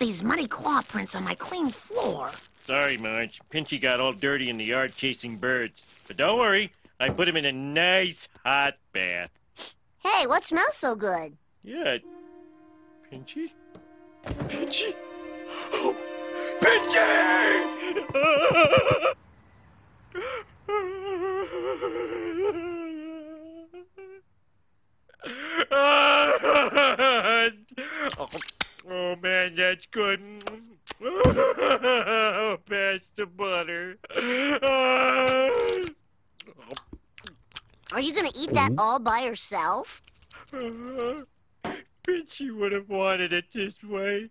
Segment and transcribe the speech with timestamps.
[0.00, 2.30] these muddy claw prints on my clean floor.
[2.66, 3.40] Sorry, Marge.
[3.52, 5.82] Pinchy got all dirty in the yard chasing birds.
[6.08, 9.30] But don't worry, I put him in a nice hot bath.
[9.98, 11.36] Hey, what smells so good?
[11.62, 11.98] Yeah.
[13.12, 13.50] Pinchy?
[14.48, 14.94] Pinchy?
[25.72, 26.50] Oh,
[26.88, 27.52] Pinchy!
[28.18, 28.28] oh
[28.88, 30.20] Oh, man, that's good.
[31.02, 33.98] Oh, pass the butter.
[37.92, 38.80] Are you gonna eat that mm-hmm.
[38.80, 40.02] all by yourself?
[40.52, 44.30] Pinchy would have wanted it this way.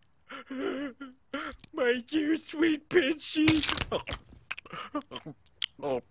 [1.74, 3.66] My dear sweet Pinchy.
[5.82, 6.02] Oh.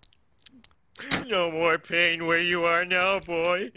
[1.27, 3.71] No more pain where you are now, boy.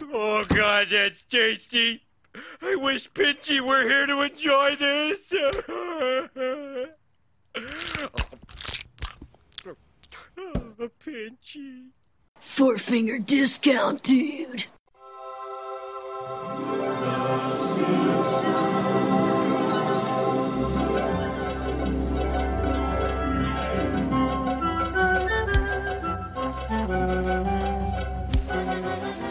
[0.00, 2.02] Oh, God, that's tasty.
[2.62, 5.32] I wish Pinchy were here to enjoy this.
[10.80, 11.88] Oh, Pinchy.
[12.38, 14.66] Four finger discount, dude.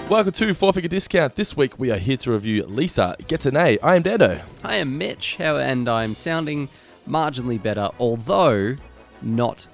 [0.10, 1.36] Welcome to Four Finger Discount.
[1.36, 3.78] This week we are here to review Lisa Gets an A.
[3.80, 4.42] I am Dando.
[4.64, 6.70] I am Mitch, how- and I'm sounding
[7.06, 8.78] marginally better, although
[9.22, 9.68] not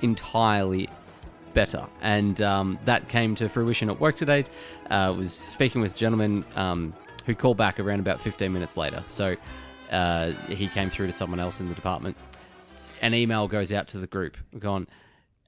[0.00, 0.88] entirely
[1.52, 1.86] better.
[2.00, 4.46] And um, that came to fruition at work today.
[4.88, 6.94] Uh, was speaking with a gentleman um,
[7.26, 9.04] who called back around about 15 minutes later.
[9.08, 9.36] So
[9.90, 12.16] uh, he came through to someone else in the department.
[13.02, 14.88] An email goes out to the group, gone,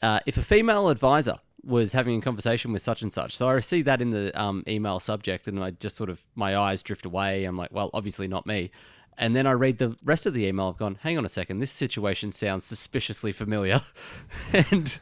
[0.02, 3.36] uh, if a female advisor was having a conversation with such and such.
[3.36, 6.56] So I see that in the um, email subject, and I just sort of my
[6.56, 7.44] eyes drift away.
[7.44, 8.70] I'm like, well, obviously not me.
[9.16, 10.68] And then I read the rest of the email.
[10.68, 13.82] I've gone, hang on a second, this situation sounds suspiciously familiar,
[14.52, 14.98] and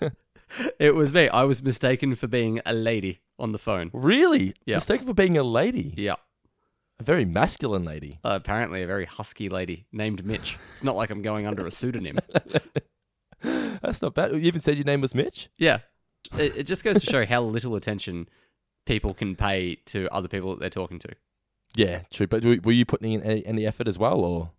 [0.78, 1.28] it was me.
[1.28, 3.90] I was mistaken for being a lady on the phone.
[3.92, 4.54] Really?
[4.64, 4.76] Yeah.
[4.76, 5.94] Mistaken for being a lady.
[5.96, 6.14] Yeah.
[6.98, 8.18] A very masculine lady.
[8.24, 10.56] Uh, apparently, a very husky lady named Mitch.
[10.72, 12.18] It's not like I'm going under a pseudonym.
[13.42, 14.32] That's not bad.
[14.32, 15.50] You even said your name was Mitch?
[15.58, 15.80] Yeah.
[16.38, 18.28] It, it just goes to show how little attention
[18.86, 21.08] people can pay to other people that they're talking to.
[21.74, 22.26] Yeah, true.
[22.26, 24.50] But were you putting in any, any effort as well, or?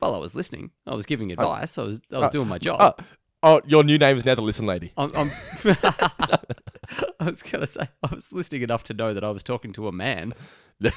[0.00, 0.70] Well, I was listening.
[0.86, 1.78] I was giving advice.
[1.78, 2.78] I was I was Uh, doing my job.
[2.80, 3.04] Oh,
[3.42, 4.92] oh, your new name is now the Listen Lady.
[4.96, 5.30] I'm, I'm
[7.20, 9.88] I was gonna say I was listening enough to know that I was talking to
[9.88, 10.34] a man.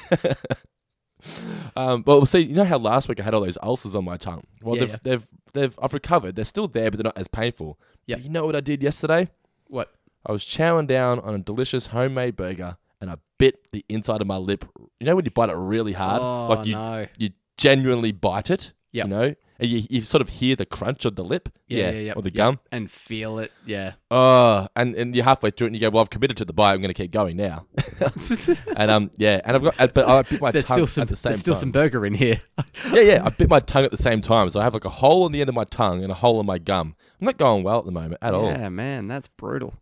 [1.76, 4.16] Um, well, see, you know how last week I had all those ulcers on my
[4.16, 4.46] tongue.
[4.62, 4.98] Well, Yeah, they've, yeah.
[5.04, 6.36] they've, they've, I've recovered.
[6.38, 7.78] They're still there, but they're not as painful.
[8.06, 8.18] Yeah.
[8.18, 9.28] You know what I did yesterday?
[9.69, 9.94] What?
[10.25, 14.28] I was chowing down on a delicious homemade burger, and I bit the inside of
[14.28, 14.66] my lip.
[15.00, 17.07] You know when you bite it really hard, Oh like you, no!
[17.18, 18.74] you genuinely bite it.
[18.91, 19.06] Yep.
[19.06, 21.50] You know, you, you sort of hear the crunch of the lip.
[21.68, 22.14] Yeah, yeah, yeah.
[22.16, 22.34] Or the Yep.
[22.36, 22.59] gum.
[22.72, 23.52] And feel it.
[23.66, 23.94] Yeah.
[24.12, 26.53] Oh, and, and you're halfway through it, and you go, "Well, I've committed to the
[26.53, 26.72] bite.
[26.74, 27.66] I'm going to keep going now."
[28.78, 31.02] and um, yeah, and I've got, but I bit my there's tongue still some.
[31.03, 31.59] at the same There's still time.
[31.59, 32.42] some burger in here.
[32.92, 33.22] yeah, yeah.
[33.25, 35.31] I bit my tongue at the same time, so I have like a hole in
[35.31, 36.96] the end of my tongue and a hole in my gum.
[37.19, 38.46] I'm not going well at the moment at all.
[38.46, 39.75] yeah, man, that's brutal.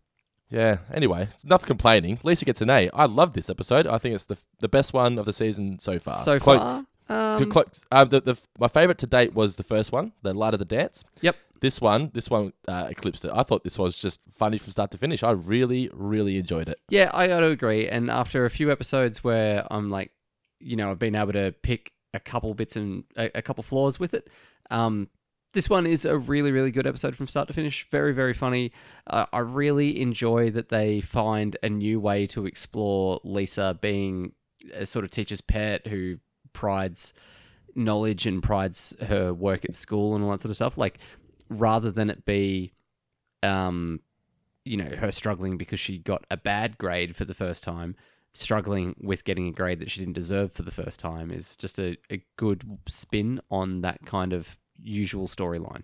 [0.50, 0.78] Yeah.
[0.92, 2.18] Anyway, enough complaining.
[2.22, 2.88] Lisa gets an A.
[2.94, 3.86] I love this episode.
[3.86, 6.22] I think it's the the best one of the season so far.
[6.22, 9.92] So Close- far, um, clo- uh, the, the my favorite to date was the first
[9.92, 11.04] one, the Lard of the Dance.
[11.20, 11.36] Yep.
[11.60, 13.32] This one, this one uh, eclipsed it.
[13.34, 15.22] I thought this was just funny from start to finish.
[15.22, 16.78] I really, really enjoyed it.
[16.88, 17.88] Yeah, I got to agree.
[17.88, 20.12] And after a few episodes where I'm like,
[20.60, 23.98] you know, I've been able to pick a couple bits and a, a couple flaws
[23.98, 24.28] with it.
[24.70, 25.08] Um,
[25.54, 27.88] this one is a really, really good episode from start to finish.
[27.90, 28.70] Very, very funny.
[29.06, 34.32] Uh, I really enjoy that they find a new way to explore Lisa being
[34.74, 36.18] a sort of teacher's pet who
[36.58, 37.12] prides
[37.74, 40.76] knowledge and prides her work at school and all that sort of stuff.
[40.76, 40.98] Like,
[41.48, 42.72] rather than it be,
[43.42, 44.00] um,
[44.64, 47.94] you know, her struggling because she got a bad grade for the first time,
[48.34, 51.78] struggling with getting a grade that she didn't deserve for the first time is just
[51.78, 55.82] a, a good spin on that kind of usual storyline.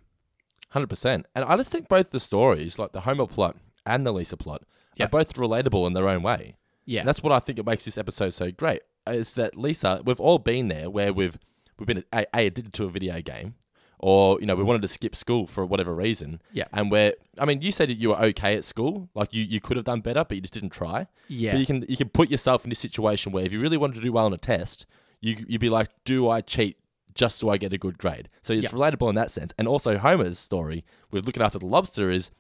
[0.70, 1.26] Hundred percent.
[1.36, 3.56] And I just think both the stories, like the Homer plot
[3.86, 4.62] and the Lisa plot,
[4.96, 5.06] Yeah.
[5.06, 6.56] are both relatable in their own way.
[6.84, 7.00] Yeah.
[7.00, 8.82] And that's what I think it makes this episode so great.
[9.06, 10.00] Is that Lisa?
[10.04, 11.38] We've all been there where we've
[11.78, 13.54] we've been a, a addicted to a video game,
[13.98, 16.40] or you know we wanted to skip school for whatever reason.
[16.52, 16.64] Yeah.
[16.72, 19.60] And where I mean, you said that you were okay at school, like you, you
[19.60, 21.06] could have done better, but you just didn't try.
[21.28, 21.52] yeah.
[21.52, 23.96] But you can you can put yourself in this situation where if you really wanted
[23.96, 24.86] to do well on a test,
[25.20, 26.78] you you'd be like, do I cheat
[27.14, 28.28] just so I get a good grade?
[28.42, 28.78] So it's Yeah.
[28.78, 29.52] relatable in that sense.
[29.58, 32.30] And also Homer's story with looking after the lobster is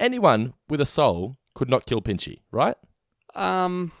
[0.00, 2.76] anyone with a soul could not kill Pinchy, right?
[3.34, 3.92] Um,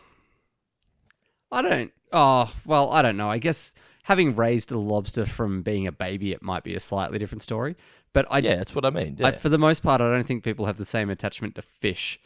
[1.50, 1.92] I don't.
[2.12, 3.30] Oh, well, I don't know.
[3.30, 3.74] I guess
[4.04, 7.76] having raised a lobster from being a baby, it might be a slightly different story.
[8.12, 9.16] But I, Yeah, that's what I mean.
[9.18, 9.28] Yeah.
[9.28, 12.20] I, for the most part, I don't think people have the same attachment to fish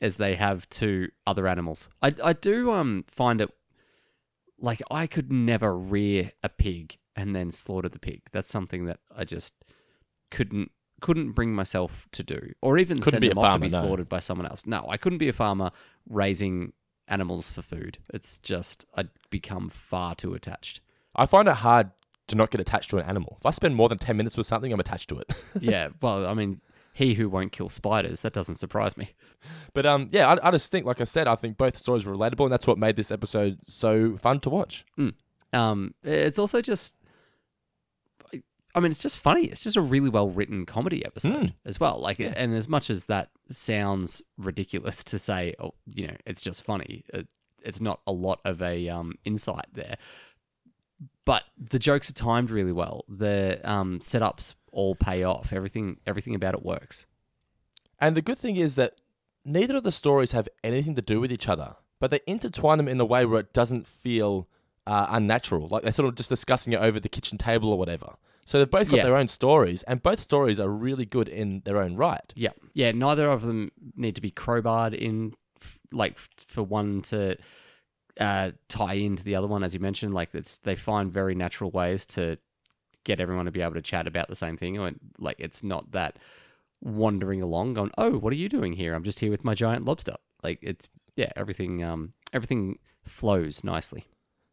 [0.00, 1.88] as they have to other animals.
[2.02, 3.50] I, I do um find it
[4.58, 8.22] like I could never rear a pig and then slaughter the pig.
[8.32, 9.54] That's something that I just
[10.30, 10.70] couldn't
[11.00, 13.82] couldn't bring myself to do, or even Couldn't send them off farmer, to be no.
[13.82, 14.64] slaughtered by someone else.
[14.66, 15.70] No, I couldn't be a farmer
[16.08, 16.72] raising
[17.08, 17.98] animals for food.
[18.12, 20.80] It's just I'd become far too attached.
[21.14, 21.90] I find it hard
[22.26, 23.36] to not get attached to an animal.
[23.40, 25.30] If I spend more than 10 minutes with something, I'm attached to it.
[25.60, 26.60] yeah, well, I mean,
[26.94, 29.10] he who won't kill spiders, that doesn't surprise me.
[29.74, 32.14] but um, yeah, I, I just think, like I said, I think both stories were
[32.16, 34.86] relatable, and that's what made this episode so fun to watch.
[35.52, 36.96] Um, it's also just,
[38.74, 39.44] I mean, it's just funny.
[39.46, 41.54] It's just a really well written comedy episode Mm.
[41.64, 41.98] as well.
[42.00, 46.62] Like, and as much as that sounds ridiculous to say, oh, you know, it's just
[46.64, 47.04] funny.
[47.14, 47.28] It,
[47.62, 49.96] it's not a lot of a um insight there,
[51.24, 53.04] but the jokes are timed really well.
[53.08, 55.52] The um setups all pay off.
[55.52, 57.06] Everything, everything about it works.
[58.00, 59.00] And the good thing is that
[59.44, 62.88] neither of the stories have anything to do with each other, but they intertwine them
[62.88, 64.48] in a way where it doesn't feel
[64.86, 65.68] uh, unnatural.
[65.68, 68.16] Like they're sort of just discussing it over the kitchen table or whatever.
[68.44, 69.04] So they've both got Yeah.
[69.04, 72.32] their own stories, and both stories are really good in their own right.
[72.36, 72.92] Yeah, yeah.
[72.92, 75.34] Neither of them need to be crowbarred in,
[75.92, 77.36] like for one to
[78.20, 80.12] uh, tie into the other one, as you mentioned.
[80.14, 82.38] Like it's they find very natural ways to
[83.04, 84.98] get everyone to be able to chat about the same thing.
[85.18, 86.18] Like it's not that
[86.82, 88.94] wandering along, going, "Oh, what are you doing here?
[88.94, 94.06] I'm just here with my giant lobster." Like it's yeah, everything um everything flows nicely.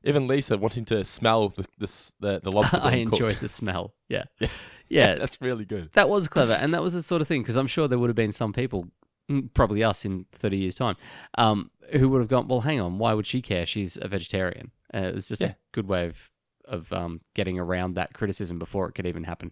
[0.03, 2.79] Even Lisa wanting to smell the the, the, the lobster.
[2.83, 3.41] I being enjoy cooked.
[3.41, 3.93] the smell.
[4.09, 4.23] Yeah,
[4.89, 5.15] yeah.
[5.19, 5.91] that's really good.
[5.93, 8.09] That was clever, and that was the sort of thing because I'm sure there would
[8.09, 8.87] have been some people,
[9.29, 10.95] mm, probably us in 30 years' time,
[11.37, 13.65] um, who would have gone, "Well, hang on, why would she care?
[13.65, 15.49] She's a vegetarian." Uh, it was just Yeah.
[15.49, 16.31] a good way of
[16.65, 19.51] of um, getting around that criticism before it could even happen.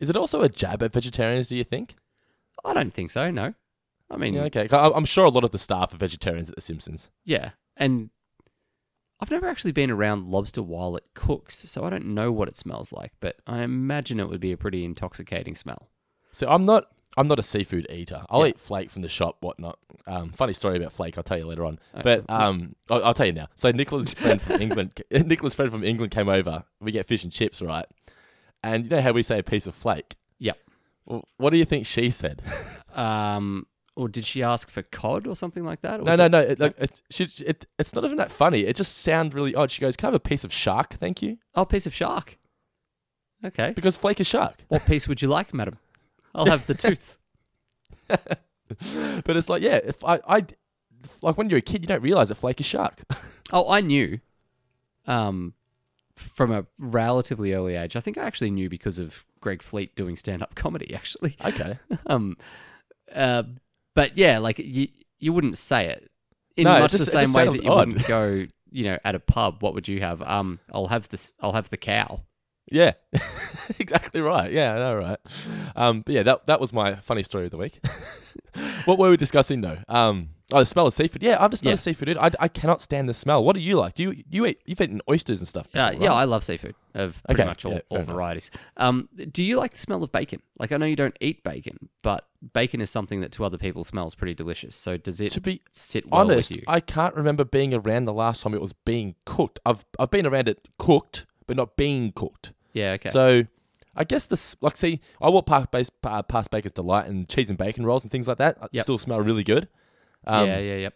[0.00, 1.48] Is it also a jab at vegetarians?
[1.48, 1.94] Do you think?
[2.64, 3.30] I don't think so.
[3.30, 3.54] No,
[4.10, 4.68] I mean, Yeah, okay.
[4.70, 7.10] I'm sure a lot of the staff are vegetarians at The Simpsons.
[7.24, 8.10] yeah, and
[9.20, 12.56] I've never actually been around lobster while it cooks, so I don't know what it
[12.56, 15.88] smells like, but I imagine it would be a pretty intoxicating smell.
[16.32, 16.86] So I'm not.
[17.16, 18.24] I'm not a seafood eater.
[18.28, 18.48] I'll Yeah.
[18.48, 19.78] eat flake from the shop, whatnot.
[20.08, 21.16] Um, funny story about flake.
[21.16, 21.78] I'll tell you later on.
[21.94, 23.46] Uh, But um, I'll, I'll tell you now.
[23.54, 26.64] So Nicola's friend from England, Nicola's friend from England came over.
[26.80, 27.86] We get fish and chips, right?
[28.64, 30.16] And you know how we say a piece of flake.
[30.40, 30.58] Yep.
[31.06, 32.42] Well, what do you think she said?
[32.94, 33.66] Um,
[33.96, 36.00] or did she ask for cod or something like that?
[36.00, 36.40] Or no, no, no.
[36.40, 38.60] It, like, it's, she, it, it's not even that funny.
[38.60, 39.70] It just sounds really odd.
[39.70, 42.38] She goes, "Can I have a piece of shark, thank you?" Oh, piece of shark.
[43.44, 43.72] Okay.
[43.74, 44.64] Because flake is shark.
[44.68, 45.78] What piece would you like, madam?
[46.34, 47.18] I'll have the tooth.
[49.24, 50.44] But it's like, yeah, if I, I,
[51.22, 53.02] like when you're a kid, you don't realize that flake is shark.
[53.52, 54.20] Oh, I knew.
[55.06, 55.52] Um,
[56.16, 57.94] from a relatively early age.
[57.94, 60.94] I think I actually knew because of Greg Fleet doing stand-up comedy.
[60.94, 61.36] Actually.
[61.44, 61.78] okay.
[62.06, 62.38] um,
[63.14, 63.42] uh,
[63.94, 64.88] but yeah, like you,
[65.18, 66.10] you wouldn't say it
[66.56, 67.88] in No, much just- the same way that you odd.
[67.88, 69.62] wouldn't go, you know, at a pub.
[69.62, 70.20] What would you have?
[70.22, 71.32] Um, I'll have this.
[71.40, 72.22] I'll have the cow.
[72.72, 72.92] Yeah,
[73.78, 74.50] exactly right.
[74.50, 75.18] Yeah, I know, right?
[75.76, 77.78] Um, but yeah, that that was my funny story of the week.
[78.86, 79.78] what were we discussing though?
[79.88, 81.22] Um, oh, the smell of seafood.
[81.22, 81.74] Yeah, I'm just not Yeah.
[81.74, 82.18] a seafood dude.
[82.18, 83.42] I, I cannot stand the smell.
[83.44, 83.94] What do you like?
[83.94, 85.68] Do you you eat you've eaten oysters and stuff?
[85.74, 86.12] Uh, yeah.
[86.12, 88.14] I love seafood of pretty Okay, much all, yeah, fair all enough.
[88.14, 88.50] varieties.
[88.76, 90.42] Um, do you like the smell of bacon?
[90.58, 93.84] Like, I know you don't eat bacon, but bacon is something that to other people
[93.84, 94.76] smells pretty delicious.
[94.76, 96.64] So does it to be sit well honest, with you?
[96.68, 99.60] I can't remember being around the last time it was being cooked.
[99.66, 102.52] I've I've been around it cooked, but not being cooked.
[102.72, 103.10] yeah, okay.
[103.10, 103.44] So
[103.96, 107.48] I guess this, like, see, I walk past, base, uh, past Baker's Delight and cheese
[107.48, 108.58] and bacon rolls and things like that.
[108.72, 108.82] Yep.
[108.82, 109.68] Still smell really good.
[110.26, 110.94] Um, yeah, yeah, yep.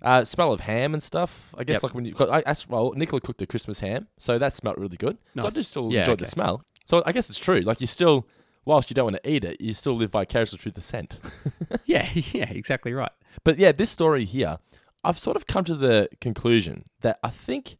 [0.00, 1.54] Uh, smell of ham and stuff.
[1.58, 1.82] I guess Yep.
[1.82, 4.78] like when you, 'cause I, I well, Nicola cooked a Christmas ham, so that smelled
[4.78, 5.18] really good.
[5.38, 6.62] So I just still Yeah, enjoyed the smell.
[6.84, 7.60] So I guess it's true.
[7.60, 8.26] Like you still,
[8.64, 11.18] whilst you don't want to eat it, you still live vicariously through the scent.
[11.84, 13.10] Yeah, yeah, exactly right.
[13.44, 14.58] but yeah, this story here,
[15.04, 17.76] I've sort of come to the conclusion that I think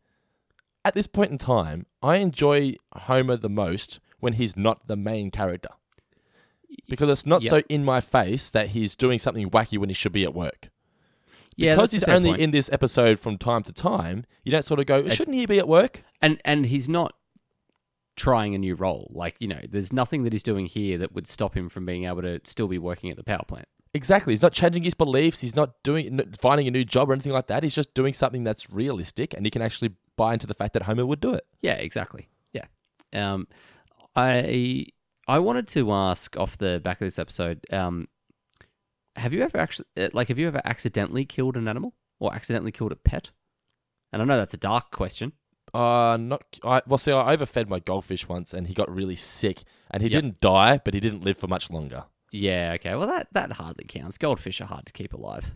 [0.85, 5.31] at this point in time, I enjoy Homer the most when he's not the main
[5.31, 5.69] character.
[6.89, 7.51] Because it's not Yep.
[7.51, 10.71] so in my face that he's doing something wacky when he should be at work.
[11.59, 12.41] Yeah, because he's only point.
[12.41, 15.59] in this episode from time to time, you don't sort of go, shouldn't he be
[15.59, 16.05] at work?
[16.23, 17.15] and and he's not
[18.17, 19.11] trying a new role.
[19.11, 22.05] Like you know, there's nothing that he's doing here that would stop him from being
[22.05, 23.67] able to still be working at the power plant.
[23.93, 24.33] Exactly.
[24.33, 25.41] He's not changing his beliefs.
[25.41, 27.65] He's not doing finding a new job or anything like that.
[27.65, 30.83] He's just doing something that's realistic, and he can actually buy into the fact that
[30.83, 31.45] Homer would do it.
[31.61, 32.29] Yeah, exactly.
[32.53, 32.67] Yeah.
[33.13, 33.49] Um,
[34.15, 34.87] I
[35.27, 37.65] I wanted to ask off the back of this episode.
[37.73, 38.07] Um,
[39.19, 42.73] have you ever actually uh, like have you ever accidentally killed an animal or accidentally
[42.73, 43.31] killed a pet?
[44.13, 45.33] And I know that's a dark question.
[45.75, 46.43] Uh, not.
[46.65, 50.09] I, well, see, I overfed my goldfish once, and he got really sick, and he
[50.09, 50.23] Yep.
[50.23, 52.05] didn't die, but he didn't live for much longer.
[52.33, 52.95] Yeah, okay.
[52.95, 54.17] Well, that, that hardly counts.
[54.19, 55.55] Goldfish are hard to keep alive.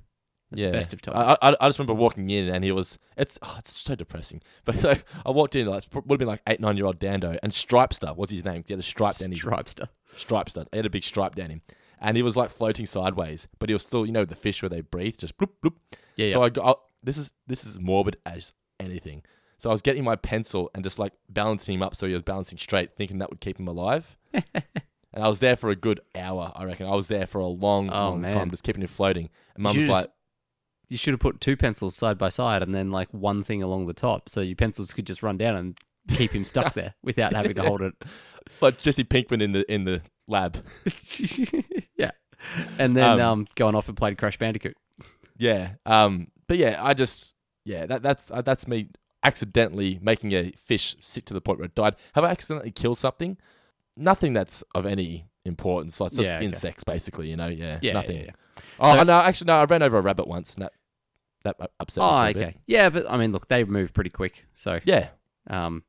[0.54, 1.38] Yeah, best of I, times.
[1.40, 2.98] I, I just remember walking in, and he was.
[3.16, 4.42] It's oh, it's so depressing.
[4.66, 7.38] But so I walked in, like would have been like eight, nine year old Dando,
[7.42, 8.64] and Stripester was his name.
[8.66, 9.88] He had a stripe down his Stripester.
[10.14, 10.66] Stripester.
[10.72, 11.62] He had a big stripe down him,
[12.02, 14.68] and he was like floating sideways, but he was still, you know, the fish where
[14.68, 15.74] they breathe, just bloop bloop.
[16.16, 16.44] Yeah, So yeah.
[16.46, 19.22] I got I- oh, this is this is morbid as anything.
[19.58, 22.22] So I was getting my pencil and just like balancing him up so he was
[22.22, 24.16] balancing straight, thinking that would keep him alive.
[24.34, 26.86] and I was there for a good hour, I reckon.
[26.86, 28.30] I was there for a long, Oh, long man.
[28.32, 29.28] time, just keeping him floating.
[29.54, 30.06] And mum You like,
[30.88, 33.86] You should have put two pencils side by side and then like one thing along
[33.86, 35.78] the top, so your pencils could just run down and
[36.08, 37.94] keep him stuck there without having to hold it.
[38.60, 40.56] like Jesse Pinkman in the in the lab.
[41.96, 42.10] yeah,
[42.78, 44.76] and then Um, um, going off and played Crash Bandicoot.
[45.36, 45.72] Yeah.
[45.86, 46.28] Um.
[46.48, 48.88] But yeah, I just yeah that that's uh, that's me
[49.24, 51.94] accidentally making a fish sick to the point where it died.
[52.14, 53.38] Have I accidentally killed something?
[53.96, 56.00] Nothing that's of any importance.
[56.00, 56.44] Like just Yeah, okay.
[56.46, 57.28] insects, basically.
[57.30, 57.48] You know.
[57.48, 57.78] Yeah.
[57.82, 58.16] Yeah, Nothing.
[58.18, 58.62] yeah, yeah.
[58.80, 59.12] Oh So- no!
[59.20, 59.54] Actually, no.
[59.56, 60.72] I ran over a rabbit once, and that
[61.44, 62.08] that upset me.
[62.08, 62.42] Oh, a bit.
[62.42, 62.56] okay.
[62.66, 64.46] Yeah, but I mean, look, they move pretty quick.
[64.54, 65.08] So, Yeah.
[65.50, 65.82] um,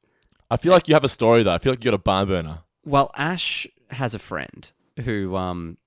[0.49, 1.53] I feel like you have a story though.
[1.53, 2.59] I feel like you got a barn burner.
[2.85, 4.71] well, Ash has a friend
[5.03, 5.77] who um,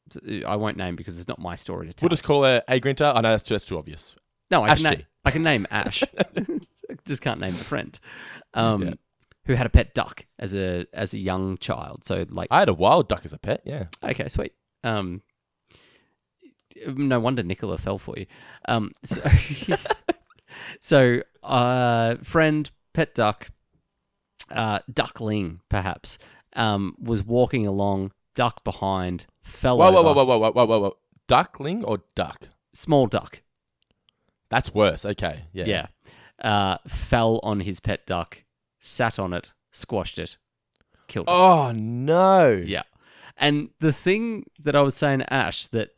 [0.47, 2.07] I won't name because it's not my story to tell.
[2.07, 3.05] We'll just call her A Grinter.
[3.15, 4.15] I know that's too, that's too obvious.
[4.51, 5.05] No, I Ash can, na-.
[5.25, 6.03] I can name Ash.
[7.05, 7.99] Just can't name the friend.
[8.55, 8.95] Um, Yeah.
[9.47, 12.05] who had a pet duck as a as a young child.
[12.05, 13.63] So like, I had a wild duck as a pet.
[13.65, 13.87] Yeah.
[14.03, 14.53] okay, sweet.
[14.85, 15.23] Um,
[16.87, 18.27] no wonder Nicola fell for you.
[18.69, 19.23] Um, so,
[20.81, 23.49] so uh, friend, pet duck,
[24.51, 26.19] uh, duckling perhaps,
[26.57, 30.15] um, was walking along, duck behind, fell Whoa, whoa, over.
[30.15, 30.97] whoa, whoa, whoa, whoa, whoa, whoa!
[31.29, 32.49] Duckling or duck?
[32.75, 33.43] Small duck.
[34.51, 35.05] That's worse.
[35.05, 35.45] Okay.
[35.53, 35.65] Yeah.
[35.67, 35.87] Yeah.
[36.41, 38.45] Uh, fell on his pet duck,
[38.79, 40.37] sat on it, squashed it,
[41.09, 41.33] killed it.
[41.33, 42.51] Oh no.
[42.51, 42.83] Yeah.
[43.39, 45.91] And the thing that I was saying to Ash that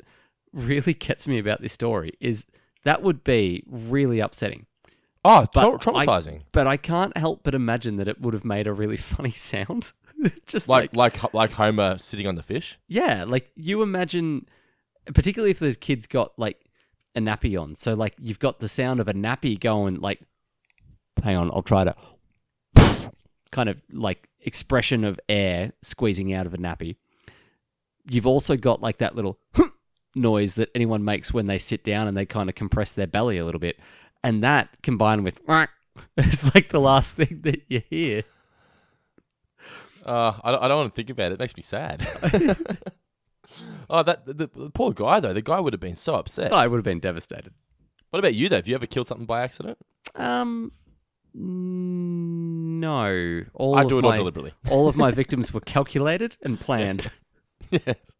[0.53, 2.47] really gets me about this story is
[2.85, 4.67] that would be really upsetting.
[5.25, 6.43] Oh, But tra- I- traumatizing.
[6.53, 9.93] But I can't help but imagine that it would have made a really funny sound.
[10.47, 12.79] Just like like, like like Homer sitting on the fish.
[12.89, 14.47] yeah, like you imagine,
[15.15, 16.61] particularly if the kid's got like
[17.15, 17.77] a nappy on.
[17.77, 20.21] So like you've got the sound of a nappy going like,
[21.23, 21.95] hang on, I'll try to
[23.51, 26.97] kind of like expression of air squeezing out of a nappy.
[28.09, 29.39] You've also got like that little
[30.15, 33.39] noise that anyone makes when they sit down and they kind of compress their belly
[33.39, 33.79] a little bit.
[34.25, 35.41] And that combined with
[36.17, 38.23] it's like the last thing that you hear.
[40.05, 41.35] Uh, I, don't- I don't want to think about it.
[41.35, 42.07] It makes me sad.
[43.91, 45.33] oh, that the, the poor guy though.
[45.33, 46.53] The guy would have been so upset.
[46.53, 47.53] I would have been devastated.
[48.11, 48.57] What about you though?
[48.57, 49.79] Have you ever killed something by accident?
[50.15, 50.73] Um,
[51.35, 53.43] no.
[53.55, 54.53] All I of do it all my, deliberately.
[54.71, 57.09] all of my victims were calculated and planned.
[57.71, 58.17] yes.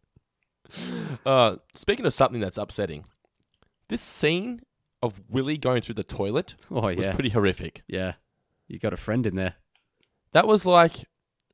[1.25, 3.05] Uh, speaking of something that's upsetting,
[3.87, 4.61] this scene
[5.01, 7.83] of Willie going through the toilet Oh was yeah, pretty horrific.
[7.87, 8.13] yeah.
[8.67, 9.55] You got a friend in there.
[10.33, 11.05] That was like,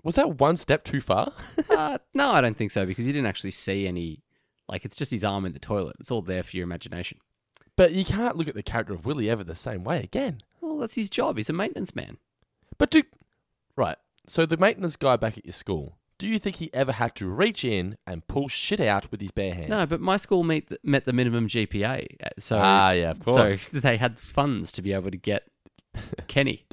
[0.05, 1.33] was that one step too far?
[1.75, 4.23] Uh, no, I don't think so because you didn't actually see any.
[4.69, 5.97] Like it's just his arm in the toilet.
[5.99, 7.17] It's all there for your imagination.
[7.75, 10.39] but you can't look at the character of Willie ever the same way again.
[10.61, 11.35] Well, that's his job.
[11.35, 12.17] He's a maintenance man.
[12.77, 13.03] But do
[13.75, 13.97] right.
[14.25, 17.27] So the maintenance guy back at your school, do you think he ever had to
[17.27, 19.69] reach in and pull shit out with his bare hand?
[19.69, 23.19] No, but my school meet the, met the minimum GPA, uh, so Ah, yeah, of
[23.23, 23.67] course.
[23.69, 25.43] So they had funds to be able to get
[26.27, 26.65] Kenny.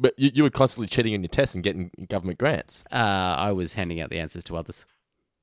[0.00, 2.84] But you, you were constantly cheating on your tests and getting government grants.
[2.92, 4.86] Uh, I was handing out the answers to others.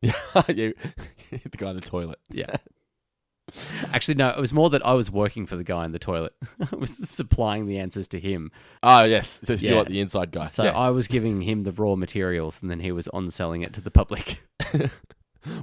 [0.01, 0.13] Yeah,
[0.49, 0.73] you,
[1.31, 2.19] the guy in the toilet.
[2.29, 2.55] Yeah.
[3.93, 6.33] Actually, no, it was more that I was working for the guy in the toilet.
[6.71, 8.51] I was supplying the answers to him.
[8.83, 9.69] Oh yes, so Yeah.
[9.69, 10.47] you're like the inside guy.
[10.47, 10.71] So Yeah.
[10.77, 13.81] I was giving him the raw materials and then he was on selling it to
[13.81, 14.43] the public.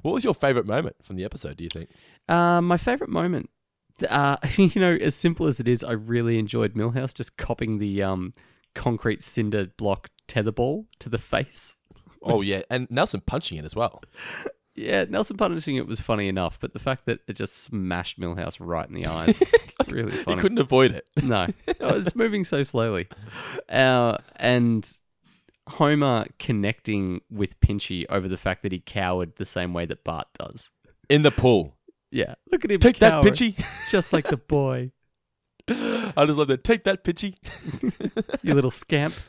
[0.02, 1.56] what was your favorite moment from the episode?
[1.56, 1.90] Do you think?
[2.28, 3.50] Uh, my favorite moment,
[4.08, 8.02] uh, you know, as simple as it is, I really enjoyed Milhouse just copying the
[8.02, 8.32] um,
[8.74, 11.76] concrete cinder block tetherball to the face.
[12.24, 14.00] Oh yeah, and Nelson punching it as well.
[14.76, 18.58] Yeah, Nelson punching it was funny enough, but the fact that it just smashed Milhouse
[18.60, 19.42] right in the eyes,
[19.88, 20.36] really funny.
[20.36, 21.04] He couldn't avoid it.
[21.24, 23.08] No, it was moving so slowly.
[23.68, 24.88] Uh, and
[25.68, 30.28] Homer connecting with Pinchy over the fact that he cowered the same way that Bart
[30.38, 30.70] does.
[31.08, 31.76] In the pool.
[32.12, 32.78] Yeah, look at him.
[32.78, 33.60] Take that, Pinchy.
[33.90, 34.92] just like the boy.
[36.16, 36.64] I just love that.
[36.64, 37.36] Take that, Pinchy.
[38.42, 39.14] You little scamp.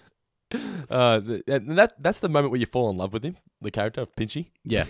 [0.88, 4.02] Uh, and that that's the moment where you fall in love with him, the character
[4.02, 4.52] of Pinchy.
[4.64, 4.86] Yeah,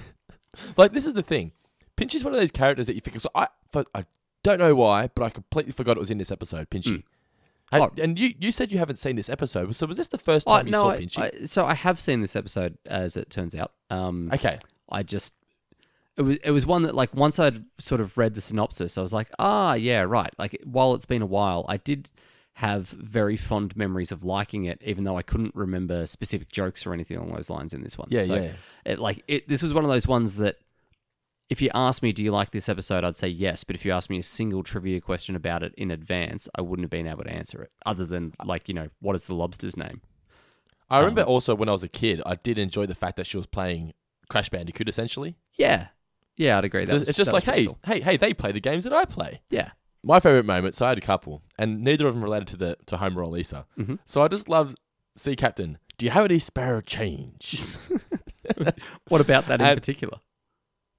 [0.76, 1.54] Like this is the thing.
[1.96, 3.18] Pinchy's one of those characters that you think.
[3.22, 3.48] So I,
[3.96, 4.04] I
[4.44, 6.70] don't know why, but I completely forgot it was in this episode.
[6.70, 7.04] Pinchy.
[7.72, 7.90] Hey, Oh.
[8.02, 10.58] And you, you said you haven't seen this episode, so was this the first Oh,
[10.58, 11.20] time you no, saw I, Pinchy?
[11.44, 13.72] I- so I have seen this episode, as it turns out.
[13.90, 14.60] Um, okay.
[14.92, 15.34] I just
[16.18, 19.02] it was it was one that like once I'd sort of read the synopsis, I
[19.02, 20.34] was like, ah, yeah, right.
[20.38, 22.12] Like while it's been a while, I did
[22.58, 26.94] have very fond memories of liking it, even though I couldn't remember specific jokes or
[26.94, 28.10] anything along those lines in this one.
[28.12, 28.52] Yeah, so yeah.
[28.86, 29.48] It like it.
[29.48, 30.58] This was one of those ones that.
[31.50, 33.04] If you asked me, do you like this episode?
[33.04, 33.64] I'd say yes.
[33.64, 36.86] But if you asked me a single trivia question about it in advance, I wouldn't
[36.86, 37.70] have been able to answer it.
[37.86, 40.02] Other than like, you know, what is the lobster's name?
[40.90, 43.28] I remember Um, also when I was a kid, I did enjoy the fact that
[43.28, 43.94] she was playing
[44.30, 45.36] Crash Bandicoot essentially.
[45.56, 45.88] Yeah,
[46.38, 46.86] yeah, I'd agree.
[46.88, 47.78] So was- it's just like, hey, cool.
[47.86, 49.42] hey, hey, they play the games that I play.
[49.50, 49.72] yeah,
[50.04, 52.98] My favorite moments, I had a couple, and neither of them related to the to
[52.98, 53.66] Homer or Lisa.
[53.80, 54.00] Mhm.
[54.06, 54.76] So I just love
[55.16, 55.78] Sea Captain.
[55.98, 57.78] Do you have any spare change?
[59.08, 60.20] What about that in And- particular?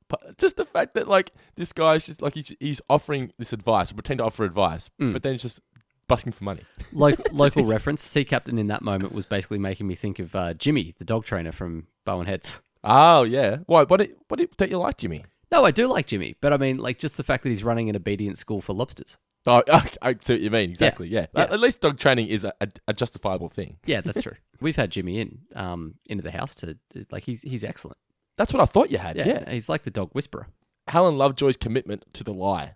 [0.08, 3.90] But just the fact that like this guy's just like he's, he's offering this advice,
[3.90, 5.12] pretend to offer advice, Mm.
[5.14, 5.60] but then just
[6.08, 6.60] busking for money.
[6.92, 8.02] Local, local reference.
[8.02, 11.24] Sea Captain in that moment was basically making me think of uh, Jimmy, the dog
[11.24, 12.60] trainer from Bowen Heads.
[12.84, 13.58] Oh yeah.
[13.66, 13.84] Why?
[13.84, 14.06] What?
[14.28, 15.24] What do- don't you like, Jimmy?
[15.50, 17.88] No, I do like Jimmy, but I mean, like, just the fact that he's running
[17.88, 19.18] an obedient school for lobsters.
[19.46, 19.62] Oh,
[20.02, 20.70] I see what you mean.
[20.70, 21.08] Exactly.
[21.08, 21.26] Yeah.
[21.34, 21.42] Yeah.
[21.42, 23.76] At, least dog training is a, a, a justifiable thing.
[23.84, 24.36] Yeah, that's true.
[24.60, 26.76] We've had Jimmy in, um, into the house to
[27.10, 27.98] like he's he's excellent.
[28.36, 29.16] That's what I thought you had.
[29.16, 29.50] Yeah, yeah.
[29.50, 30.48] he's like the dog whisperer.
[30.88, 32.74] Helen Lovejoy's commitment to the lie.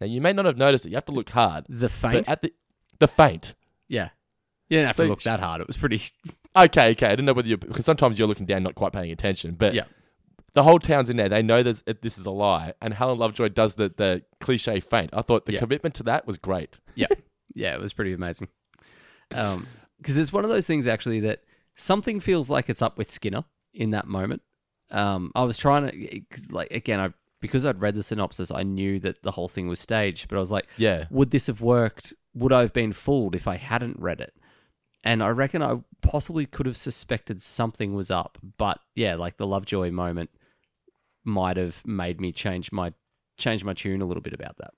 [0.00, 0.90] Now you may not have noticed it.
[0.90, 1.64] You have to look hard.
[1.68, 2.26] The faint.
[2.26, 2.52] But at the
[2.98, 3.54] the faint.
[3.88, 4.10] yeah,
[4.68, 5.60] you didn't have So to look that hard.
[5.60, 6.02] It was pretty.
[6.56, 7.06] Okay, okay.
[7.06, 9.54] I didn't know whether you because sometimes you're looking down, not quite paying attention.
[9.54, 9.84] But Yeah.
[10.54, 11.28] the whole town's in there.
[11.28, 15.10] They know there's, this is a lie, and Helen Lovejoy does the the cliche faint.
[15.12, 15.60] I thought the Yeah.
[15.60, 16.80] commitment to that was great.
[16.96, 17.06] yeah,
[17.54, 18.48] yeah, it was pretty amazing.
[19.32, 21.42] Um, because it's one of those things actually that
[21.76, 24.42] something feels like it's up with Skinner in that moment.
[24.90, 28.64] Um, I was trying to 'cause, like again, I because I'd read the synopsis, I
[28.64, 31.04] knew that the whole thing was staged, but I was like, Yeah.
[31.10, 32.14] would this have worked?
[32.34, 34.34] Would I have been fooled if I hadn't read it?
[35.04, 39.46] And I reckon I possibly could have suspected something was up, but yeah, like the
[39.46, 40.30] Lovejoy moment
[41.24, 42.92] might have made me change my
[43.36, 44.72] change my tune a little bit about that.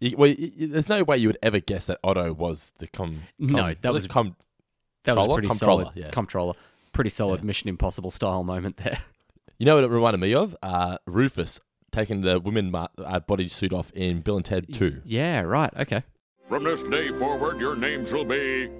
[0.00, 2.86] You, well, y- y- there's no way you would ever guess that Otto was the
[2.86, 3.22] com.
[3.38, 4.36] com No, that was- com.
[5.04, 5.34] That was a Controller?
[5.36, 6.10] pretty Controller, solid yeah.
[6.10, 6.54] controller.
[6.92, 7.44] Pretty solid Yeah.
[7.46, 8.98] Mission Impossible style moment there.
[9.60, 10.56] You know what it reminded me of?
[10.62, 11.58] Uh, Rufus
[11.90, 15.02] taking the women ma- uh, bodysuit off in Bill and Ted Two.
[15.04, 15.72] Yeah, right.
[15.76, 16.04] Okay.
[16.48, 18.70] From this day forward, your name shall be.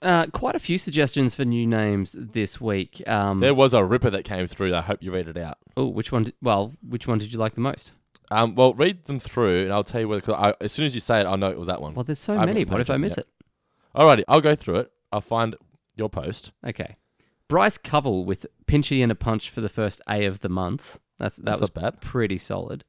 [0.00, 3.02] Uh, quite a few suggestions for new names this week.
[3.08, 4.74] Um, There was a ripper that came through.
[4.74, 5.58] I hope you read it out.
[5.76, 6.24] oh, which one?
[6.24, 7.92] Did, well, which one did you like the most?
[8.30, 10.34] Um, well, read them through, and I'll tell you whether.
[10.34, 11.94] I, as soon as you say it, I'll know it was that one.
[11.94, 12.64] Well, there's so many.
[12.64, 13.26] What if I miss yet.
[13.26, 13.98] it?
[13.98, 14.92] Alrighty, I'll go through it.
[15.10, 15.56] I'll find
[15.96, 16.52] your post.
[16.64, 16.96] Okay.
[17.48, 20.98] Bryce Covell with Pinchy and a punch for the first A of the month.
[21.18, 22.00] That's that That's was bad.
[22.02, 22.84] pretty solid.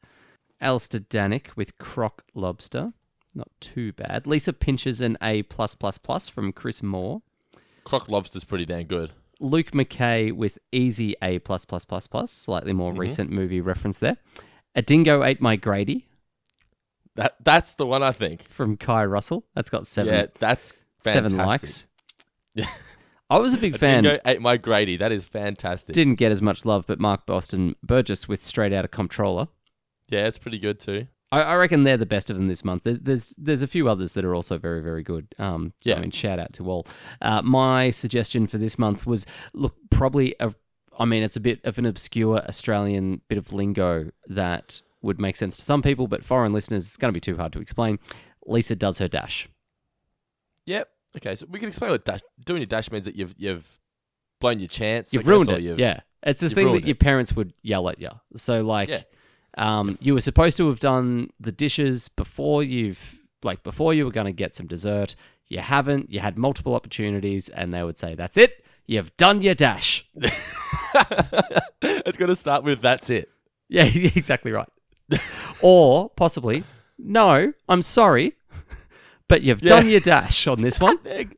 [0.61, 2.91] Alistair Danick with Croc Lobster.
[3.39, 4.27] Not too bad.
[4.27, 7.21] Lisa Pinches an A plus plus plus from Chris Moore.
[7.85, 9.11] Croc Lobster's pretty damn good.
[9.39, 12.31] Luke McKay with easy A plus plus plus plus.
[12.31, 12.99] Slightly more Mm-hmm.
[12.99, 14.17] recent movie reference there.
[14.75, 16.05] A dingo ate my Grady
[17.15, 18.43] That that's the one I think.
[18.43, 19.45] from Kai Russell.
[19.55, 20.73] That's got seven yeah, that's
[21.03, 21.31] fantastic.
[21.31, 21.87] seven likes.
[22.55, 22.67] Yeah.
[23.31, 23.89] I was a big fan.
[23.89, 24.03] A fan.
[24.03, 24.97] dingo ate my Grady.
[24.97, 25.93] That is fantastic.
[25.93, 29.47] Didn't get as much love, but Mark Boston Burgess with Straight Outta Comptroller.
[30.09, 31.07] yeah, it's pretty good too.
[31.31, 32.83] I, I reckon they're the best of them this month.
[32.83, 35.27] There's, there's there's a few others that are also very very good.
[35.37, 35.97] Um, so, Yeah.
[35.97, 36.87] I mean, shout out to all.
[37.21, 40.53] Uh, my suggestion for this month was look probably a.
[40.97, 45.37] I mean, it's a bit of an obscure Australian bit of lingo that would make
[45.37, 47.99] sense to some people, but foreign listeners, it's going to be too hard to explain.
[48.45, 49.47] Lisa does her dash.
[50.65, 50.89] Yep.
[51.17, 53.79] Okay, so we can explain what dash doing your dash means that you've you've
[54.41, 55.13] blown your chance.
[55.13, 55.61] You've ruined it.
[55.61, 58.09] you've- Yeah, it's the thing that ruined your parents would yell at you.
[58.35, 59.01] So like, Yeah.
[59.57, 64.11] Um, you were supposed to have done the dishes before you've like before you were
[64.11, 65.15] going to get some dessert.
[65.47, 66.11] You haven't.
[66.11, 68.63] You had multiple opportunities, and they would say, "That's it.
[68.85, 70.05] You've done your dash."
[71.81, 73.29] it's going to start with that's it.
[73.69, 74.67] yeah, exactly right.
[75.63, 76.63] or possibly,
[76.97, 78.33] no, I'm sorry,
[79.27, 79.69] but you've Yeah.
[79.69, 80.97] done your dash on this one.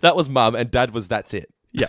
[0.00, 1.52] That was mum, and dad was that's it.
[1.72, 1.88] yeah.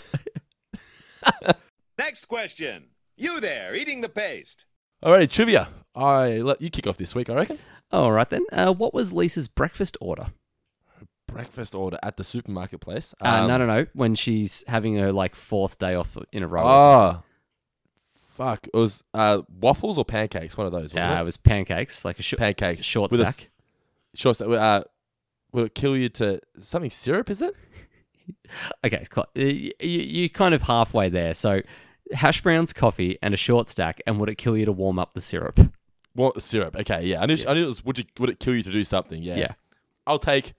[1.98, 2.88] Next question.
[3.16, 4.66] You there, eating the paste.
[5.04, 5.70] Alrighty, trivia.
[5.96, 7.30] I let you kick off this week.
[7.30, 7.58] I reckon.
[7.92, 8.46] All right then.
[8.52, 10.28] Uh, what was Lisa's breakfast order?
[11.28, 13.14] Breakfast order at the supermarket place.
[13.22, 13.86] Uh, Um, no, no, no.
[13.94, 16.64] When she's having her like fourth day off in a row.
[16.64, 17.22] or something.
[17.22, 17.24] Oh,
[18.32, 18.68] fuck!
[18.74, 20.58] It was uh, waffles or pancakes.
[20.58, 20.84] One of those.
[20.94, 21.22] Wasn't Yeah, it?
[21.22, 22.84] it was pancakes, like a sh- pancakes.
[22.84, 23.50] short With a s- stack.
[24.16, 24.48] Short stack.
[24.50, 24.84] Uh,
[25.52, 27.30] will it kill you to something syrup?
[27.30, 27.54] Is it?
[28.84, 31.34] Okay, it's cl- you, you kind of halfway there.
[31.34, 31.62] So,
[32.14, 34.02] hash browns, coffee, and a short stack.
[34.06, 35.60] And would it kill you to warm up the syrup?
[36.14, 36.76] What syrup?
[36.76, 37.22] Okay, yeah.
[37.22, 37.38] I knew.
[37.48, 37.86] I knew it was.
[37.86, 38.06] Would you?
[38.20, 39.22] Would it kill you to do something?
[39.22, 39.36] Yeah.
[39.36, 39.52] Yeah.
[40.06, 40.54] I'll take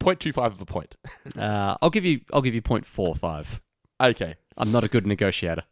[0.00, 0.96] 0.25 of a point.
[1.38, 2.20] Uh, I'll give you.
[2.32, 3.60] I'll give you 0.45.
[4.02, 4.34] Okay.
[4.56, 5.62] I'm not a good negotiator.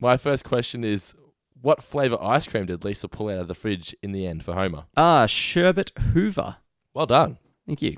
[0.00, 1.14] My first question is
[1.60, 4.54] what flavour ice cream did Lisa pull out of the fridge in the end for
[4.54, 4.84] Homer?
[4.96, 6.56] Ah, Sherbet Hoover.
[6.94, 7.38] Well done.
[7.66, 7.96] Thank you.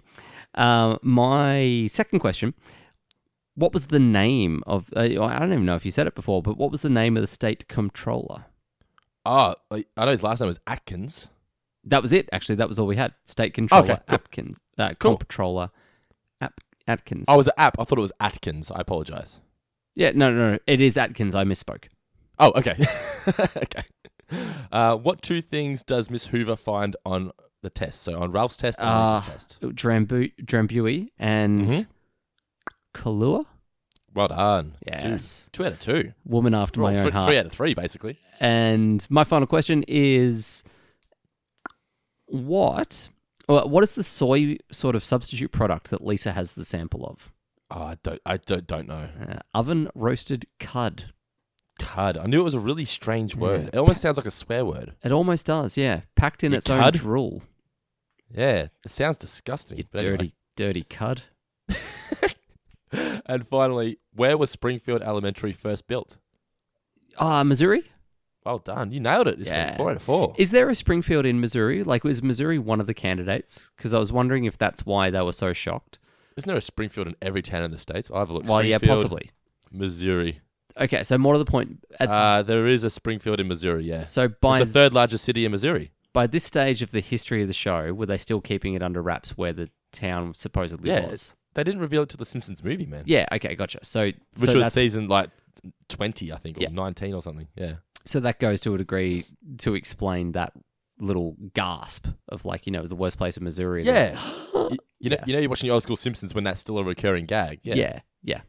[0.55, 2.55] Um, my second question:
[3.55, 4.91] What was the name of?
[4.97, 7.17] Uh, I don't even know if you said it before, but what was the name
[7.17, 8.45] of the state comptroller?
[9.27, 11.29] Oh, I I know his last name was Atkins.
[11.85, 12.29] That was it.
[12.33, 13.15] Actually, that was all we had.
[13.25, 14.15] State controller Okay, cool.
[14.15, 14.59] Atkins.
[14.79, 15.17] Uh, Cool.
[15.19, 15.71] Comptroller
[16.41, 17.27] Ap- Atkins.
[17.29, 17.79] Oh, was an app.
[17.79, 18.71] I thought it was Atkins.
[18.71, 19.41] I apologise.
[19.95, 20.59] yeah, no, no, no.
[20.67, 21.35] It is Atkins.
[21.35, 21.85] I misspoke.
[22.39, 22.77] Oh, okay.
[23.57, 23.83] okay.
[24.73, 27.33] Uh, what two things does Miss Hoover find on
[27.63, 28.03] the test?
[28.03, 29.59] So on Ralph's test and Lisa's test.
[29.61, 31.87] Drambu- Drambuie and Mhm.
[32.95, 33.45] Kahlua.
[34.15, 34.77] Well done.
[34.87, 35.49] Yes.
[35.53, 36.13] Two, two out of two.
[36.25, 37.29] Woman after Well, my own three, heart.
[37.29, 38.19] three out of three, basically.
[38.41, 40.65] And my final question is
[42.27, 43.09] what
[43.49, 47.33] uh, what is the soy sort of substitute product that Lisa has the sample of?
[47.71, 48.21] Oh, I don't.
[48.27, 48.67] I don't.
[48.67, 49.09] Don't know.
[49.29, 51.13] Uh, oven roasted cud.
[51.79, 52.19] Cud.
[52.19, 53.41] I knew it was a really strange Yeah.
[53.41, 53.71] word.
[53.73, 54.95] It almost sounds like a swear word.
[55.03, 56.03] It almost does, yeah.
[56.15, 56.95] Packed in You its own cud?
[56.95, 57.43] drool.
[58.33, 59.85] Yeah, it sounds disgusting.
[59.91, 60.17] But anyway.
[60.17, 61.23] dirty, dirty cud.
[63.27, 66.17] and finally, where was Springfield Elementary first built?
[67.19, 67.85] Ah, Missouri?
[68.45, 68.91] Well done.
[68.93, 69.39] You nailed it.
[69.39, 69.77] This Yeah.
[69.77, 70.35] Four out of four.
[70.39, 71.85] Is there a Springfield in Missouri?
[71.85, 73.71] Like, was Missouri one of the candidates?
[73.77, 75.99] Because I was wondering if that's why they were so shocked.
[76.37, 78.11] Isn't there a Springfield in every town in the states?
[78.15, 78.49] I've looked.
[78.49, 79.31] Well, yeah, possibly.
[79.71, 80.41] Missouri.
[80.79, 81.85] Okay, so more to the point.
[81.99, 83.85] At, Uh, there is a Springfield in Missouri.
[83.85, 84.03] Yeah.
[84.03, 85.91] so by it's the third largest city in Missouri.
[86.15, 89.03] by this stage of the history of the show, were they still keeping it under
[89.03, 91.09] wraps where the town supposedly Yeah.
[91.11, 91.35] was?
[91.55, 93.03] They didn't reveal it to the Simpsons movie, man.
[93.07, 93.27] Yeah.
[93.33, 93.55] Okay.
[93.55, 93.85] Gotcha.
[93.85, 95.31] So Which so was that's- season like
[95.89, 96.69] twenty, I think, or Yeah.
[96.71, 97.49] nineteen or something.
[97.57, 97.75] Yeah.
[98.05, 99.25] so that goes to a degree
[99.59, 100.53] to explain that
[100.99, 103.83] little gasp of like you know it was the worst place in Missouri.
[103.85, 104.19] Yeah.
[104.55, 104.61] you,
[105.01, 105.25] you know, Yeah.
[105.27, 107.61] you know, you're watching the old school Simpsons when that's still a recurring gag.
[107.63, 107.75] Yeah.
[107.75, 107.83] Yeah.
[107.85, 108.01] yeah.
[108.23, 108.41] Yeah.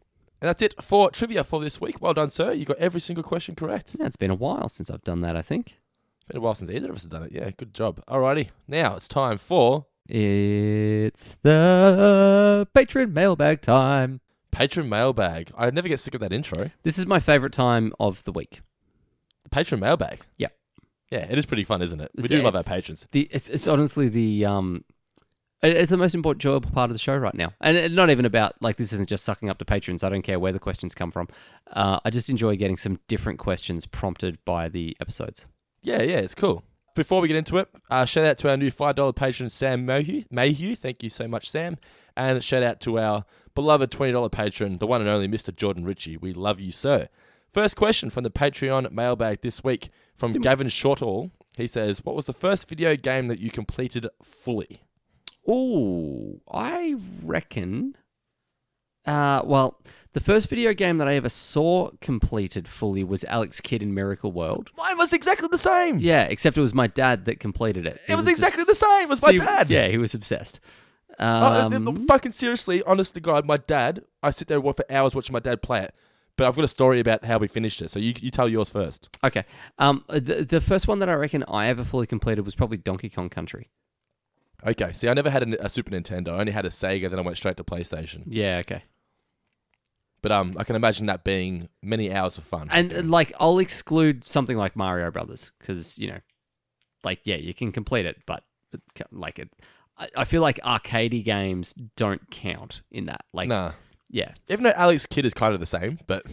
[0.41, 2.01] And that's it for trivia for this week.
[2.01, 2.51] Well done, sir.
[2.53, 3.95] You got every single question correct.
[3.99, 5.35] Yeah, It's been a while since I've done that.
[5.35, 5.77] I think
[6.21, 7.31] It's Been a while since either of us have done it.
[7.31, 8.03] Yeah, good job.
[8.07, 8.49] Alrighty.
[8.67, 14.21] Now it's time for it's the patron mailbag time.
[14.51, 15.51] patron mailbag.
[15.57, 16.71] I never get sick of that intro.
[16.83, 18.61] This is my favorite time of the week.
[19.43, 20.25] The patron mailbag.
[20.37, 20.49] Yeah.
[21.09, 22.11] Yeah, it is pretty fun, isn't it?
[22.15, 23.07] We It's- do love our patrons.
[23.11, 24.83] The it's it's honestly the um
[25.61, 28.09] it- it's the most important enjoyable part of the show right now, and it, not
[28.09, 30.03] even about like this isn't just sucking up to patrons.
[30.03, 31.27] I don't care where the questions come from.
[31.71, 35.45] Uh, I just enjoy getting some different questions prompted by the episodes.
[35.83, 36.63] Yeah, yeah, it's cool.
[36.93, 40.23] Before we get into it, uh, shout out to our new $5 patron, Sam Mayhew.
[40.29, 40.75] Mayhew.
[40.75, 41.77] Thank you so much, Sam.
[42.17, 43.25] And shout out to our
[43.55, 45.55] beloved $20 patron, the one and only Mr.
[45.55, 46.17] Jordan Ritchie.
[46.17, 47.07] We love you, sir.
[47.49, 51.31] First question from the Patreon mailbag this week from Gavin Shortall.
[51.57, 54.83] He says, What was the first video game that you completed fully?
[55.47, 57.95] Oh, I reckon.
[59.05, 59.79] Uh, well,
[60.13, 64.31] the first video game that I ever saw completed fully was Alex Kidd in Miracle
[64.31, 64.69] World.
[64.77, 65.99] Mine was exactly the same.
[65.99, 67.97] Yeah, except it was my dad that completed it.
[68.09, 69.69] It was exactly the same, it was my dad.
[69.69, 70.59] Yeah, he was obsessed.
[71.19, 74.75] Oh, uh, uh, Um, fucking seriously, honest to God, my dad, I sit there for
[74.89, 75.95] hours watching my dad play it.
[76.37, 77.91] But I've got a story about how we finished it.
[77.91, 79.15] So you, you tell yours first.
[79.23, 79.43] Okay.
[79.77, 83.09] Um, the, the first one that I reckon I ever fully completed was probably Donkey
[83.09, 83.69] Kong Country.
[84.65, 84.93] Okay.
[84.93, 86.29] See, I never had a, a Super Nintendo.
[86.29, 87.09] I only had a Sega.
[87.09, 88.23] Then I went straight to PlayStation.
[88.25, 88.83] Yeah, okay.
[90.21, 92.69] But um, I can imagine that being many hours of fun.
[92.71, 96.19] And uh, like, I'll exclude something like Mario Brothers because you know,
[97.03, 99.49] like, yeah, you can complete it, but it like it,
[99.97, 103.25] I, I feel like arcadey games don't count in that.
[103.33, 103.71] Like, nah.
[104.09, 106.23] yeah, Even though Alex Kidd is kind of the same, but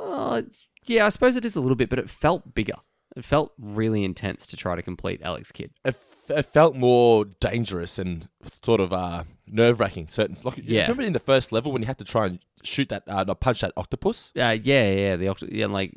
[0.00, 0.42] uh,
[0.84, 2.74] yeah, I suppose it is a little bit, but it felt bigger.
[3.16, 5.70] It felt really intense to try to complete Alex Kidd.
[5.84, 5.96] it,
[6.28, 8.28] f- it felt more dangerous and
[8.62, 10.06] sort of uh, nerve wracking.
[10.08, 10.82] Certain like, Yeah.
[10.82, 13.60] Remember in the first level when you had to try and shoot that, uh, punch
[13.62, 14.32] that octopus?
[14.36, 15.94] Uh, yeah, yeah, the oct- yeah, like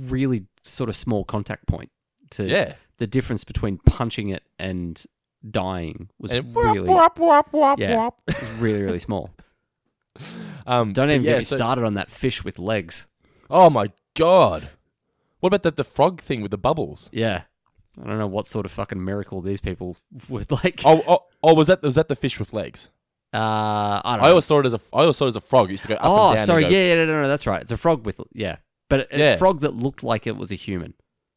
[0.00, 1.90] really sort of small contact point
[2.30, 2.74] to Yeah.
[2.98, 5.02] the difference between punching it and
[5.48, 9.30] dying was And really whop, whop, whop, yeah, was really really small.
[10.66, 13.06] Um, Don't even yeah, get me so- started on that fish with legs.
[13.48, 14.68] Oh my god!
[15.40, 17.08] What about the the frog thing with the bubbles?
[17.12, 17.42] Yeah,
[18.02, 19.96] I don't know what sort of fucking miracle these people
[20.28, 20.82] would like.
[20.84, 22.88] Oh, oh, oh, was that was that the fish with legs?
[23.34, 24.28] Uh, I don't I know.
[24.30, 25.68] always saw it as a I always saw it as a frog.
[25.68, 26.46] It used to go up oh, and down.
[26.46, 27.60] sorry, and go, yeah, yeah, no, no, no, that's right.
[27.60, 28.56] It's a frog with yeah,
[28.88, 29.32] but a, Yeah.
[29.34, 30.94] a frog that looked like it was a human.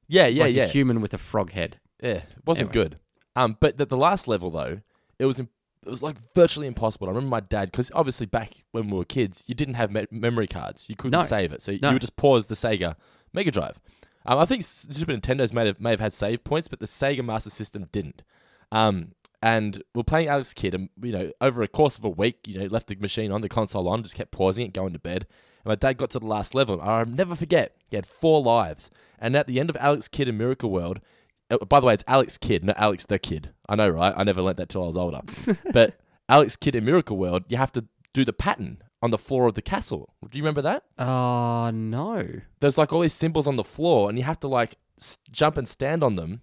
[0.07, 1.79] yeah, It's yeah, like yeah, a human with a frog head.
[2.01, 2.09] yeah.
[2.09, 2.83] It wasn't Anyway.
[2.89, 2.99] good.
[3.35, 4.81] Um, but the, the last level though,
[5.17, 5.49] it was im-
[5.85, 7.07] it was like virtually impossible.
[7.07, 10.07] I remember my dad because obviously back when we were kids, you didn't have me-
[10.11, 10.89] memory cards.
[10.89, 11.25] You couldn't No.
[11.25, 11.89] save it, so No.
[11.89, 12.95] you would just pause the Sega
[13.33, 13.79] Mega Drive.
[14.25, 17.23] Um, I think Super Nintendo's may have may have had save points, but the Sega
[17.23, 18.23] Master System didn't.
[18.71, 22.39] Um, and we're playing Alex Kidd, and you know, over a course of a week,
[22.45, 24.99] you know, left the machine on the console on, just kept pausing it, going to
[24.99, 25.25] bed.
[25.63, 26.81] And my dad got to the last level.
[26.81, 27.75] I'll never forget.
[27.87, 30.99] He had four lives, and at the end of Alex Kidd in Miracle World.
[31.49, 33.51] uh, By the way, it's Alex Kidd, not Alex the Kid.
[33.69, 34.13] I know, right?
[34.15, 35.21] I never learnt that till I was older.
[35.73, 39.47] but Alex Kidd in Miracle World, you have to do the pattern on the floor
[39.47, 40.13] of the castle.
[40.29, 40.83] Do you remember that?
[40.97, 42.41] Oh no.
[42.59, 45.57] there's like all these symbols on the floor, and you have to like s- jump
[45.57, 46.41] and stand on them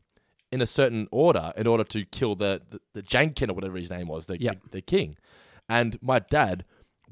[0.53, 3.91] in a certain order in order to kill the the, the Janken or whatever his
[3.91, 4.63] name was, the, Yep.
[4.65, 5.17] the the king.
[5.69, 6.65] And my dad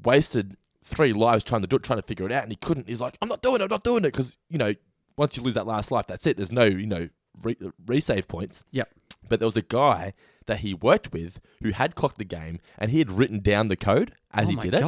[0.03, 2.87] wasted three lives trying to do it, trying to figure it out, and he couldn't.
[2.87, 3.63] He's like, "I'm not doing it.
[3.63, 4.73] I'm not doing it," because you know,
[5.17, 6.37] once you lose that last life, that's it.
[6.37, 7.09] There's no you know
[7.43, 8.63] re- resave points.
[8.71, 8.89] Yep.
[9.27, 10.13] But there was a guy
[10.45, 13.75] that he worked with who had clocked the game, and he had written down the
[13.75, 14.81] code as oh he did it.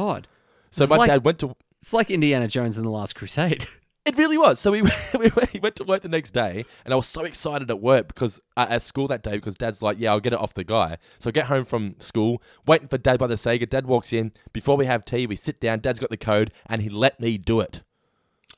[0.70, 3.66] So It's my like- dad went to It's like Indiana Jones in the Last Crusade.
[4.06, 4.58] It really was.
[4.58, 4.80] So we,
[5.18, 7.78] we went- he went to work the next day, and I was so excited at
[7.80, 10.54] work because uh, at school that day because Dad's like, "Yeah, I'll get it off
[10.54, 13.68] the guy." So I get home from school, waiting for Dad by the Sega.
[13.68, 15.26] Dad walks in before we have tea.
[15.26, 15.80] We sit down.
[15.80, 17.82] Dad's got the code, and he let me do it.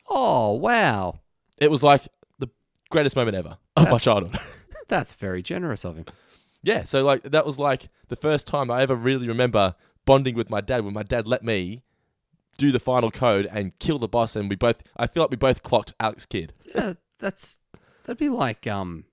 [0.08, 1.18] oh wow.
[1.58, 2.06] It was like
[2.38, 2.48] the
[2.90, 4.38] greatest moment ever of my That's- childhood.
[4.88, 6.04] That's very generous of him.
[6.62, 6.84] yeah.
[6.84, 10.60] So like that was like the first time I ever really remember bonding with my
[10.60, 11.82] dad when my dad let me
[12.60, 14.82] do the final code and kill the boss, and we both.
[14.96, 16.52] I feel like we both clocked Alex Kidd.
[16.74, 17.58] Yeah, that's
[18.04, 19.04] that'd be like um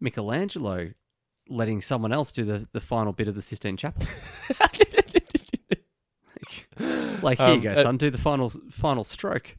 [0.00, 0.92] Michelangelo
[1.48, 4.06] letting someone else do the, the final bit of the Sistine Chapel.
[7.22, 9.56] like here Um, you go, uh, son, do the final final stroke.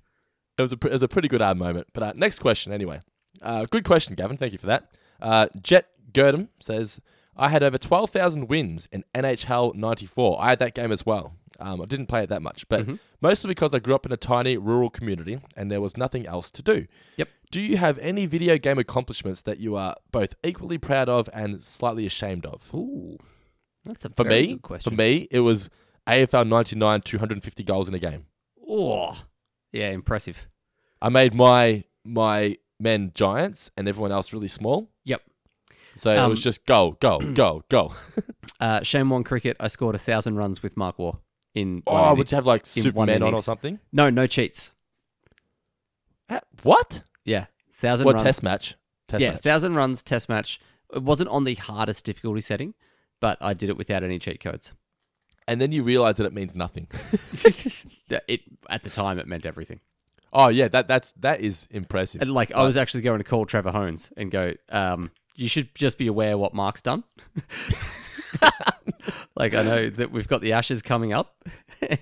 [0.58, 1.88] It was a it was a pretty good ad moment.
[1.94, 3.02] But uh, next question, anyway.
[3.42, 4.38] Uh, good question, Gavin.
[4.38, 4.90] Thank you for that.
[5.22, 7.00] Uh, Jet Girdham says,
[7.38, 10.42] "I had over twelve thousand wins in NHL '94.
[10.42, 11.34] I had that game as well.
[11.60, 12.86] Um, I didn't play it that much, but
[13.22, 16.50] mostly because I grew up in a tiny rural community and there was nothing else
[16.52, 16.88] to do.
[17.18, 17.30] Yep.
[17.52, 21.64] Do you have any video game accomplishments that you are both equally proud of and
[21.64, 22.74] slightly ashamed of?
[22.74, 23.18] Ooh.
[23.86, 24.90] That's a For me, good question.
[24.92, 25.70] for me, it was
[26.08, 28.26] AFL '99, 250 goals in a game.
[28.68, 29.16] Oh.
[29.72, 30.48] Yeah, impressive.
[31.02, 34.90] I made my my men giants and everyone else really small.
[35.06, 35.22] Yep.
[35.96, 37.94] So it Um, was just go, go, go, go.
[38.60, 41.18] Uh Shane Warne cricket, I scored a thousand runs with Mark Waugh
[41.54, 42.18] in one Oh, inning.
[42.20, 43.80] would you have like one Superman on or something?
[43.92, 44.74] No, no cheats.
[46.30, 47.04] Uh, What?
[47.26, 47.46] Yeah.
[47.74, 48.24] Thousand What runs.
[48.24, 48.76] test match?
[49.08, 49.42] Test yeah, match.
[49.42, 50.60] thousand runs test match.
[50.94, 52.74] It wasn't on the hardest difficulty setting,
[53.20, 54.74] but I did it without any cheat codes.
[55.48, 56.88] and then you realize that it means nothing.
[58.28, 59.80] It at the time it meant everything.
[60.32, 62.22] oh yeah, that that's that is impressive.
[62.22, 65.74] And like I was actually going to call Trevor Hohns and go, um, you should
[65.76, 67.04] just be aware what Mark's done.
[69.36, 71.44] like I know that we've got the Ashes coming up,
[71.82, 72.00] and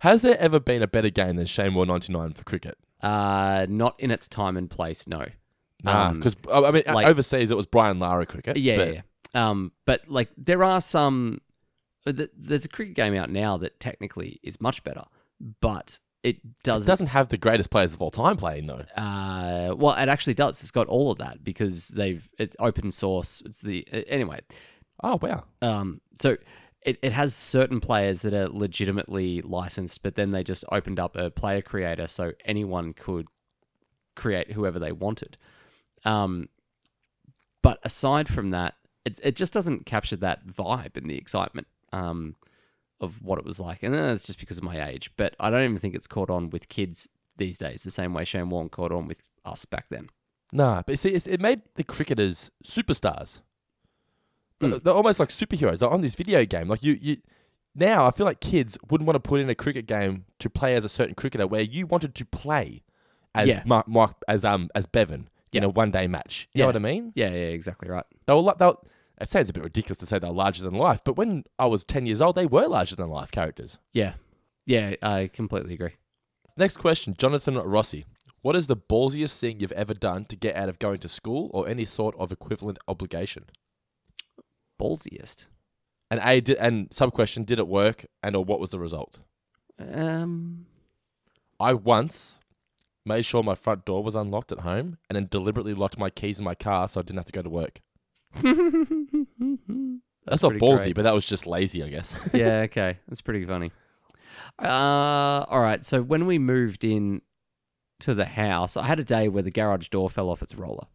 [0.00, 2.76] Has there ever been a better game than Shane Warne ninety nine for cricket?
[3.02, 5.06] uh, not in its time and place.
[5.06, 5.26] No,
[5.82, 8.56] Nah, Um, because I mean like- overseas it was Brian Lara cricket.
[8.56, 8.92] Yeah, but yeah,
[9.34, 9.50] yeah.
[9.50, 11.40] Um, but like there are some.
[12.06, 15.04] uh, There's a cricket game out now that technically is much better,
[15.60, 16.86] but it It does.
[16.86, 18.84] doesn't have the greatest players of all time playing though.
[19.00, 20.60] Uh, well, it actually does.
[20.62, 23.42] It's got all of that because they've it's open source.
[23.46, 24.40] It's the uh, anyway.
[25.02, 25.44] Oh wow.
[25.62, 26.36] Um, so
[26.82, 31.16] it, it has certain players that are legitimately licensed, but then they just opened up
[31.16, 33.26] a player creator so anyone could
[34.16, 35.36] create whoever they wanted.
[36.04, 36.48] Um,
[37.62, 42.36] but aside from that, it, it just doesn't capture that vibe and the excitement um,
[43.04, 43.82] of what it was like.
[43.84, 45.10] And that's just because of my age.
[45.16, 48.24] But I don't even think it's caught on with kids these days the same way
[48.24, 50.08] Shane Warne caught on with us back then.
[50.52, 53.40] Nah, but see, it's, it made the cricketers superstars.
[54.60, 54.82] They're, Mm.
[54.84, 55.80] they're almost like superheroes.
[55.80, 56.68] They're on this video game.
[56.68, 57.16] Like you, you.
[57.74, 60.76] Now I feel like kids wouldn't want to put in a cricket game to play
[60.76, 62.84] as a certain cricketer where you wanted to play
[63.34, 63.62] as Yeah.
[63.66, 66.48] Mark, Mark as um as Bevan in a one day match.
[66.54, 66.62] You Yeah.
[66.64, 67.12] know what I mean?
[67.16, 68.04] Yeah, yeah, exactly right.
[68.26, 68.76] They were like they were,
[69.20, 71.66] I'd say it's a bit ridiculous to say they're larger than life, but when I
[71.66, 73.78] was ten years old, they were larger than life characters.
[73.92, 74.14] Yeah.
[74.66, 75.96] Yeah, I completely agree.
[76.56, 78.06] Next question, Jonathan Rossi.
[78.42, 81.50] What is the ballsiest thing you've ever done to get out of going to school
[81.54, 83.46] or any sort of equivalent obligation?
[84.80, 85.46] Ballsiest.
[86.10, 89.20] And A did, and sub question, did it work and or what was the result?
[89.78, 90.66] Um,
[91.58, 92.40] I once
[93.06, 96.38] made sure my front door was unlocked at home and then deliberately locked my keys
[96.38, 97.80] in my car so I didn't have to go to work.
[100.26, 100.94] That's, not ballsy, great.
[100.94, 102.30] but that was just lazy, I guess.
[102.34, 102.98] yeah, okay.
[103.08, 103.72] That's pretty funny.
[104.60, 105.84] Uh, all right.
[105.84, 107.22] So when we moved in
[108.00, 110.86] to the house, I had a day where the garage door fell off its roller.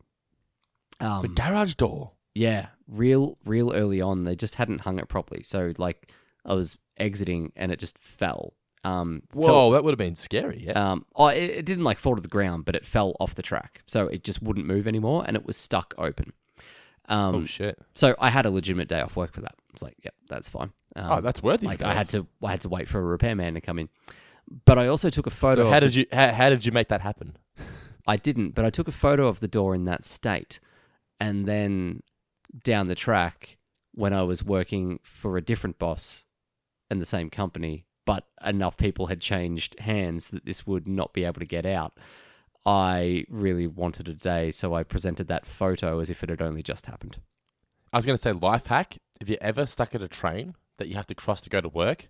[0.99, 2.11] Um, the garage door.
[2.35, 5.43] yeah, real, real early on, they just hadn't hung it properly.
[5.43, 6.11] So like,
[6.45, 8.53] I was exiting and it just fell.
[8.83, 10.63] Um, Whoa, so- that would have been scary.
[10.67, 10.91] Yeah.
[10.91, 13.41] Um, oh, it, it didn't like fall to the ground, but it fell off the
[13.41, 16.33] track, so it just wouldn't move anymore, and it was stuck open.
[17.09, 17.77] Um, oh shit!
[17.95, 19.55] so I had a legitimate day off work for that.
[19.57, 20.71] I was like, yep, that's fine.
[20.95, 21.67] Um, oh, that's worthy.
[21.67, 23.89] like I had to I had to wait for a repairman to come in.
[24.65, 25.65] But I also took a photo.
[25.65, 27.35] So how did you how, how did you make that happen?
[28.07, 30.59] I didn't, but I took a photo of the door in that state,
[31.19, 32.01] and then
[32.63, 33.57] down the track
[33.93, 36.25] when I was working for a different boss
[36.89, 41.23] in the same company, but enough people had changed hands that this would not be
[41.25, 41.97] able to get out.
[42.65, 46.61] I really wanted a day, so I presented that photo as if it had only
[46.61, 47.17] just happened.
[47.91, 48.97] I was going to say life hack.
[49.19, 51.69] If you're ever stuck at a train that you have to cross to go to
[51.69, 52.09] work,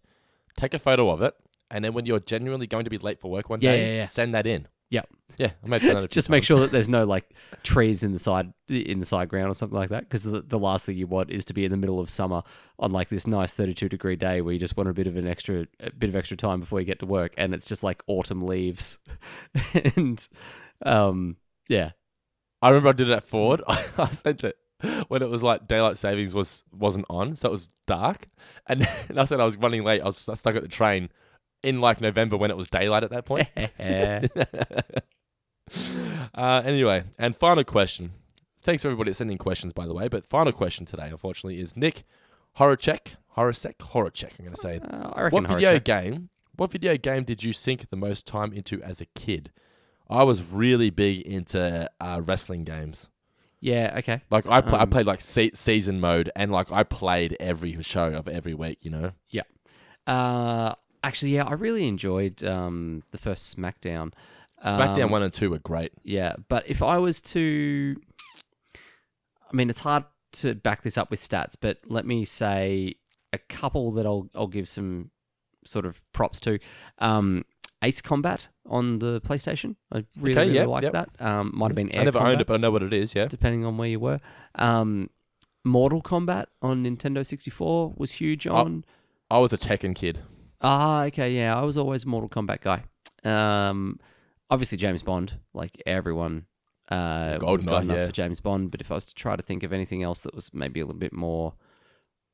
[0.58, 1.34] take a photo of it,
[1.72, 3.96] and then when you're genuinely going to be late for work one Yeah, day, yeah,
[4.00, 4.06] yeah.
[4.06, 4.68] send that in.
[4.90, 5.08] Yep.
[5.38, 6.48] Yeah, I might that just make times.
[6.48, 9.78] sure that there's no like trees in the side in the side ground or something
[9.78, 12.00] like that because the, the last thing you want is to be in the middle
[12.00, 12.42] of summer
[12.78, 15.28] on like this nice 32 degree day where you just want a bit of an
[15.28, 18.04] extra a bit of extra time before you get to work and it's just like
[18.08, 19.00] autumn leaves
[19.96, 20.28] and
[20.86, 21.92] um yeah
[22.62, 23.62] I remember I did it at Ford.
[23.68, 24.58] I sent it
[25.08, 28.28] when it was like daylight savings was wasn't on, so it was dark.
[28.68, 30.02] And, and I said I was running late.
[30.02, 31.10] I was stuck at the train
[31.64, 33.48] in like November when it was daylight at that point.
[36.34, 38.12] uh, anyway, and final question.
[38.62, 40.08] Thanks everybody that's sending questions, by the way.
[40.08, 42.04] But final question today, unfortunately, is Nick
[42.60, 43.16] Horacek.
[43.38, 43.76] Horacek?
[43.78, 44.80] Horacek, I'm going to say.
[44.80, 45.84] Uh, I reckon What video Horacek.
[45.84, 46.30] game?
[46.56, 49.52] What video game did you sink the most time into as a kid?
[50.10, 53.10] I was really big into uh, wrestling games.
[53.62, 56.84] yeah okay Like I, pl- I Um, played like se- season mode, and like I
[56.84, 58.80] played every show of every week.
[58.82, 59.44] You know, Yeah.
[60.08, 64.14] uh actually yeah I really enjoyed um the first SmackDown
[64.64, 65.94] SmackDown Um, one and two were great.
[66.04, 67.96] Yeah, but if I was to,
[68.76, 72.96] I mean, it's hard to back this up with stats, but let me say
[73.32, 75.12] a couple that I'll I'll give some
[75.64, 76.60] sort of props to.
[76.98, 77.46] Um,
[77.82, 80.92] Ace Combat on the PlayStation, I really, Okay, really yep, like yep.
[80.92, 81.10] that.
[81.26, 82.92] Um, might have been Air I never Combat, owned it, but I know what it
[82.92, 83.16] is.
[83.16, 84.20] Yeah, depending on where you were.
[84.56, 85.10] Um,
[85.64, 88.84] Mortal Kombat on Nintendo 64 was huge on.
[89.32, 90.20] I was a Tekken kid.
[90.62, 91.58] Ah, okay, yeah.
[91.58, 92.84] I was always a Mortal Kombat guy.
[93.24, 94.00] Um,
[94.50, 96.46] obviously James Bond, like everyone.
[96.90, 98.06] Uh, GoldenEye, gone nuts yeah.
[98.08, 98.72] for James Bond.
[98.72, 100.86] But if I was to try to think of anything else that was maybe a
[100.86, 101.54] little bit more,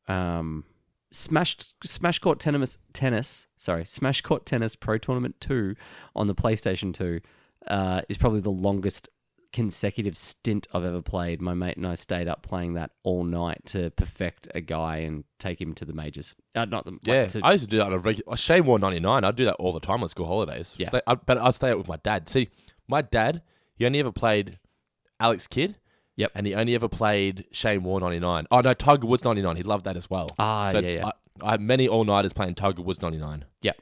[0.07, 0.63] um,
[1.11, 5.75] Smash Smash Court Tennis Tennis, sorry, Smash Court Tennis Pro Tournament Two
[6.15, 7.19] on the PlayStation Two,
[7.67, 9.09] uh, is probably the longest
[9.55, 11.41] consecutive stint I've ever played.
[11.41, 15.23] My mate and I stayed up playing that all night to perfect a guy and
[15.39, 16.35] take him to the majors.
[16.53, 18.35] Uh, not the like, Yeah, to- I used to do that on a regular.
[18.35, 19.23] Shane Warne ninety nine.
[19.23, 20.75] I'd do that all the time on school holidays.
[20.77, 20.89] Yeah.
[20.89, 22.27] Stay, I, but I'd stay out with my dad.
[22.27, 22.49] See,
[22.87, 23.41] my dad,
[23.75, 24.59] he only ever played
[25.19, 25.77] Alex Kidd.
[26.17, 26.31] Yep.
[26.35, 28.45] And he only ever played Shane Warne ninety nine.
[28.51, 29.55] Oh no, Tiger Woods ninety nine.
[29.55, 30.27] He loved that as well.
[30.37, 31.05] Ah, So yeah, yeah.
[31.07, 31.11] I,
[31.47, 33.45] I had many all nighters playing Tiger Woods ninety nine.
[33.61, 33.81] Yep.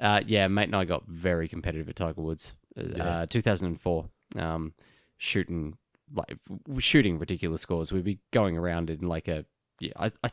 [0.00, 2.54] Uh, yeah, mate and I got very competitive at Tiger Woods.
[2.78, 3.26] Uh, Yeah.
[3.28, 4.74] 2004, um,
[5.16, 5.76] shooting
[6.14, 6.38] like
[6.78, 7.92] shooting ridiculous scores.
[7.92, 9.44] We'd be going around in like a
[9.80, 9.92] yeah.
[9.96, 10.30] I, I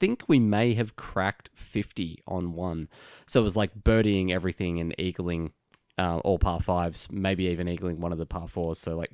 [0.00, 2.88] think we may have cracked 50 on one.
[3.26, 5.52] So it was like birdieing everything and eagling
[5.96, 8.78] uh, all par fives, maybe even eagling one of the par fours.
[8.78, 9.10] So like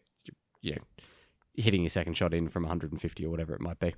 [0.73, 0.83] know,
[1.55, 3.95] hitting your second shot in from 150 or whatever it might be.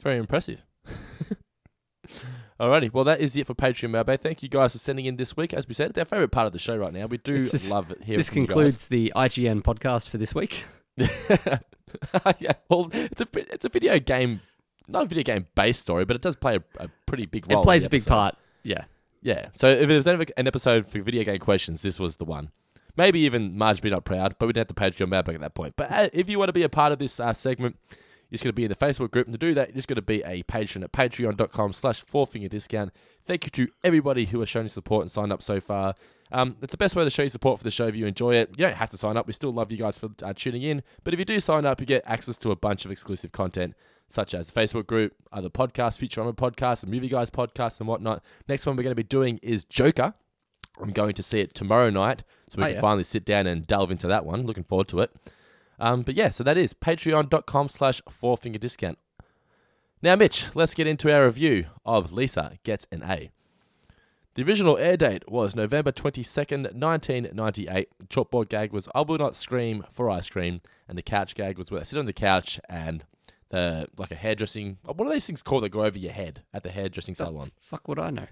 [0.00, 0.62] Very impressive.
[2.58, 4.20] Alrighty, well that is it for Patreon Mailbag.
[4.20, 5.52] Thank you guys for sending in this week.
[5.52, 7.06] As we said, it's our favourite part of the show right now.
[7.06, 8.16] We do is- love it here.
[8.16, 10.64] This concludes the IGN podcast for this week.
[10.96, 14.40] yeah, well, it's a it's a video game,
[14.88, 17.60] not a video game based story, but it does play a, a pretty big role.
[17.60, 18.36] It plays a big part.
[18.62, 18.84] Yeah.
[19.22, 19.48] Yeah.
[19.54, 22.50] So if there's ever an episode for video game questions, this was the one.
[22.96, 25.54] Maybe even Marge be not proud, but we didn't have the Patreon mailbag at that
[25.54, 25.74] point.
[25.76, 27.76] But uh, if you want to be a part of this uh, segment,
[28.36, 29.26] just going to be in the Facebook group.
[29.26, 32.48] And to do that, you're just going to be a patron at patreon.com slash fourfinger
[32.48, 32.92] discount.
[33.24, 35.94] Thank you to everybody who has shown support and signed up so far.
[36.32, 38.34] Um, it's the best way to show your support for the show if you enjoy
[38.34, 38.50] it.
[38.50, 39.26] You don't have to sign up.
[39.26, 40.82] We still love you guys for uh, tuning in.
[41.04, 43.74] But if you do sign up, you get access to a bunch of exclusive content,
[44.08, 48.24] such as Facebook group, other podcasts, Futurama podcasts, the Movie Guys podcast, and whatnot.
[48.48, 50.14] Next one we're going to be doing is Joker.
[50.80, 52.80] I'm going to see it tomorrow night, so we Oh, can yeah.
[52.80, 54.42] finally sit down and delve into that one.
[54.46, 55.10] Looking forward to it.
[55.78, 58.98] Um, but yeah, so that is patreon.com slash four finger discount.
[60.02, 63.30] Now, Mitch, let's get into our review of Lisa Gets an A.
[64.34, 67.88] The original air date was November 22nd, 1998.
[67.98, 71.56] The chalkboard gag was I will not scream for ice cream, and the couch gag
[71.56, 73.04] was where I sit on the couch and
[73.48, 74.76] the like a hairdressing.
[74.84, 77.48] What are these things called that go over your head at the hairdressing salon?
[77.58, 78.26] Fuck what I know?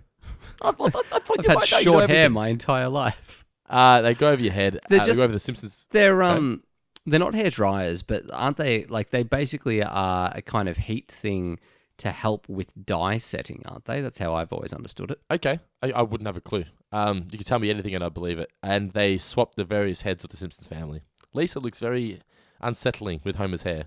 [0.61, 2.88] I thought, I thought I've you had might know, you know short hair my entire
[2.90, 3.45] life.
[3.68, 4.80] Uh, they go over your head.
[4.90, 5.86] They're uh, just- they go over the Simpsons.
[5.90, 6.62] They're um
[7.07, 11.11] they're not hair dryers, but aren't they like they basically are a kind of heat
[11.11, 11.59] thing
[11.98, 14.00] to help with dye setting, aren't they?
[14.00, 15.20] That's how I've always understood it.
[15.30, 16.64] Okay, I, I wouldn't have a clue.
[16.92, 18.52] Um, you can tell me anything and I believe it.
[18.62, 21.02] And they swapped the various heads of the Simpsons family.
[21.32, 22.20] Lisa looks very
[22.61, 23.84] unsettling with Homer's hair.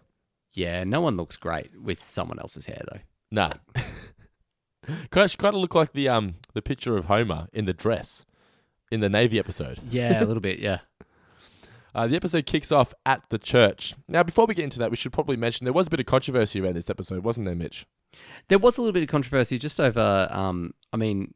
[0.53, 2.99] Yeah, no one looks great with someone else's hair though.
[3.31, 3.53] Nah.
[5.11, 8.25] kind of, kind of look like the um the picture of Homer in the dress
[8.91, 9.79] in the Navy episode.
[9.89, 10.59] Yeah, a little bit.
[10.59, 10.79] Yeah.
[11.95, 13.95] Uh, the episode kicks off at the church.
[14.07, 16.05] Now, before we get into that, we should probably mention there was a bit of
[16.05, 17.85] controversy around this episode, wasn't there, Mitch?
[18.49, 21.33] There was a little bit of controversy just over, um, I mean,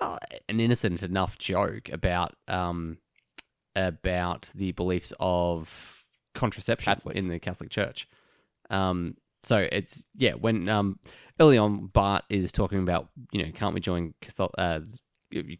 [0.00, 0.18] well,
[0.48, 2.98] an innocent enough joke about um,
[3.76, 6.04] about the beliefs of
[6.34, 7.16] contraception Catholic.
[7.16, 8.08] in the Catholic Church.
[8.70, 10.98] Um, so it's yeah, when um,
[11.38, 14.80] early on Bart is talking about you know can't we join Catholic, uh,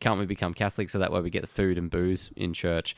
[0.00, 2.96] can't we become Catholic so that way we get the food and booze in church.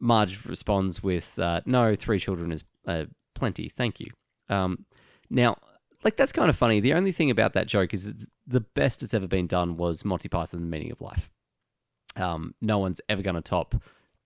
[0.00, 4.10] Marge responds with uh, no, three children is uh, plenty, thank you.
[4.48, 4.86] Um,
[5.30, 5.56] now
[6.04, 6.80] like that's kind of funny.
[6.80, 10.04] The only thing about that joke is it's the best it's ever been done was
[10.04, 11.30] Monty Python: The Meaning of Life.
[12.16, 13.74] Um, no one's ever going to top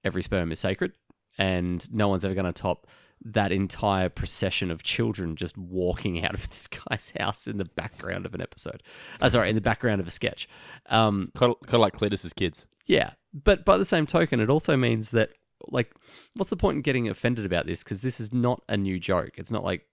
[0.04, 0.92] "Every Sperm Is Sacred,"
[1.38, 2.86] and no one's ever going to top
[3.24, 8.26] that entire procession of children just walking out of this guy's house in the background
[8.26, 8.82] of an episode.
[9.20, 10.48] Uh, sorry, in the background of a sketch.
[10.86, 12.66] Um, Kind of, kind of like Cletus's kids.
[12.86, 15.30] yeah, but by the same token, it also means that
[15.66, 15.92] like,
[16.34, 17.82] what's the point in getting offended about this?
[17.82, 19.32] Because this is not a new joke.
[19.36, 19.86] It's not like,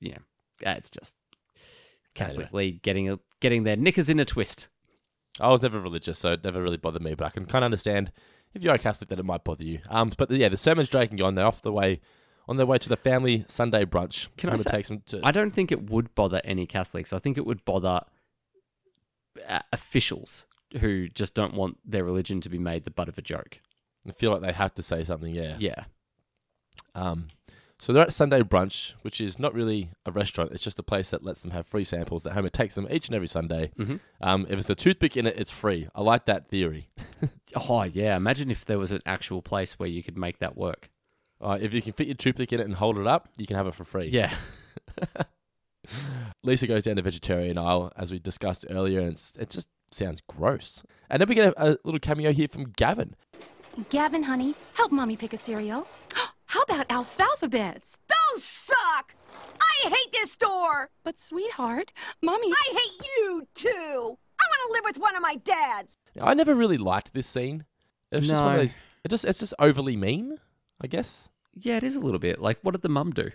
[0.00, 0.22] you know,
[0.60, 1.16] yeah, it's just
[2.14, 4.68] Catholic League getting a, getting their knickers in a twist.
[5.40, 7.14] I was never religious, so it never really bothered me.
[7.14, 8.12] But I can kind of understand
[8.54, 9.80] if you're a Catholic that it might bother you.
[9.88, 11.34] Um, but yeah, the sermon's dragging on.
[11.34, 12.00] They're off the way,
[12.48, 14.28] on their way to the family Sunday brunch.
[14.36, 15.20] Can I say- to.
[15.22, 17.12] I don't think it would bother any Catholics.
[17.12, 18.00] I think it would bother
[19.46, 20.46] uh, officials
[20.80, 23.60] who just don't want their religion to be made the butt of a joke.
[24.08, 25.34] I feel like they have to say something.
[25.34, 25.56] Yeah.
[25.58, 25.84] Yeah.
[26.94, 27.28] Um,
[27.80, 30.50] so they're at Sunday brunch, which is not really a restaurant.
[30.52, 33.06] It's just a place that lets them have free samples that Homer takes them each
[33.08, 33.70] and every Sunday.
[33.78, 34.00] Mhm.
[34.20, 35.88] Um, if it's a toothpick in it, it's free.
[35.94, 36.88] I like that theory.
[37.56, 38.14] Oh yeah.
[38.14, 40.90] Imagine if there was an actual place where you could make that work.
[41.40, 43.56] Uh, if you can fit your toothpick in it and hold it up, you can
[43.56, 44.08] have it for free.
[44.08, 44.34] Yeah.
[46.44, 50.20] Lisa goes down the vegetarian aisle, as we discussed earlier, and it's, it just sounds
[50.28, 50.82] gross.
[51.08, 53.16] And then we get a, a little cameo here from Gavin.
[53.90, 55.86] Gavin, honey, help mommy pick a cereal.
[56.46, 57.98] How about alfalfa beds?
[58.08, 59.14] Those suck!
[59.60, 60.90] I hate this store!
[61.04, 61.92] But sweetheart,
[62.22, 62.50] mommy.
[62.52, 64.18] I hate you too!
[64.40, 65.94] I want to live with one of my dads!
[66.16, 67.64] Now, I never really liked this scene.
[68.10, 68.62] It was just one of No.
[68.62, 68.76] those.
[69.04, 70.38] It just it's just overly mean,
[70.80, 71.28] I guess.
[71.54, 72.40] Yeah, it is a little bit.
[72.40, 73.30] Like, what did the mum do?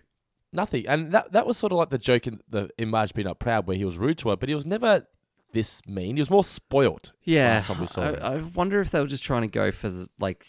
[0.52, 3.24] Nothing, and that that was sort of like the joke in the in Marge be
[3.24, 5.08] not proud, where he was rude to her, but he was never
[5.54, 6.16] this mean.
[6.18, 7.14] He was more spoilt.
[7.24, 8.20] Yeah, last time we saw him.
[8.22, 10.46] I, I wonder if they were just trying to go for the, like,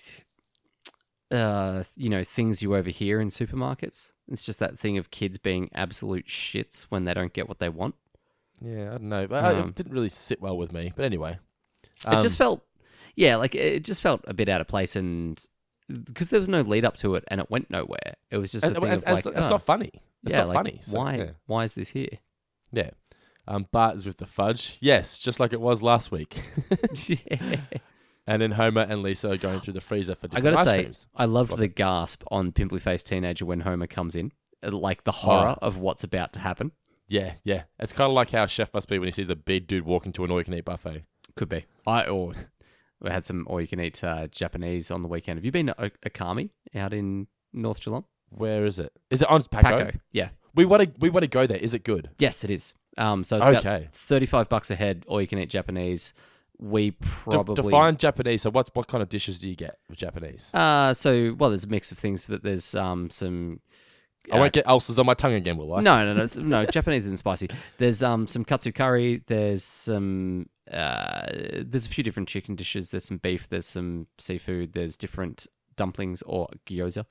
[1.31, 4.13] uh, you know, things you overhear in supermarkets.
[4.29, 7.69] It's just that thing of kids being absolute shits when they don't get what they
[7.69, 7.95] want.
[8.61, 10.93] Yeah, I don't know, but uh, Um, it didn't really sit well with me.
[10.95, 11.39] But anyway,
[11.85, 12.65] it just Um, felt,
[13.17, 15.43] yeah, like it just felt a bit out of place, and
[15.89, 18.15] because there was no lead up to it, and it went nowhere.
[18.31, 19.91] It was just a and- thing and- of like, it's, it's oh, not funny.
[20.23, 20.79] It's yeah, not like, funny.
[20.83, 21.17] so, why?
[21.17, 21.31] yeah.
[21.47, 22.19] Why is this here?
[22.73, 22.91] Yeah.
[23.47, 24.79] Um, Bart is with the fudge.
[24.81, 26.41] Yes, just like it was last week.
[28.27, 30.65] and then Homer and Lisa are going through the freezer for I different gotta ice
[30.67, 31.07] say, creams.
[31.15, 34.33] I loved the gasp on Pimply Faced Teenager when Homer comes in,
[34.63, 36.73] Uh, like the horror of what's about to happen.
[37.07, 37.65] Yeah, yeah.
[37.79, 39.85] It's kind of like how a chef must be when he sees a big dude
[39.85, 41.05] walking into an all-you-can-eat buffet.
[41.37, 41.67] Could be.
[41.87, 42.33] I or
[43.01, 45.39] we had some or you can eat uh, Japanese on the weekend.
[45.39, 48.05] Have you been to O- Okami out in North Geelong?
[48.31, 48.93] Where is it?
[49.11, 49.99] Is it on Pako?
[50.13, 50.31] Yeah.
[50.55, 50.99] We want to.
[51.01, 51.59] We want to go there.
[51.59, 52.11] Is it good?
[52.19, 52.75] Yes, it is.
[52.97, 53.59] Um, so it's Okay.
[53.83, 56.13] about thirty-five bucks a head, or you can eat Japanese.
[56.59, 58.43] We De- probably define Japanese.
[58.43, 60.51] So, what's what kind of dishes do you get with Japanese?
[60.55, 63.61] Uh, so well, there's a mix of things, but there's um some.
[64.33, 65.83] I won't get ulcers on my tongue again, will I?
[65.83, 66.65] No, no, no, no.
[66.65, 67.49] Japanese isn't spicy.
[67.79, 69.23] There's um some katsu curry.
[69.27, 71.27] There's some uh
[71.63, 72.91] there's a few different chicken dishes.
[72.93, 73.49] There's some beef.
[73.49, 74.73] There's some seafood.
[74.73, 77.05] There's different dumplings or gyoza.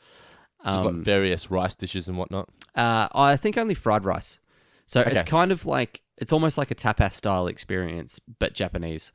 [0.66, 2.48] Just Um, like various rice dishes and whatnot.
[2.74, 4.40] uh, I think only fried rice.
[4.88, 9.12] So it's kind of like it's almost like a tapas style experience, but Japanese.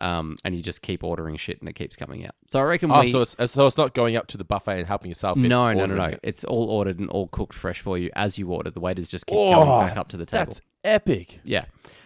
[0.00, 2.30] Um, and you just keep ordering shit, and it keeps coming out.
[2.48, 3.10] So I reckon Oh, we.
[3.10, 5.36] so it's so it's not going up to the buffet and helping yourself.
[5.38, 6.04] it's no, no, no, no.
[6.04, 6.20] it.
[6.22, 8.70] It's all ordered and all cooked fresh for you as you order.
[8.70, 10.44] The waiters just keep Oh, going back up to the table.
[10.46, 11.40] That's epic.
[11.42, 11.64] Yeah.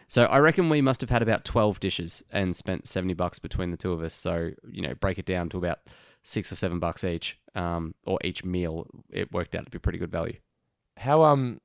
[0.08, 3.70] So I reckon we must have had about 12 dishes and spent 70 bucks between
[3.72, 4.14] the two of us.
[4.14, 5.80] So, you know, break it down to about
[6.22, 8.86] six or seven bucks each, um, or each meal.
[9.10, 10.36] It worked out to be pretty good value.
[10.96, 11.60] How um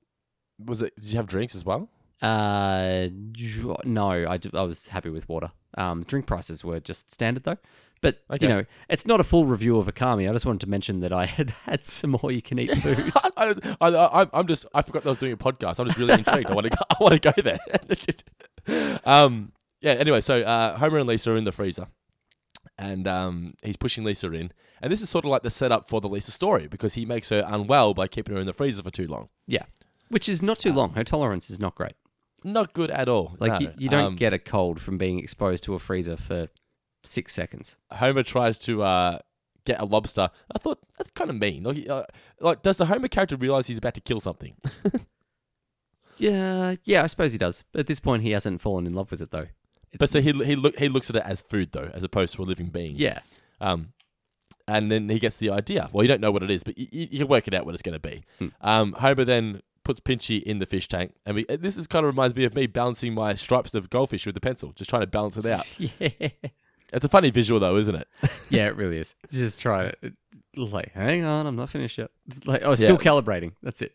[0.64, 0.95] was it?
[0.95, 1.89] Did you have drinks as well?
[2.22, 3.08] Uh,
[3.86, 5.51] no, I was happy with water.
[5.78, 7.58] Um, drink prices were just standard though.
[7.99, 8.45] But, Okay.
[8.45, 10.30] you know, it's not a full review of Okami.
[10.30, 13.12] I just wanted to mention that I had had some more you can eat food.
[13.36, 14.66] I, I, I, I'm- I'm just.
[14.74, 15.80] I forgot that I was doing a podcast.
[15.80, 16.49] I'm just really intrigued.
[16.49, 16.70] I want to.
[16.70, 18.99] Go, I want to go there.
[19.05, 19.51] um.
[19.82, 19.93] Yeah.
[19.93, 21.88] Anyway, so uh, Homer and Lisa are in the freezer,
[22.78, 24.51] and um, he's pushing Lisa in.
[24.82, 27.30] And this is sort of like the setup for the Lisa story because he makes
[27.30, 29.30] her unwell by keeping her in the freezer for too long.
[29.47, 29.64] Yeah.
[30.10, 30.93] Which is not too long.
[30.93, 31.93] Her tolerance is not great.
[32.43, 33.36] Not good at all.
[33.39, 33.60] Like no.
[33.60, 36.47] you, you don't Um, get a cold from being exposed to a freezer for
[37.03, 37.76] six seconds.
[37.91, 39.20] Homer tries to uh,
[39.66, 40.30] get a lobster.
[40.53, 41.64] I thought that's kind of mean.
[41.64, 42.03] Like, uh,
[42.39, 44.55] like, does the Homer character realize he's about to kill something?
[46.18, 47.64] Yeah, yeah, I suppose he does.
[47.76, 49.47] At this point, he hasn't fallen in love with it though.
[49.99, 52.41] but so he he look he looks at it as food though, as opposed to
[52.41, 52.95] a living being.
[52.95, 53.20] Yeah,
[53.62, 53.93] Um,
[54.68, 55.89] and then he gets the idea.
[55.93, 57.66] Well, you don't know what it is, but you, you you can work it out
[57.68, 58.24] what it's going to be.
[58.39, 58.47] Hmm.
[58.62, 62.13] Um, Homer then puts Pinchy in the fish tank, and we, this is kind of
[62.13, 65.07] reminds me of me balancing my stripes of goldfish with the pencil, just trying to
[65.07, 65.79] balance it out.
[65.79, 66.09] yeah,
[66.91, 68.07] it's a funny visual though, isn't it?
[68.49, 68.67] yeah.
[68.67, 69.15] It really is.
[69.31, 70.13] Just try it.
[70.57, 72.11] Like, hang on, I'm not finished yet.
[72.45, 73.11] Like, oh, still Yeah.
[73.11, 73.53] calibrating.
[73.63, 73.93] That's it.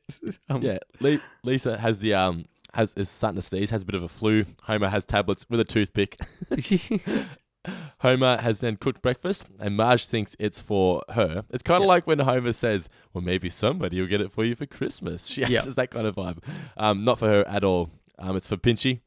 [0.49, 0.79] Um, yeah.
[1.01, 4.09] Le- Lisa has the um has is starting to sneeze, has a bit of a
[4.09, 4.47] flu.
[4.63, 6.17] Homer has tablets with a toothpick.
[8.01, 11.45] Homer has then cooked breakfast, and Marge thinks it's for her.
[11.51, 14.55] It's kind of like when Homer says, "Well, maybe somebody will get it for you
[14.57, 15.63] for Christmas." She Yeah.
[15.63, 16.39] has that kind of vibe.
[16.77, 17.91] Um, not for her at all.
[18.19, 19.01] Um, it's for Pinchy.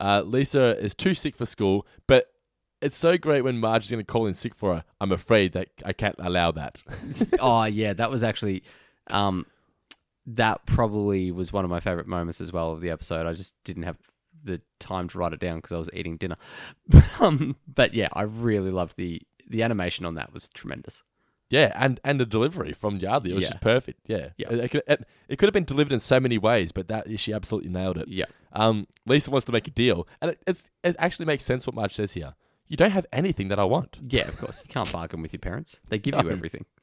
[0.00, 2.32] Uh, Lisa is too sick for school, but
[2.80, 4.84] it's so great when Marge is going to call in sick for her.
[5.00, 6.82] I'm afraid that I can't allow that.
[7.40, 8.62] oh yeah, that was actually,
[9.08, 9.44] um,
[10.26, 13.26] that probably was one of my favorite moments as well of the episode.
[13.26, 13.98] I just didn't have
[14.44, 16.36] the time to write it down because I was eating dinner.
[17.20, 21.02] um, but yeah, I really loved the the animation on that was tremendous.
[21.48, 23.48] Yeah, and and the delivery from Yeardley it was Yeah.
[23.50, 24.00] just perfect.
[24.08, 24.52] Yeah, Yeah.
[24.52, 27.18] It, it could, it, it could have been delivered in so many ways, but that
[27.18, 28.06] she absolutely nailed it.
[28.08, 28.26] Yeah.
[28.52, 31.74] Um, Lisa wants to make a deal, and it, it's it actually makes sense what
[31.74, 32.34] Marge says here.
[32.68, 33.98] You don't have anything that I want.
[34.00, 34.62] Yeah, of course.
[34.64, 35.80] You can't bargain with your parents.
[35.88, 36.66] They give you everything.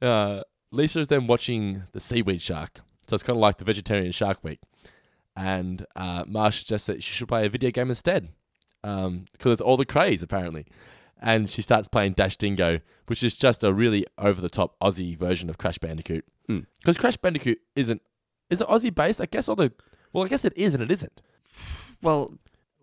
[0.00, 0.42] Uh,
[0.72, 4.42] Lisa is then watching the seaweed shark, so it's kind of like the vegetarian shark
[4.42, 4.60] week.
[5.36, 8.28] And uh, Marge suggests that she should play a video game instead,
[8.82, 9.20] because
[9.52, 10.66] it's all the craze apparently.
[11.20, 15.16] And she starts playing Dash Dingo, which is just a really over the top Aussie
[15.16, 16.24] version of Crash Bandicoot.
[16.48, 16.60] Hmm.
[16.80, 18.00] Because Crash Bandicoot isn't
[18.50, 19.20] is it Aussie based?
[19.20, 19.72] I guess all the
[20.12, 21.20] well, I guess it is and it isn't.
[22.02, 22.34] Well,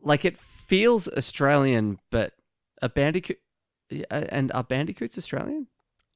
[0.01, 2.34] like it feels Australian, but
[2.82, 3.38] a bandicoot
[4.12, 5.68] and are bandicoots Australian?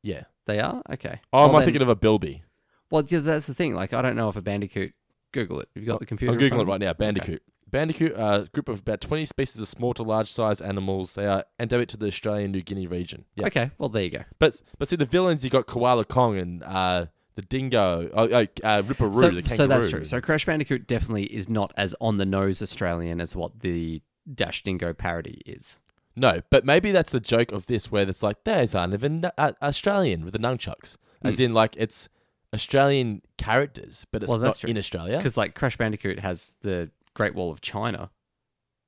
[0.03, 0.23] Yeah.
[0.45, 0.81] They are?
[0.91, 1.19] Okay.
[1.33, 2.43] Oh, Well, am I then- thinking of a Bilby?
[2.89, 3.75] Well, yeah, that's the thing.
[3.75, 4.93] Like, I don't know if a bandicoot.
[5.41, 5.69] Google it.
[5.75, 6.33] You've got the computer?
[6.33, 6.93] I'm in front googling it of right now.
[6.93, 7.43] Bandicoot.
[7.69, 11.15] Bandicoot are a group of about 20 species of small to large size animals.
[11.15, 13.25] They are endemic to the Australian New Guinea region.
[13.35, 13.47] Yeah.
[13.47, 13.71] Okay.
[13.77, 14.23] Well, there you go.
[14.39, 18.39] But but see the villains you got Koala Kong and uh, the dingo, oh, oh,
[18.63, 19.55] uh, Ripperoo, So, the kangaroo.
[19.57, 20.05] so that's true.
[20.05, 24.01] So Crash Bandicoot definitely is not as on the nose Australian as what the
[24.33, 25.77] Dash Dingo parody is.
[26.15, 29.51] no, but maybe that's the joke of this, where it's like there's aren't even uh,
[29.61, 32.07] Australian with the nunchucks, as in like it's
[32.53, 34.33] Australian characters, but it's Hmm.
[34.33, 34.69] Well, not that's true.
[34.69, 35.17] in Australia.
[35.17, 38.09] Because like Crash Bandicoot has the Great Wall of China.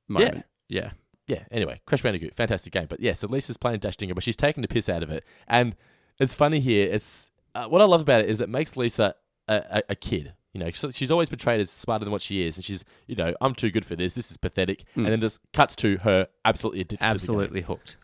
[0.08, 0.46] Moment.
[0.68, 0.92] Yeah.
[1.28, 1.44] Yeah.
[1.52, 2.88] Anyway, Crash Bandicoot, fantastic game.
[2.90, 5.24] But yeah, so Lisa's playing Dash Dingo, but she's taking the piss out of it,
[5.48, 5.76] and
[6.20, 6.90] it's funny here.
[6.92, 9.14] It's uh, what I love about it is it makes Lisa
[9.48, 10.34] a, a, a kid.
[10.54, 13.16] You know, so she's always portrayed as smarter than what she is, and she's you
[13.16, 14.16] know I'm too good for this.
[14.16, 16.98] This is pathetic, and then just cuts to her absolutely addicted.
[16.98, 17.10] to the game.
[17.10, 17.16] Hmm.
[17.16, 17.98] Absolutely hooked.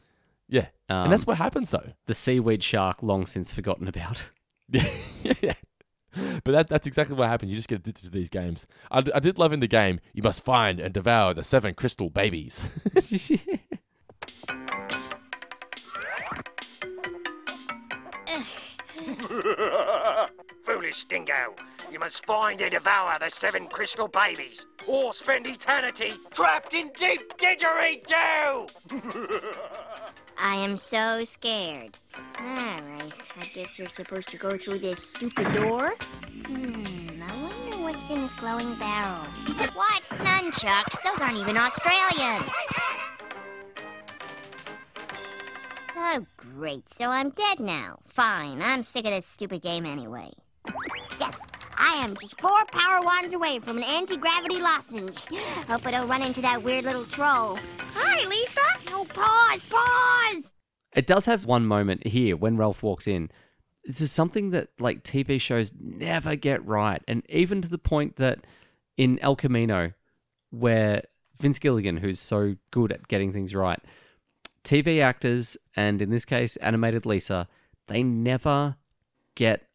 [0.47, 1.93] Yeah, Um, and that's what happens though.
[2.06, 4.30] The seaweed shark, long since forgotten about.
[4.70, 5.53] Yeah.
[6.45, 7.51] But that, that's exactly what happens.
[7.51, 8.68] You just get addicted to these games.
[8.89, 12.09] I, I did love in the game, you must find and devour the seven crystal
[12.09, 12.70] babies.
[20.63, 21.53] Foolish dingo.
[21.91, 27.38] You must find and devour the seven crystal babies, or spend eternity trapped in deep
[27.38, 28.70] didgeridoo!
[30.38, 31.98] I am so scared.
[32.40, 35.94] Alright, I guess you're supposed to go through this stupid door.
[36.46, 39.24] Hmm, I wonder what's in this glowing barrel.
[39.74, 40.04] What?
[40.04, 41.02] Nunchucks?
[41.04, 42.44] Those aren't even Australian.
[45.98, 46.90] Oh, great.
[46.90, 48.00] So I'm dead now.
[48.08, 48.62] Fine.
[48.62, 50.32] I'm sick of this stupid game anyway.
[51.78, 55.20] I am just four power wands away from an anti-gravity lozenge.
[55.68, 57.60] Hope I don't run into that weird little troll.
[57.94, 58.62] Hi, Lisa.
[58.90, 60.52] No, pause, pause.
[60.96, 63.30] It does have one moment here when Ralph walks in.
[63.84, 68.16] This is something that like TV shows never get right, and even to the point
[68.16, 68.46] that
[68.98, 69.92] in El Camino,
[70.50, 71.04] where
[71.38, 73.80] Vince Gilligan, who's so good at getting things right,
[74.64, 77.48] TV actors and in this case animated Lisa,
[77.88, 78.78] they never
[79.36, 79.68] get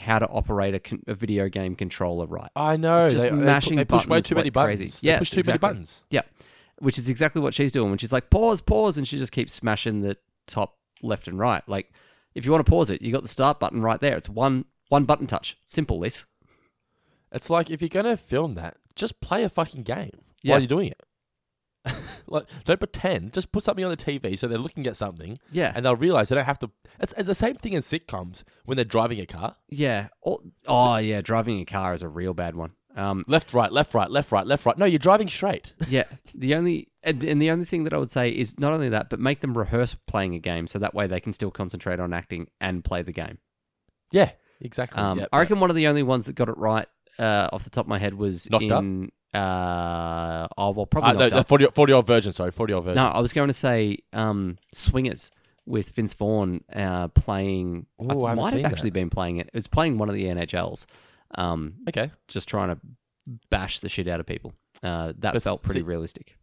[0.00, 2.50] how to operate a, con- a video game controller right.
[2.56, 2.98] I know.
[2.98, 4.78] It's just they, uh, they pu- mashing they push way buttons too many buttons.
[4.80, 5.06] crazy.
[5.06, 5.66] They Yes, push too exactly.
[5.68, 6.04] many buttons.
[6.10, 6.22] Yeah,
[6.78, 9.52] which is exactly what she's doing when she's like pause, pause, and she just keeps
[9.52, 11.62] smashing the top left and right.
[11.68, 11.92] Like
[12.34, 14.16] if you want to pause it, you got the start button right there.
[14.16, 15.56] It's one one button touch.
[15.66, 16.24] Simple, Liz.
[17.32, 20.10] It's like if you're gonna film that, just play a fucking game
[20.42, 20.52] Yeah.
[20.52, 21.02] while you're doing it.
[22.30, 23.32] Like don't pretend.
[23.32, 25.36] Just put something on the TV so they're looking at something.
[25.52, 25.72] Yeah.
[25.74, 26.70] and they'll realize they don't have to.
[27.00, 29.56] It's, it's the same thing in sitcoms when they're driving a car.
[29.68, 30.08] Yeah.
[30.24, 31.20] Oh, oh, yeah.
[31.20, 32.72] Driving a car is a real bad one.
[32.96, 34.76] Um, Left, right, left, right, left, right, left, right.
[34.76, 35.74] No, you're driving straight.
[35.88, 36.04] yeah.
[36.34, 39.08] The only and, and the only thing that I would say is not only that,
[39.10, 42.12] but make them rehearse playing a game so that way they can still concentrate on
[42.12, 43.38] acting and play the game.
[44.12, 45.00] yeah, exactly.
[45.00, 45.40] Um, Yep, I yep.
[45.42, 46.86] reckon one of the only ones that got it right
[47.18, 48.82] uh, off the top of my head was Knocked Up?
[49.32, 51.48] Uh, oh well, probably Uh, no, Up.
[51.48, 52.32] 40, 40 old version.
[52.32, 52.96] Sorry, forty old version.
[52.96, 55.30] No, I was going to say um, Swingers
[55.66, 57.86] with Vince Vaughn uh, playing.
[58.02, 58.94] Ooh, I I might have actually that.
[58.94, 59.46] been playing it.
[59.48, 60.86] It was playing one of the NHLs.
[61.36, 62.10] Um, Okay.
[62.28, 62.78] just trying to
[63.50, 64.52] bash the shit out of people.
[64.82, 66.36] Uh, that But felt pretty see- realistic.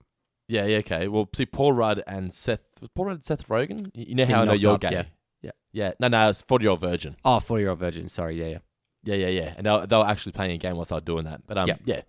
[0.50, 1.10] Yeah, yeah, okay.
[1.10, 2.66] Well, see, Paul Rudd and Seth.
[2.80, 3.92] Was Paul Rudd and Seth Rogen?
[3.94, 4.92] You know how I know you're Up, gay.
[4.92, 5.04] yeah.
[5.42, 5.52] Yeah.
[5.74, 5.92] Yeah.
[6.00, 7.18] No, no, it's forty old virgin.
[7.26, 8.08] Oh, 40 year old virgin.
[8.08, 8.40] Sorry.
[8.40, 8.58] Yeah, yeah.
[9.04, 9.54] Yeah, yeah, yeah.
[9.58, 11.42] And they were, they were actually playing a game whilst I was doing that.
[11.46, 11.82] But um, Yep.
[11.86, 12.02] yeah,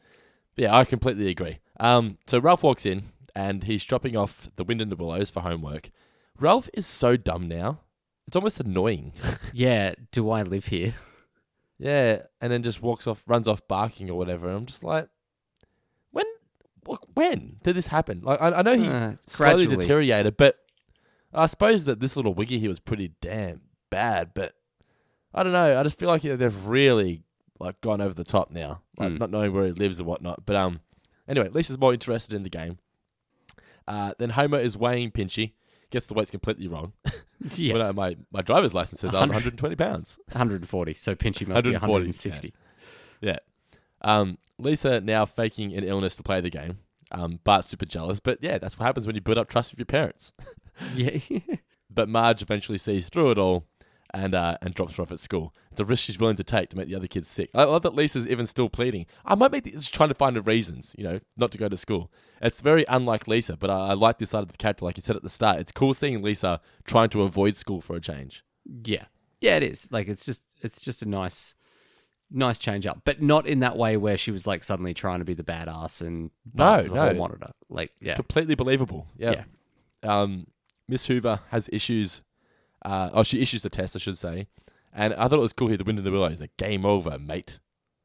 [0.59, 1.59] yeah, I completely agree.
[1.81, 3.05] Um, so Ralph walks in
[3.35, 5.91] and he's dropping off the Wind in the Willows for homework.
[6.39, 7.81] Ralph is so dumb now;
[8.27, 9.13] it's almost annoying.
[9.55, 9.95] Yeah.
[10.13, 10.95] Do I live here?
[11.79, 14.49] yeah, and then just walks off, runs off barking or whatever.
[14.49, 15.09] And I'm just like,
[16.11, 16.27] when,
[16.89, 18.21] wh- when did this happen?
[18.23, 19.77] Like, I, I know he Uh, slowly gradually.
[19.83, 20.59] deteriorated, but
[21.33, 24.31] I suppose that this little wiggy here was pretty damn bad.
[24.35, 24.55] But
[25.35, 25.79] I don't know.
[25.79, 27.23] I just feel like they've really
[27.61, 29.21] like gone over the top now, like Mm.
[29.21, 30.45] not knowing where he lives and whatnot.
[30.45, 30.81] But um,
[31.29, 32.79] anyway, Lisa's more interested in the game.
[33.87, 35.53] Uh, then Homer is weighing Pinchy,
[35.91, 36.93] gets the weights completely wrong.
[37.55, 37.75] Yeah.
[37.75, 40.19] Well, no, my my driver's license says I was 120 pounds.
[40.33, 40.93] 140.
[40.95, 41.79] So Pinchy must be 140,
[42.09, 42.53] 160.
[43.21, 43.37] Yeah.
[44.03, 46.79] Um, Lisa now faking an illness to play the game.
[47.13, 49.79] Um, Bart's super jealous, but yeah, that's what happens when you build up trust with
[49.79, 50.33] your parents.
[50.97, 51.19] Yeah.
[51.89, 53.67] But Marge eventually sees through it all
[54.15, 55.55] and uh, and drops her off at school.
[55.71, 57.51] It's a risk she's willing to take to make the other kids sick.
[57.55, 59.07] I love that Lisa's even still pleading.
[59.25, 61.77] I might be just trying to find the reasons, you know, not to go to
[61.77, 62.11] school.
[62.41, 64.85] It's very unlike Lisa, but I, I like this side of the character.
[64.85, 67.97] Like you said at the start, it's cool seeing Lisa trying to avoid school for
[67.97, 68.45] a change.
[68.85, 69.05] Yeah.
[69.41, 69.89] Yeah, it is.
[69.93, 71.55] Like it's just it's just a nice
[72.31, 73.03] nice change up.
[73.05, 76.01] But not in that way where she was like suddenly trying to be the badass
[76.01, 77.01] and Bart's the no.
[77.01, 77.53] hall monitor.
[77.69, 78.15] Like yeah.
[78.15, 79.07] Completely believable.
[79.17, 79.45] Yeah.
[80.03, 80.47] Um,
[80.89, 82.23] Miss Hoover has issues.
[82.85, 84.47] Uh, oh, she issues the test, I should say.
[84.93, 85.77] And I thought it was cool here.
[85.77, 86.41] The wind in the willow willows.
[86.41, 87.59] Like game over, mate.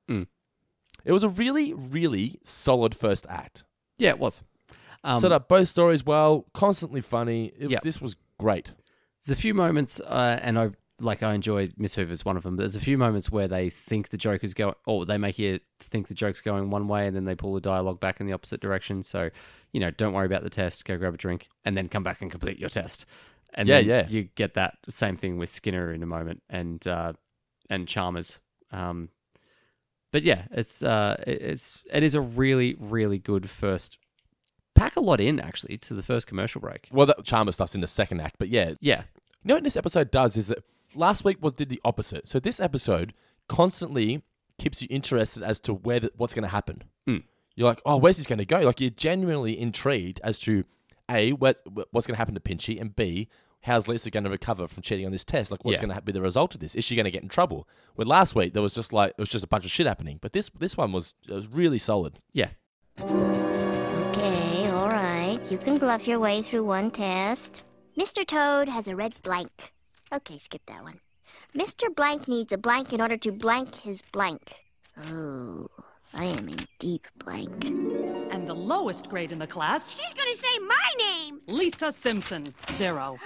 [0.09, 0.27] Mm.
[1.05, 3.63] It was a really, really solid first act.
[3.97, 4.43] Yeah, it was.
[5.03, 6.45] Um, Set up both stories well.
[6.53, 7.51] Constantly funny.
[7.57, 7.79] It, Yeah.
[7.83, 8.73] This was great.
[9.25, 12.55] There's a few moments, uh, and I like I enjoy Miss Hoover's one of them.
[12.55, 15.39] But there's a few moments where they think the joke is going, or they make
[15.39, 18.27] you think the joke's going one way, and then they pull the dialogue back in
[18.27, 19.03] the opposite direction.
[19.03, 19.29] So,
[19.71, 20.85] you know, don't worry about the test.
[20.85, 23.05] Go grab a drink, and then come back and complete your test.
[23.55, 24.07] And Yeah, yeah.
[24.07, 27.13] You get that same thing with Skinner in a moment, and uh,
[27.69, 28.39] and Chalmers.
[28.71, 29.09] Um,
[30.11, 33.97] but yeah, it's uh, it's it is a really really good first.
[34.75, 36.87] Pack a lot in actually to the first commercial break.
[36.91, 38.73] Well, that Chalmers stuff's in the second act, but yeah.
[38.79, 39.03] Yeah,
[39.43, 40.63] You know what this episode does is that
[40.95, 42.27] last week was did the opposite.
[42.27, 43.13] So this episode
[43.47, 44.23] constantly
[44.57, 46.83] keeps you interested as to where the, what's going to happen.
[47.07, 47.23] Mm.
[47.55, 48.61] You're like, oh, where's this going to go?
[48.61, 50.65] Like you're genuinely intrigued as to
[51.09, 51.59] a what,
[51.91, 53.27] what's going to happen to Pinchy, and b
[53.61, 55.49] how's Lisa going to recover from cheating on this test?
[55.51, 55.85] Like what's Yeah.
[55.85, 56.75] going to be the result of this?
[56.75, 57.67] Is she going to get in trouble?
[57.95, 60.19] Where last week there was just like it was just a bunch of shit happening,
[60.21, 62.19] but this this one was it was really solid.
[62.33, 62.49] yeah.
[62.99, 65.39] Okay, all right.
[65.51, 67.63] You can bluff your way through one test.
[67.97, 68.25] Mr.
[68.25, 69.71] Toad has a red blank.
[70.13, 70.99] Okay, skip that one.
[71.55, 71.93] Mr.
[71.95, 74.53] Blank needs a blank in order to blank his blank.
[75.11, 75.67] Oh,
[76.13, 78.22] I am in deep blank.
[78.43, 81.39] And the lowest grade in the class, She's gonna say my name!
[81.47, 83.17] Lisa Simpson, zero.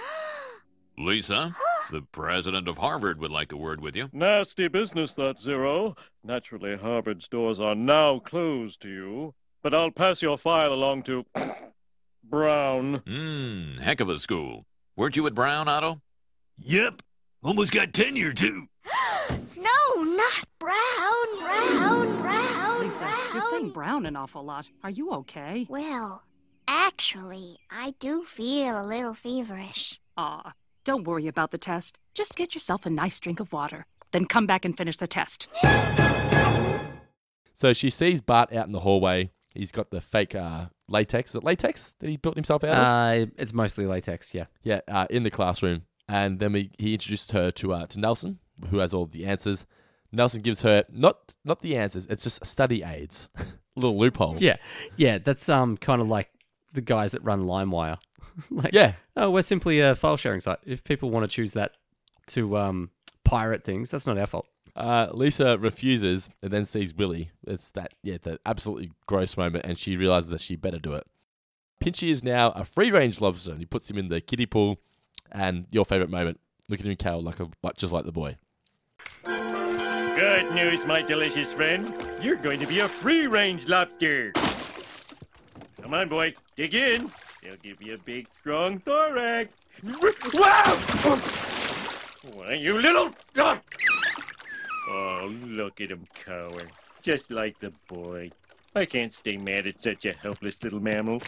[0.96, 1.52] Lisa,
[1.90, 4.08] the president of Harvard would like a word with you.
[4.12, 5.96] Nasty business, that Zero.
[6.22, 11.26] Naturally, Harvard's doors are now closed to you, but I'll pass your file along to
[12.22, 13.02] Brown.
[13.04, 14.66] Hmm, heck of a school.
[14.94, 16.00] Weren't you at Brown, Otto?
[16.58, 17.02] Yep.
[17.42, 18.68] Almost got tenure, too.
[23.38, 24.68] You're saying brown an awful lot.
[24.82, 25.66] Are you okay?
[25.68, 26.22] Well,
[26.66, 30.00] actually, I do feel a little feverish.
[30.16, 30.52] Aw,
[30.84, 31.98] don't worry about the test.
[32.14, 33.86] Just get yourself a nice drink of water.
[34.10, 35.48] Then come back and finish the test.
[37.54, 39.30] So she sees Bart out in the hallway.
[39.54, 41.30] He's got the fake uh, latex.
[41.30, 42.78] Is it latex that he built himself out of?
[42.78, 44.34] Uh, it's mostly latex.
[44.34, 44.46] Yeah.
[44.62, 48.38] Yeah, uh, in the classroom, and then we, he introduces her to uh, to Nelson,
[48.70, 49.66] who has all the answers.
[50.12, 53.28] Nelson gives her not not the answers; it's just study aids.
[53.76, 54.36] Little loophole.
[54.38, 54.56] Yeah,
[54.96, 56.30] yeah, that's um kind of like
[56.74, 57.98] the guys that run LimeWire.
[58.50, 58.94] like, Yeah.
[59.16, 60.58] oh, we're simply a file sharing site.
[60.64, 61.72] If people want to choose that
[62.28, 62.90] to um
[63.24, 64.46] pirate things, that's not our fault.
[64.76, 67.30] Uh, Lisa refuses and then sees Willie.
[67.46, 71.04] It's that yeah, the absolutely gross moment, and she realizes that she better do it.
[71.80, 74.80] Pinchy is now a free range lobster, and he puts him in the kiddie pool.
[75.30, 78.36] And your favorite moment, look at him, Carol, like a like just like the boy.
[80.18, 81.94] Good news, my delicious friend.
[82.20, 84.32] You're going to be a free-range lobster.
[85.80, 86.34] Come on, boy.
[86.56, 87.08] Dig in.
[87.40, 89.52] They'll give you a big, strong thorax.
[90.34, 90.64] Wow!
[92.34, 93.14] Why, you little...
[94.88, 96.72] Oh, look at him cowering.
[97.00, 98.32] Just like the boy.
[98.74, 101.22] I can't stay mad at such a helpless little mammal.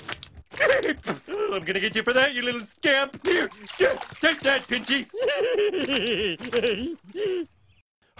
[0.61, 3.24] I'm gonna get you for that, you little scamp.
[3.24, 5.07] Here, here, take that, Pinchy.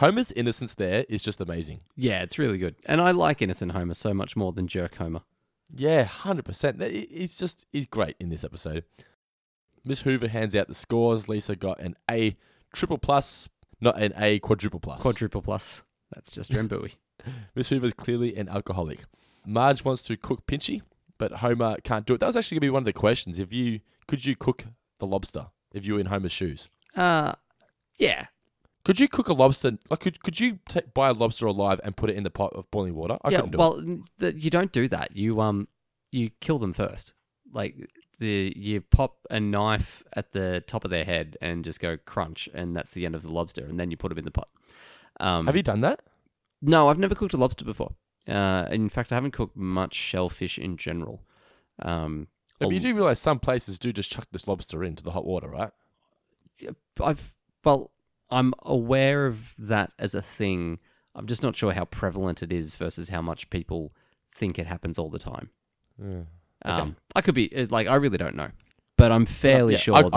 [0.01, 1.83] Homer's innocence there is just amazing.
[1.95, 2.75] Yeah, it's really good.
[2.87, 5.21] And I like Innocent Homer so much more than Jerk Homer.
[5.77, 6.79] Yeah, hundred percent.
[6.81, 8.85] It's just he's great in this episode.
[9.85, 11.29] Miss Hoover hands out the scores.
[11.29, 12.37] Lisa got an A
[12.75, 15.03] triple plus, not an A quadruple plus.
[15.03, 15.83] Quadruple plus.
[16.15, 16.95] That's just Rembui.
[17.55, 19.01] Miss Hoover's clearly an alcoholic.
[19.45, 20.81] Marge wants to cook Pinchy,
[21.19, 22.21] but Homer can't do it.
[22.21, 23.39] That was actually going to be one of the questions.
[23.39, 24.65] If you could you cook
[24.99, 26.71] the lobster if you were in Homer's shoes?
[26.97, 27.35] uh,
[27.99, 28.27] yeah.
[28.85, 29.79] Could you cook a lobster?
[29.91, 32.53] Like, could could you ta buy a lobster alive and put it in the pot
[32.55, 33.19] of boiling water?
[33.23, 34.37] I yeah, couldn't do well, it.
[34.37, 35.17] you don't do that.
[35.17, 35.69] You um,
[36.11, 37.15] you kill them first.
[37.53, 41.99] Like the you pop a knife at the top of their head and just go
[41.99, 44.31] crunch, and that's the end of the lobster, and then you put them in the
[44.31, 44.49] pot.
[45.19, 46.01] Um, Have you done that?
[46.63, 47.95] No, I've never cooked a lobster before.
[48.27, 51.23] Uh, in fact, I haven't cooked much shellfish in general.
[51.81, 52.29] Um,
[52.59, 55.49] But you do realize some places do just chuck this lobster into the hot water,
[55.49, 55.71] right?
[57.03, 57.33] I've
[57.65, 57.91] well,
[58.31, 60.79] I'm aware of that as a thing.
[61.15, 63.93] I'm just not sure how prevalent it is versus how much people
[64.33, 65.51] think it happens all the time.
[65.99, 66.23] Yeah.
[66.63, 68.51] Um, I could be like I really don't know,
[68.97, 70.15] but I'm fairly Yeah, sure I, that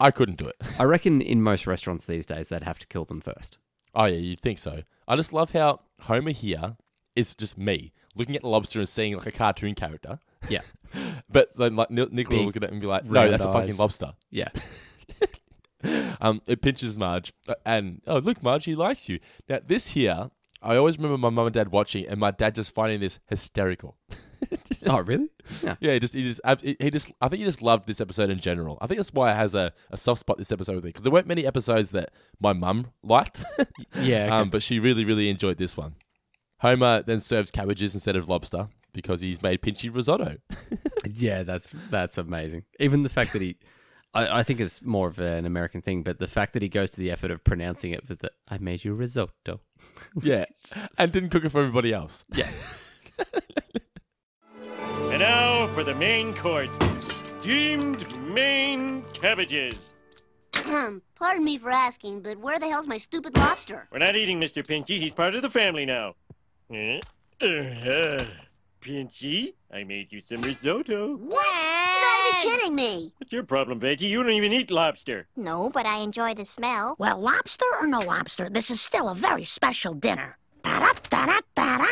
[0.00, 0.56] I, I couldn't do it.
[0.78, 3.58] I reckon in most restaurants these days they'd have to kill them first.
[3.94, 4.82] Oh yeah, you'd think so.
[5.06, 6.76] I just love how Homer here
[7.14, 10.18] is just me looking at the lobster and seeing like a cartoon character.
[10.48, 10.62] Yeah.
[11.30, 13.52] but then like Ni- Nick will look at it and be like, "No, that's a
[13.52, 14.48] fucking lobster." Yeah.
[16.20, 19.20] um, it pinches Marge, uh, and oh look, Marge, he likes you.
[19.48, 20.30] Now this here,
[20.62, 23.96] I always remember my mum and dad watching, and my dad just finding this hysterical.
[24.86, 25.28] oh really?
[25.62, 25.76] Yeah.
[25.80, 28.38] Yeah, he just he just he just I think he just loved this episode in
[28.38, 28.78] general.
[28.80, 31.02] I think that's why it has a, a soft spot this episode with me because
[31.02, 32.10] there weren't many episodes that
[32.40, 33.44] my mum liked.
[34.00, 34.28] Yeah, okay.
[34.28, 35.94] um, but she really really enjoyed this one.
[36.58, 40.38] Homer then serves cabbages instead of lobster because he's made pinchy risotto.
[41.12, 42.64] yeah, that's that's amazing.
[42.80, 43.56] Even the fact that he,
[44.14, 46.90] I, I think it's more of an American thing, but the fact that he goes
[46.92, 49.60] to the effort of pronouncing it with the "I made you risotto."
[50.22, 50.44] yeah,
[50.98, 52.24] and didn't cook it for everybody else.
[52.32, 52.50] Yeah.
[55.14, 56.72] And now for the main course
[57.38, 59.90] steamed Maine cabbages.
[60.52, 63.86] Pardon me for asking, but where the hell's my stupid lobster?
[63.92, 64.66] We're not eating Mr.
[64.66, 64.98] Pinchy.
[64.98, 66.14] He's part of the family now.
[66.72, 67.00] Eh?
[67.40, 68.24] Uh,
[68.84, 71.16] Pinchy, I made you some risotto.
[71.16, 71.46] What?
[71.46, 73.14] Are you gotta be kidding me.
[73.16, 74.02] What's your problem, Veggie?
[74.02, 75.26] You don't even eat lobster.
[75.36, 76.94] No, but I enjoy the smell.
[76.98, 80.36] Well, lobster or no lobster, this is still a very special dinner.
[80.62, 81.86] Ba-da-da-da-da-da.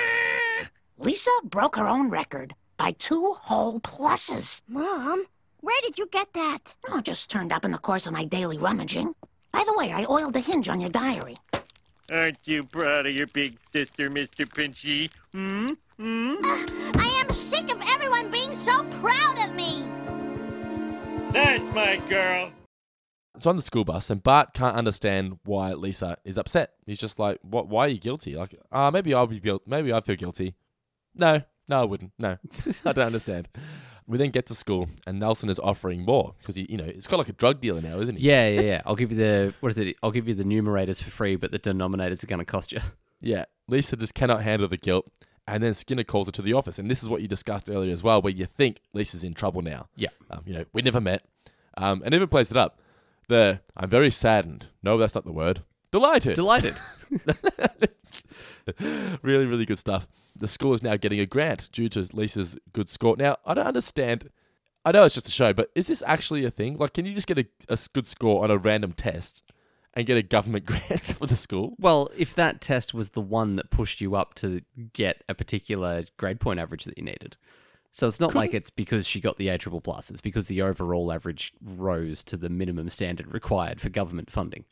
[0.99, 4.61] Lisa broke her own record by two whole pluses.
[4.69, 5.25] Mom,
[5.61, 6.75] where did you get that?
[6.91, 9.15] Oh, it just turned up in the course of my daily rummaging.
[9.51, 11.39] By the way, I oiled the hinge on your diary.
[12.13, 14.47] Aren't you proud of your big sister, Mr.
[14.47, 15.11] Pinchy?
[15.33, 15.69] Hmm?
[15.97, 16.35] Hmm?
[16.99, 19.81] I am sick of everyone being so proud of me.
[21.33, 22.53] That's my girl.
[23.35, 26.75] It's on the school bus, and Bart can't understand why Lisa is upset.
[26.85, 27.69] He's just like, "What?
[27.69, 28.37] Why are you guilty?
[28.37, 29.65] Like, ah, maybe I'll be guilty.
[29.67, 30.55] Maybe I feel guilty.
[31.15, 32.13] No, no, I wouldn't.
[32.19, 32.37] No,
[32.85, 33.49] I don't understand."
[34.07, 37.07] We then get to school, and Nelson is offering more because he, you know, it's
[37.07, 38.29] got like a drug dealer now, isn't he?
[38.29, 38.83] Yeah, yeah, yeah.
[38.85, 39.97] I'll give you the what is it?
[40.03, 42.81] I'll give you the numerators for free, but the denominators are going to cost you.
[43.25, 43.45] Yeah.
[43.69, 45.09] Lisa just cannot handle the guilt,
[45.47, 47.93] and then Skinner calls her to the office, and this is what you discussed earlier
[47.93, 49.87] as well, where you think Lisa's in trouble now.
[49.95, 50.09] Yeah.
[50.29, 51.25] Um, you know, we never met,
[51.79, 52.81] um, and even plays it up.
[53.29, 54.67] The I'm very saddened.
[54.83, 55.63] No, that's not the word.
[55.93, 56.35] Delighted.
[56.35, 56.75] Delighted.
[59.23, 60.09] really, really good stuff.
[60.37, 63.17] The school is now getting a grant due to Lisa's good score.
[63.17, 64.31] Now, I don't understand.
[64.85, 66.77] I know it's just a show, but is this actually a thing?
[66.77, 69.43] Like, can you just get a good score on a random test
[69.95, 71.75] and get a government grant for the school?
[71.79, 76.05] Well, if that test was the one that pushed you up to get a particular
[76.17, 77.37] grade point average that you needed.
[77.95, 80.11] So it's not like it's because she got the A triple plus.
[80.11, 84.65] It's because the overall average rose to the minimum standard required for government funding.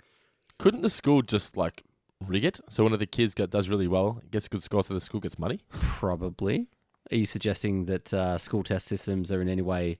[0.59, 1.85] Couldn't the school just like
[2.27, 4.83] rig it so one of the kids got, does really well, gets a good score,
[4.83, 5.61] so the school gets money?
[5.71, 6.69] Probably.
[7.11, 9.99] Are you suggesting that uh, school test systems are in any way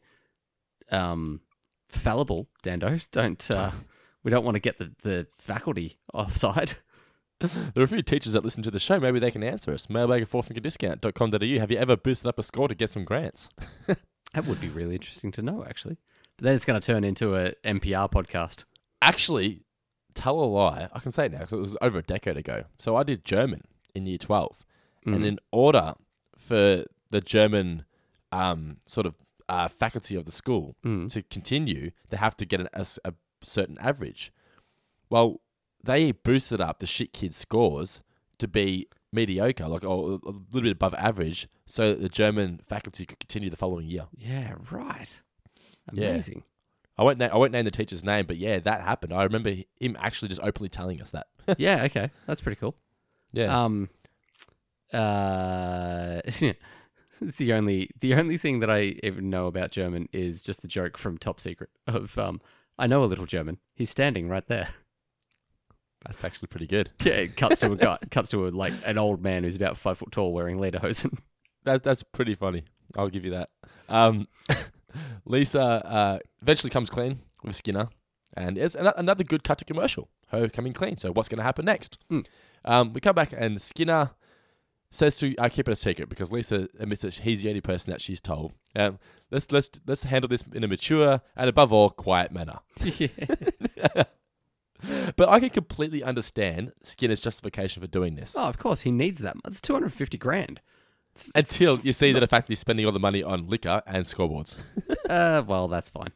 [0.91, 1.41] um,
[1.89, 2.99] fallible, Dando?
[3.13, 3.71] Don't uh,
[4.23, 6.75] we don't want to get the, the faculty offside.
[7.41, 9.01] There are a few teachers that listen to the show.
[9.01, 9.89] Maybe they can answer us.
[9.89, 11.59] Mailbag at fourfingerdiscount.com.au.
[11.59, 13.49] Have you ever boosted up a score to get some grants?
[14.35, 15.97] That would be really interesting to know, actually.
[16.37, 18.65] But then it's going to turn into a NPR podcast.
[19.03, 19.63] Actually,
[20.21, 20.89] tell a lie.
[20.93, 22.65] I can say it now because it was over a decade ago.
[22.79, 23.63] So I did German
[23.95, 24.65] in year 12.
[25.07, 25.27] And Mm.
[25.27, 25.95] in order
[26.37, 27.85] for the German
[28.33, 29.15] um, sort of
[29.49, 31.11] uh, faculty of the school Mm.
[31.13, 34.33] to continue, they have to get an, a, a certain average.
[35.09, 35.41] Well,
[35.83, 38.03] they boosted up the shit kids' scores
[38.39, 43.05] to be mediocre, like oh, a little bit above average, so that the German faculty
[43.07, 44.07] could continue the following year.
[44.17, 45.21] Yeah, right.
[45.89, 46.45] Amazing.
[47.01, 47.17] I won't.
[47.17, 49.15] Na- I won't name the teacher's name, but yeah, that happened.
[49.15, 51.29] I remember him actually just openly telling us that.
[51.59, 52.11] Yeah, okay.
[52.27, 52.77] That's pretty cool.
[53.33, 53.65] yeah.
[53.65, 53.89] Um,
[54.93, 56.21] uh,
[57.39, 60.99] the only the only thing that I even know about German is just the joke
[60.99, 62.41] from Top Secret of um,
[62.79, 63.59] I know a little German.
[63.75, 64.69] He's standing right there.
[66.07, 66.91] That's actually pretty good.
[67.03, 69.77] Yeah, it cuts to a guy, cuts to a like an old man who's about
[69.79, 71.17] five foot tall wearing lederhosen.
[71.65, 72.65] That that's pretty funny.
[72.97, 73.49] I'll give you that.
[73.89, 74.29] Um,
[75.25, 77.89] Lisa uh, eventually comes clean with Skinner,
[78.35, 80.09] and it's an- another good cut to commercial.
[80.29, 80.97] Her coming clean.
[80.97, 81.99] So what's going to happen next?
[82.09, 82.21] Hmm.
[82.65, 84.11] Um, we come back and Skinner
[84.91, 87.91] says to I keep it a secret because Lisa admits that he's the only person
[87.91, 88.53] that she's told.
[88.77, 88.99] Um,
[89.31, 92.59] let's let's let's handle this in a mature and above all quiet manner.
[92.83, 93.09] yeah.
[95.17, 98.35] But I can completely understand Skinner's justification for doing this.
[98.37, 99.37] Oh, of course he needs that.
[99.47, 100.61] It's two hundred fifty grand.
[101.35, 104.05] Until you see that the fact that he's spending all the money on liquor and
[104.07, 104.57] scoreboards.
[105.11, 106.13] uh, well, that's fine.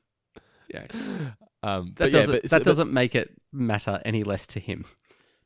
[0.73, 0.87] Yeah,
[1.63, 4.61] Um, that but yeah, doesn't but- that but- doesn't make it matter any less to
[4.61, 4.85] him.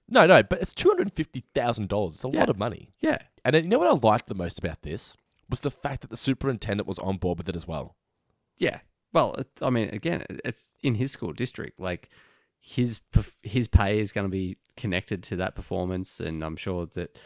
[0.08, 2.14] No, no, but it's two hundred fifty thousand dollars.
[2.14, 2.40] It's a Yeah.
[2.40, 2.90] lot of money.
[3.00, 5.16] Yeah, And then, you know what I liked the most about this
[5.50, 7.94] was the fact that the superintendent was on board with it as well.
[8.58, 8.80] Yeah.
[9.12, 11.78] Well, it, I mean, again, it's in his school district.
[11.78, 12.08] Like
[12.58, 13.00] his
[13.42, 17.16] his pay is going to be connected to that performance, and I'm sure that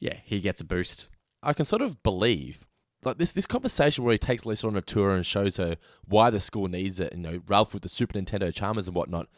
[0.00, 1.08] yeah, he gets a boost.
[1.42, 2.66] I can sort of believe
[3.04, 6.28] like this this conversation where he takes Lisa on a tour and shows her why
[6.30, 7.12] the school needs it.
[7.14, 9.28] You know, Ralph with the Super Nintendo Chalmers and whatnot.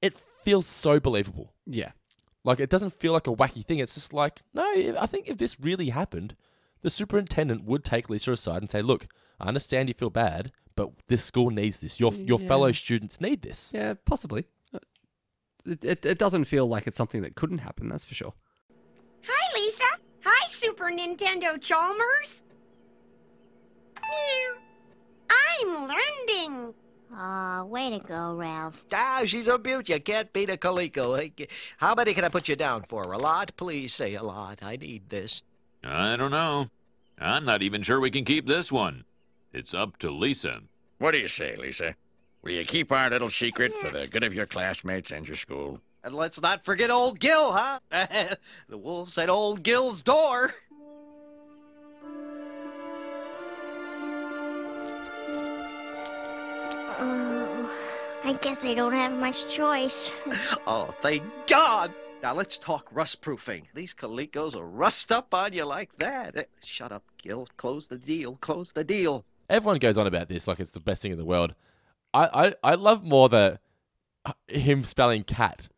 [0.00, 1.52] It feels so believable.
[1.66, 1.92] Yeah.
[2.44, 3.78] Like it doesn't feel like a wacky thing.
[3.78, 4.64] It's just like no.
[4.98, 6.36] I think if this really happened,
[6.82, 9.06] the superintendent would take Lisa aside and say, "Look,
[9.40, 11.98] I understand you feel bad, but this school needs this.
[12.00, 12.48] Your your Yeah.
[12.48, 14.44] fellow students need this." Yeah, possibly.
[15.66, 17.88] It, it it doesn't feel like it's something that couldn't happen.
[17.88, 18.34] That's for sure.
[20.64, 20.84] Hi, Lisa.
[20.84, 22.44] Hi, Super Nintendo Chalmers.
[24.00, 24.56] Meow.
[25.30, 26.74] I'm learning.
[27.16, 28.84] Aw, way to go, Ralph.
[28.92, 29.88] Ah, she's a beaut.
[29.88, 31.48] You can't beat a Coleco.
[31.78, 33.02] How many can I put you down for?
[33.12, 33.56] A lot?
[33.56, 34.62] Please say a lot.
[34.62, 35.42] I need this.
[35.84, 36.68] I don't know.
[37.18, 39.04] I'm not even sure we can keep this one.
[39.52, 40.62] It's up to Lisa.
[40.98, 41.94] What do you say, Lisa?
[42.42, 45.80] Will you keep our little secret for the good of your classmates and your school?
[46.04, 47.78] And let's not forget old Gil, huh?
[48.68, 50.54] the wolves at old Gil's door.
[56.96, 57.70] Oh,
[58.22, 60.10] I guess I don't have much choice.
[60.66, 61.92] Oh, thank God.
[62.22, 63.68] Now let's talk rust proofing.
[63.74, 66.36] These Colecos will rust up on you like that.
[66.36, 67.48] Eh, Shut up, Gil.
[67.56, 68.36] Close the deal.
[68.40, 69.24] Close the deal.
[69.50, 71.54] Everyone goes on about this like it's the best thing in the world.
[72.12, 73.58] I I, I love more the
[74.48, 75.68] him spelling cat.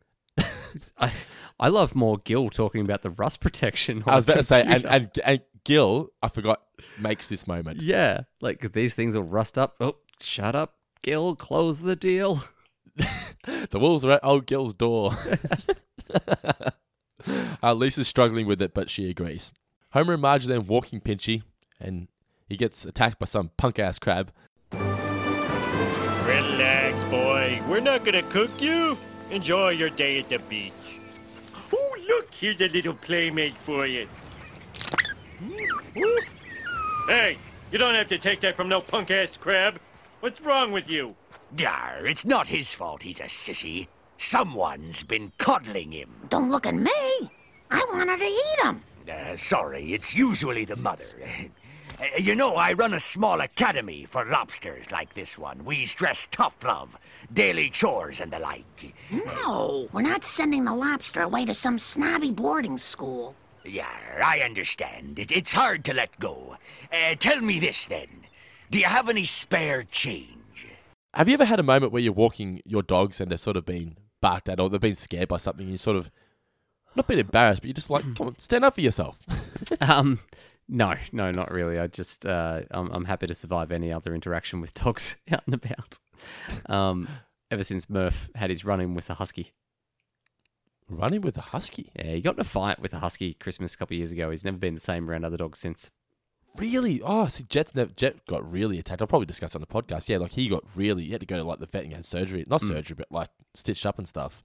[0.97, 1.11] I
[1.59, 4.03] I love more Gil talking about the rust protection.
[4.05, 6.61] I was on about to say, and, and and Gil, I forgot,
[6.97, 7.81] makes this moment.
[7.81, 9.75] yeah, like these things will rust up.
[9.79, 11.35] Oh, shut up, Gil.
[11.35, 12.43] Close the deal.
[13.69, 15.13] The wolves are at old Gil's door.
[17.63, 19.51] uh, Lisa's struggling with it, but she agrees.
[19.91, 21.43] Homer and Marge are then walking Pinchy,
[21.79, 22.07] and
[22.49, 24.31] he gets attacked by some punk ass crab.
[26.25, 27.61] Relax, boy.
[27.69, 28.97] We're not gonna cook you.
[29.29, 30.73] Enjoy your day at the beach.
[31.73, 34.07] Oh, look, here's a little playmate for you.
[37.07, 37.37] Hey,
[37.71, 39.79] you don't have to take that from no punk ass crab.
[40.21, 41.15] What's wrong with you?
[41.57, 43.87] Yar, it's not his fault he's a sissy.
[44.17, 46.09] Someone's been coddling him.
[46.29, 46.91] Don't look at me.
[47.69, 48.81] I wanted to eat him.
[49.09, 51.05] Uh, sorry, it's usually the mother.
[51.99, 55.65] Uh, you know, I run a small academy for lobsters like this one.
[55.65, 56.97] We stress tough love,
[57.33, 58.93] daily chores, and the like.
[59.11, 63.35] No, we're not sending the lobster away to some snobby boarding school.
[63.65, 63.89] Yeah,
[64.23, 65.17] I understand.
[65.19, 66.57] It, it's hard to let go.
[66.91, 68.25] Uh, tell me this then.
[68.69, 70.67] Do you have any spare change?
[71.13, 73.65] Have you ever had a moment where you're walking your dogs and they're sort of
[73.65, 76.11] being barked at or they've been scared by something and you sort of
[76.95, 79.19] not been embarrassed, but you're just like, come on, stand up for yourself.
[79.81, 80.19] Um,
[80.67, 81.79] no, no, not really.
[81.79, 85.55] I just uh, I'm, I'm happy to survive any other interaction with dogs out and
[85.55, 85.99] about.
[86.67, 87.07] Um,
[87.51, 89.51] ever since Murph had his run-in with the husky.
[90.89, 91.91] Running with a husky?
[91.95, 94.31] Yeah, he got in a fight with a husky Christmas a couple of years ago.
[94.31, 95.91] He's never been the same around other dogs since.
[96.57, 99.01] really, oh, see, Jet's never, Jet got really attacked.
[99.01, 100.07] I'll probably discuss it on the podcast.
[100.07, 102.05] Yeah, like he got really, he had to go to like the vet and get
[102.05, 102.67] surgery, not Mm.
[102.69, 104.43] surgery, but like stitched up and stuff.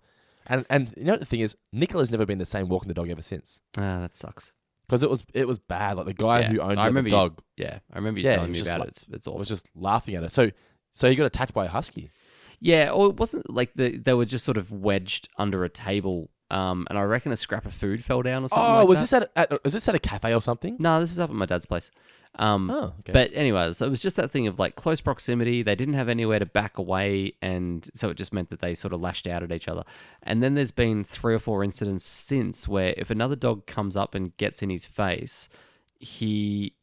[0.48, 3.08] And and you know the thing is, Nicola's never been the same walking the dog
[3.08, 3.60] ever since.
[3.78, 4.52] Ah, that sucks.
[4.86, 5.96] Because it was it was bad.
[5.96, 7.40] Like the guy Yeah, who owned I remember the you- dog.
[7.56, 8.96] yeah, I remember you he telling me about like- it.
[9.02, 9.38] It's- it's awful.
[9.38, 10.32] Was just laughing at it.
[10.32, 10.50] So
[10.92, 12.10] so he got attacked by a husky.
[12.60, 16.30] Yeah, or it wasn't like the, they were just sort of wedged under a table,
[16.50, 18.64] um, and I reckon a scrap of food fell down or something.
[18.64, 19.20] Oh, like was that.
[19.20, 20.76] this at, at was this at a cafe or something?
[20.78, 21.90] No, this is up at my dad's place.
[22.38, 23.12] Um, Oh, okay.
[23.12, 25.62] But anyway, so it was just that thing of like close proximity.
[25.62, 28.94] They didn't have anywhere to back away, and so it just meant that they sort
[28.94, 29.84] of lashed out at each other.
[30.22, 34.14] And then there's been three or four incidents since where if another dog comes up
[34.14, 35.48] and gets in his face,
[35.98, 36.74] he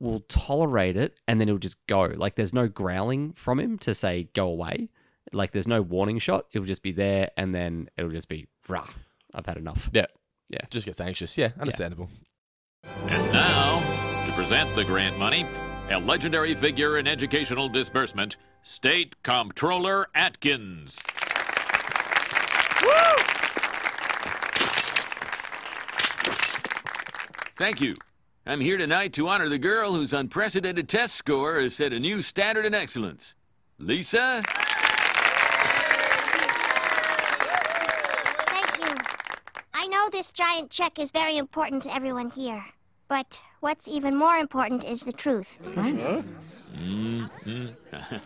[0.00, 2.02] will tolerate it and then he'll just go.
[2.02, 4.90] Like there's no growling from him to say go away.
[5.32, 6.46] Like there's no warning shot.
[6.52, 8.88] It'll just be there and then it'll just be rah.
[9.32, 9.90] I've had enough.
[9.92, 10.06] Yeah.
[10.48, 10.60] Yeah.
[10.70, 11.38] Just gets anxious.
[11.38, 12.10] Yeah, understandable.
[13.08, 13.63] And now, to
[14.34, 15.46] present the grant money,
[15.90, 21.00] a legendary figure in educational disbursement, State Comptroller Atkins.
[27.56, 27.94] Thank you.
[28.44, 32.20] I'm here tonight to honor the girl whose unprecedented test score has set a new
[32.20, 33.36] standard in excellence.
[33.78, 34.42] Lisa?
[38.48, 38.94] Thank you.
[39.74, 42.64] I know this giant check is very important to everyone here.
[43.06, 45.58] But what's even more important is the truth.
[45.64, 47.66] Mm-hmm.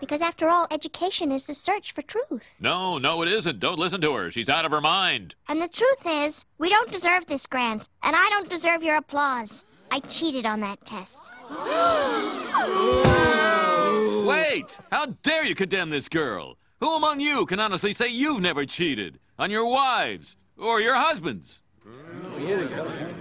[0.00, 2.56] Because after all, education is the search for truth.
[2.58, 3.60] no, no, it isn't.
[3.60, 4.32] Don't listen to her.
[4.32, 5.36] She's out of her mind.
[5.48, 9.62] And the truth is, we don't deserve this grant, and I don't deserve your applause.
[9.92, 11.30] I cheated on that test.
[14.26, 14.76] Wait!
[14.90, 16.56] How dare you condemn this girl?
[16.80, 21.61] Who among you can honestly say you've never cheated on your wives or your husbands?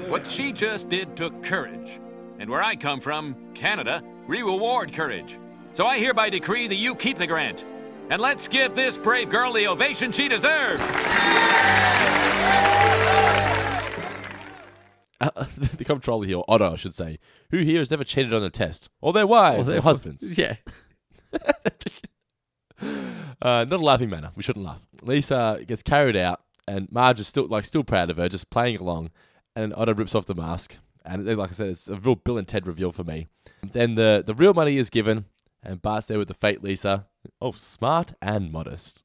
[0.09, 1.99] What she just did took courage.
[2.39, 5.37] And where I come from, Canada, we reward courage.
[5.73, 7.63] So I hereby decree that you keep the grant.
[8.09, 10.81] And let's give this brave girl the ovation she deserves.
[15.23, 15.45] Uh,
[15.77, 17.19] the comptroller here, or Otto, I should say,
[17.51, 20.35] who here has never cheated on a test, or their wives, Or or, their- husbands.
[20.37, 20.55] Yeah.
[23.43, 24.31] Uh, not a laughing manner.
[24.35, 24.83] We shouldn't laugh.
[25.03, 28.77] Lisa gets carried out, and Marge is still like still proud of her, just playing
[28.77, 29.11] along.
[29.55, 32.47] And Otto rips off the mask, and like I said, it's a real Bill and
[32.47, 33.27] Ted reveal for me.
[33.63, 35.25] Then the the real money is given,
[35.63, 37.07] and Bart's there with the fake Lisa.
[37.41, 39.03] Oh, smart and modest.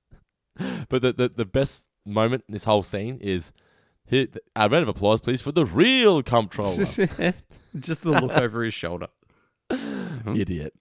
[0.89, 3.53] But the the, the best moment in this whole scene is
[4.07, 4.29] here.
[4.55, 6.77] A round of applause, please, for the real comptroller.
[7.79, 9.09] just the look over his shoulder.
[9.71, 10.73] Idiot.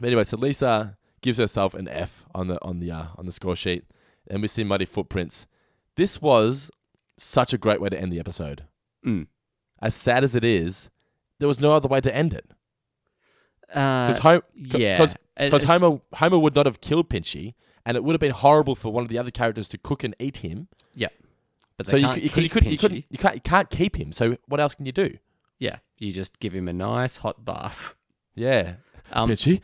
[0.00, 3.32] But anyway, so Lisa gives herself an F on the on the uh, on the
[3.32, 3.84] score sheet,
[4.28, 5.46] and we see muddy footprints.
[5.96, 6.70] This was
[7.16, 8.64] such a great way to end the episode.
[9.06, 9.26] Mm.
[9.80, 10.90] As sad as it is,
[11.38, 12.50] there was no other way to end it.
[13.72, 14.96] Uh, Because yeah.
[14.96, 18.74] because because Homer Homer would not have killed Pinchy, and it would have been horrible
[18.76, 20.68] for one of the other characters to cook and eat him.
[20.94, 21.08] Yeah.
[21.76, 23.96] But so they you, can't you, could- you couldn't you you can't you can't keep
[23.98, 24.12] him.
[24.12, 25.18] So what else can you do?
[25.58, 27.94] Yeah, you just give him a nice hot bath.
[28.34, 28.74] Yeah.
[29.12, 29.60] Um, Pinchy.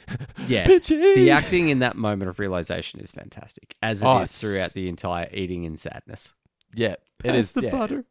[0.46, 0.64] Yeah.
[0.68, 1.14] Pinchy.
[1.14, 4.72] The acting in that moment of realization is fantastic, as it is Oh, it's- throughout
[4.74, 6.34] the entire eating in sadness.
[6.74, 7.52] Yeah, it is.
[7.52, 7.70] the yeah.
[7.72, 8.04] butter.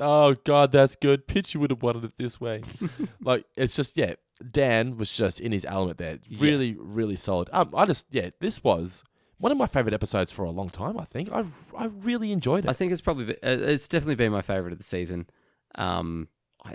[0.00, 1.26] Oh God, that's good.
[1.26, 2.62] Pinchy would have wanted it this way.
[3.22, 4.14] like it's just yeah.
[4.50, 6.18] Dan was just in his element there.
[6.38, 7.48] Really, really solid.
[7.52, 9.02] Um, I just yeah, this was
[9.38, 10.98] one of my favorite episodes for a long time.
[10.98, 11.44] I think I
[11.76, 12.68] I really enjoyed it.
[12.68, 15.26] I think it's probably be- uh, it's definitely been my favorite of the season.
[15.74, 16.28] Um,
[16.64, 16.74] I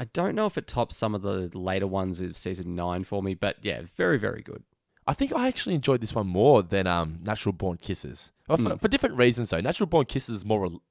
[0.00, 3.22] I don't know if it tops some of the later ones of season nine for
[3.22, 4.62] me, but yeah, very very good.
[5.06, 8.32] I think I actually enjoyed this one more than um Natural Born Kisses.
[8.48, 8.80] Well, For, Mm.
[8.80, 9.60] for different reasons though.
[9.60, 10.60] Natural Born Kisses is more.
[10.62, 10.82] rel-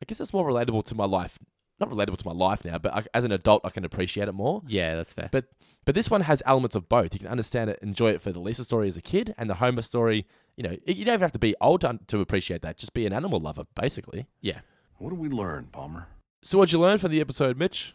[0.00, 1.38] I guess it's more relatable to my life.
[1.80, 4.32] Not relatable to my life now, but I, as an adult, I can appreciate it
[4.32, 4.62] more.
[4.66, 5.28] Yeah, that's fair.
[5.32, 5.46] But
[5.86, 7.14] but this one has elements of both.
[7.14, 9.54] You can understand it, enjoy it for the Lisa story as a kid, and the
[9.54, 10.26] Homer story.
[10.56, 12.76] You know, you don't even have to be old to, to appreciate that.
[12.78, 14.26] Just be an animal lover, basically.
[14.40, 14.60] Yeah.
[14.98, 16.08] What did we learn, Palmer?
[16.42, 17.94] So, what'd you learn from the episode, Mitch?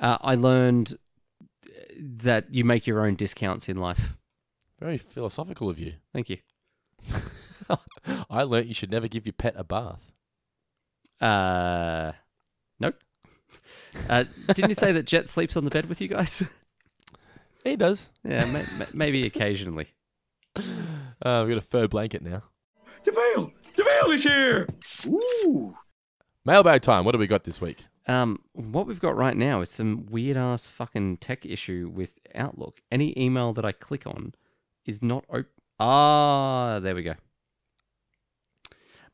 [0.00, 0.94] Uh, I learned
[2.00, 4.16] that you make your own discounts in life.
[4.80, 5.94] Very philosophical of you.
[6.12, 6.38] Thank you.
[8.30, 10.12] I learnt you should never give your pet a bath.
[11.20, 12.12] Uh,
[12.78, 12.94] nope.
[14.08, 14.24] Uh,
[14.54, 16.42] didn't you say that Jet sleeps on the bed with you guys?
[17.62, 18.08] He does.
[18.24, 19.88] Yeah, ma- ma- maybe occasionally.
[21.22, 22.42] Uh, we've got a fur blanket now.
[23.04, 23.52] Jamil!
[23.76, 24.66] Jamil is here!
[25.06, 25.76] Ooh.
[26.46, 27.04] Mailbag time.
[27.04, 27.84] What do we got this week?
[28.10, 32.80] Um, what we've got right now is some weird ass fucking tech issue with Outlook.
[32.90, 34.34] Any email that I click on
[34.84, 35.46] is not open.
[35.78, 37.14] Ah, there we go.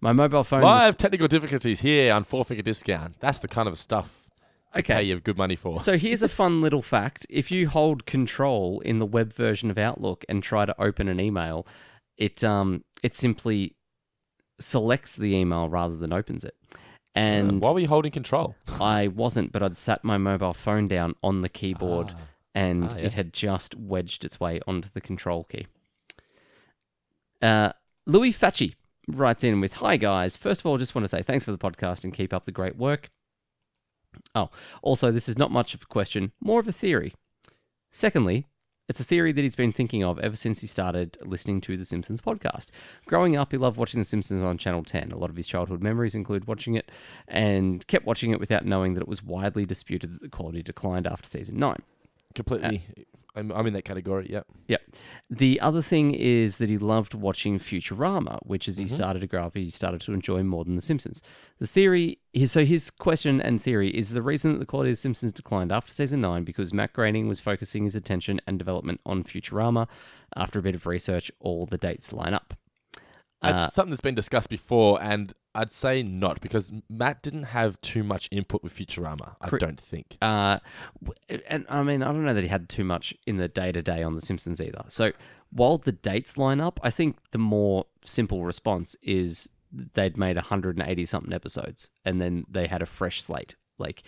[0.01, 0.63] My mobile phone.
[0.63, 3.21] Live was- technical difficulties here on Four Finger Discount.
[3.21, 4.29] That's the kind of stuff
[4.75, 4.95] Okay.
[4.95, 5.79] pay you good money for.
[5.79, 7.27] So here's a fun little fact.
[7.29, 11.21] If you hold control in the web version of Outlook and try to open an
[11.21, 11.67] email,
[12.17, 13.75] it um it simply
[14.59, 16.57] selects the email rather than opens it.
[17.17, 18.55] And why were you holding control?
[18.81, 22.15] I wasn't, but I'd sat my mobile phone down on the keyboard
[22.55, 23.05] and Ah, yeah.
[23.07, 25.67] it had just wedged its way onto the control key.
[27.43, 27.73] Uh,
[28.07, 28.75] Louis Facci
[29.09, 30.37] writes in with Hi, guys.
[30.37, 32.53] First of all, just want to say thanks for the podcast and keep up the
[32.53, 33.09] great work.
[34.35, 34.51] Oh,
[34.83, 37.15] also, this is not much of a question, more of a theory.
[37.93, 38.47] Secondly,
[38.89, 41.85] it's a theory that he's been thinking of ever since he started listening to the
[41.85, 42.69] Simpsons podcast.
[43.07, 45.11] Growing up, he loved watching The Simpsons on Channel 10.
[45.11, 46.91] A lot of his childhood memories include watching it
[47.27, 51.07] and kept watching it without knowing that it was widely disputed that the quality declined
[51.07, 51.83] after season 9.
[52.37, 52.83] Completely.
[53.35, 54.29] I'm, I'm in that category.
[54.31, 54.47] Yep.
[54.69, 54.81] Yep.
[55.29, 58.91] The other thing is that he loved watching Futurama, which as he Mhm.
[58.91, 61.21] started to grow up, he started to enjoy more than The Simpsons.
[61.59, 64.97] The theory is so his question and theory is the reason that the quality of
[64.97, 69.03] The Simpsons declined after season nine because Matt Groening was focusing his attention and development
[69.05, 69.87] on Futurama.
[70.35, 72.55] After a bit of research, all the dates line up.
[73.45, 77.81] It's Uh, something that's been discussed before, and I'd say not because Matt didn't have
[77.81, 79.37] too much input with Futurama.
[79.41, 80.19] I don't think.
[80.21, 80.59] Uh,
[81.49, 83.83] and I mean, I don't know that he had too much in the day to
[83.83, 84.85] day on The Simpsons either.
[84.89, 85.13] So
[85.51, 91.05] while the dates line up, I think the more simple response is they'd made 180
[91.07, 93.57] something episodes and then they had a fresh slate.
[93.79, 94.03] Like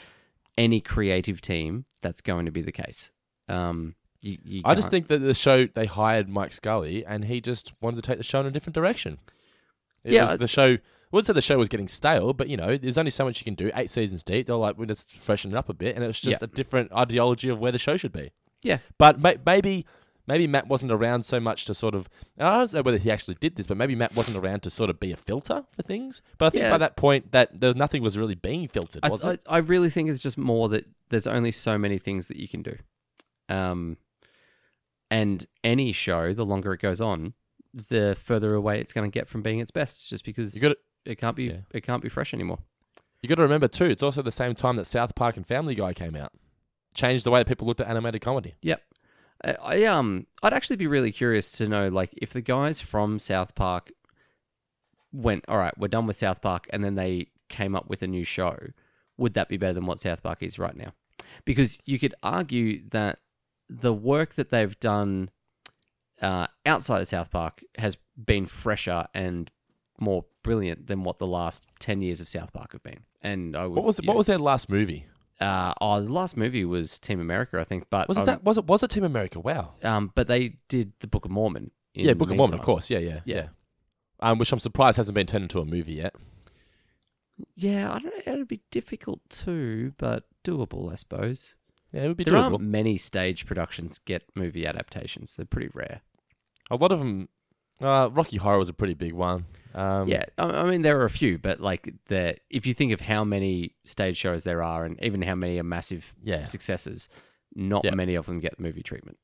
[0.56, 3.10] any creative team, that's going to be the case.
[3.48, 7.40] Um, you, you I just think that the show they hired Mike Scully, and he
[7.40, 9.18] just wanted to take the show in a different direction.
[10.04, 10.78] It Yeah, was the show.
[11.10, 13.44] Wouldn't say the show was getting stale, but you know, there's only so much you
[13.44, 13.70] can do.
[13.74, 16.20] Eight seasons deep, they're like, well, let's freshen it up a bit, and it was
[16.20, 16.44] just Yeah.
[16.44, 18.30] a different ideology of where the show should be.
[18.62, 18.78] Yeah.
[18.98, 19.86] but may- maybe.
[20.26, 22.06] Maybe Matt wasn't around so much to sort of.
[22.36, 24.68] And I don't know whether he actually did this, but maybe Matt wasn't around to
[24.70, 26.20] sort of be a filter for things.
[26.36, 26.70] But I think Yeah.
[26.72, 29.42] by that point, that there was nothing was really being filtered, I, was I, it?
[29.48, 32.60] I really think it's just more that there's only so many things that you can
[32.62, 32.76] do.
[33.48, 33.96] Um,
[35.10, 37.32] and any show, the longer it goes on,
[37.72, 40.76] the further away it's going to get from being its best, just because You gotta-
[41.08, 41.60] it can't be Yeah.
[41.72, 42.58] it can't be fresh anymore.
[43.22, 45.74] You got to remember too, it's also the same time that South Park and Family
[45.74, 46.32] Guy came out.
[46.94, 48.54] Changed the way that people looked at animated comedy.
[48.62, 48.82] Yep.
[49.44, 53.18] I, I um I'd actually be really curious to know like if the guys from
[53.18, 53.90] South Park
[55.12, 58.06] went all right, we're done with South Park and then they came up with a
[58.06, 58.56] new show,
[59.16, 60.92] would that be better than what South Park is right now?
[61.44, 63.18] Because you could argue that
[63.68, 65.30] the work that they've done
[66.20, 69.50] uh, outside of South Park has been fresher and
[70.00, 73.00] more brilliant than what the last 10 years of South Park have been.
[73.22, 75.06] And I would, What was what know- was their last movie?
[75.40, 77.86] uh, oh, the last movie was Team America, I think.
[77.90, 78.44] But Was it um, that?
[78.44, 79.38] Was it was it Team America?
[79.40, 79.74] Wow.
[79.82, 81.70] Um, but they did the Book of Mormon.
[81.94, 82.90] in yeah, the Book of Mormon, of course.
[82.90, 83.36] Yeah, yeah, Yeah.
[83.36, 83.48] yeah.
[84.20, 86.14] Um, which I'm surprised hasn't been turned into a movie yet.
[87.56, 88.32] Yeah, I don't know.
[88.32, 91.54] It'd be difficult too, but doable, I suppose.
[91.92, 92.52] Yeah, it would be there doable.
[92.52, 95.36] aren't many stage productions get movie adaptations.
[95.36, 96.00] They're pretty rare.
[96.70, 97.28] A lot of them.
[97.80, 99.44] Uh, Rocky Horror was a pretty big one.
[99.74, 102.92] Um, yeah, I, I mean there are a few, but like the if you think
[102.92, 106.44] of how many stage shows there are, and even how many are massive Yeah.
[106.46, 107.08] successes,
[107.54, 107.94] not Yeah.
[107.94, 109.18] many of them get movie treatment.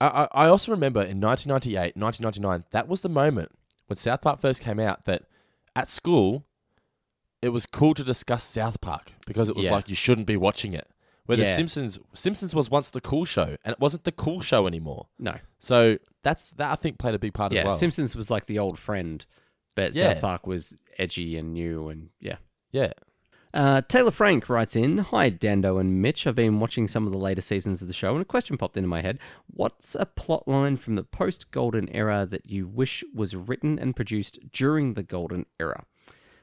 [0.00, 3.50] I, I I also remember in 1998, 1999, that was the moment
[3.86, 5.24] when South Park first came out that
[5.74, 6.44] at school
[7.42, 9.72] it was cool to discuss South Park because it was Yeah.
[9.72, 10.86] like you shouldn't be watching it.
[11.30, 11.54] Where the Yeah.
[11.54, 15.06] Simpsons Simpsons was once the cool show and it wasn't the cool show anymore.
[15.16, 15.36] No.
[15.60, 17.76] So that's that I think played a big part yeah, as well.
[17.76, 19.24] Simpsons was like the old friend,
[19.76, 20.12] but Yeah.
[20.14, 22.38] South Park was edgy and new, and yeah.
[22.72, 22.94] yeah.
[23.54, 26.26] Uh, Taylor Frank writes in Hi, Dando and Mitch.
[26.26, 28.76] I've been watching some of the later seasons of the show, and a question popped
[28.76, 29.20] into my head.
[29.46, 33.94] What's a plot line from the post Golden era that you wish was written and
[33.94, 35.84] produced during the Golden era?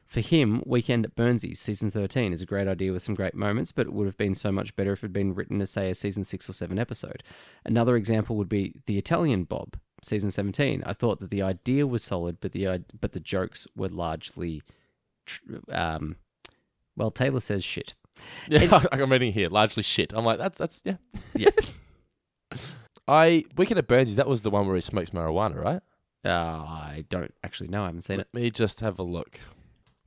[0.07, 3.73] For him, Weekend at Burnsies, season 13, is a great idea with some great moments,
[3.73, 5.89] but it would have been so much better if it had been written as, say,
[5.89, 7.23] a season 6 or 7 episode.
[7.65, 10.81] Another example would be The Italian Bob, season 17.
[10.85, 14.61] I thought that the idea was solid, but the, but the jokes were largely.
[15.25, 16.15] Tr- um,
[16.95, 17.93] well, Taylor says shit.
[18.47, 20.11] Yeah, I'm reading here largely shit.
[20.11, 20.95] I'm like that's that's yeah.
[21.35, 21.49] Yeah.
[23.07, 25.81] I Weekend at Burnsies, that was the one where he smokes marijuana, right?
[26.25, 26.29] Uh,
[26.65, 27.84] I don't actually know.
[27.84, 28.27] I haven't seen it.
[28.34, 29.39] Let me just have a look.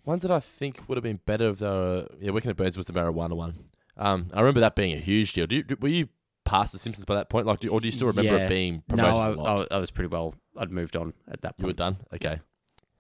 [0.05, 2.77] Ones that I think would have been better if they were yeah, Weekend at Birds
[2.77, 3.55] was the marijuana one.
[3.97, 5.47] Um, I remember that being a huge deal.
[5.47, 6.09] Do you, were you
[6.45, 8.47] past The Simpsons by that point, like, do, or do you still remember Yeah.
[8.47, 9.69] it being No, promoted I, a lot?
[9.71, 10.35] I, I was pretty well.
[10.57, 11.61] I'd moved on at that point.
[11.61, 11.99] you were done.
[12.15, 12.41] Okay.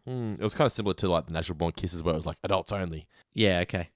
[0.06, 2.27] Hmm, it was kind of similar to like the Natural Born Kisses, where it was
[2.27, 3.06] like adults only.
[3.32, 3.89] Yeah, okay.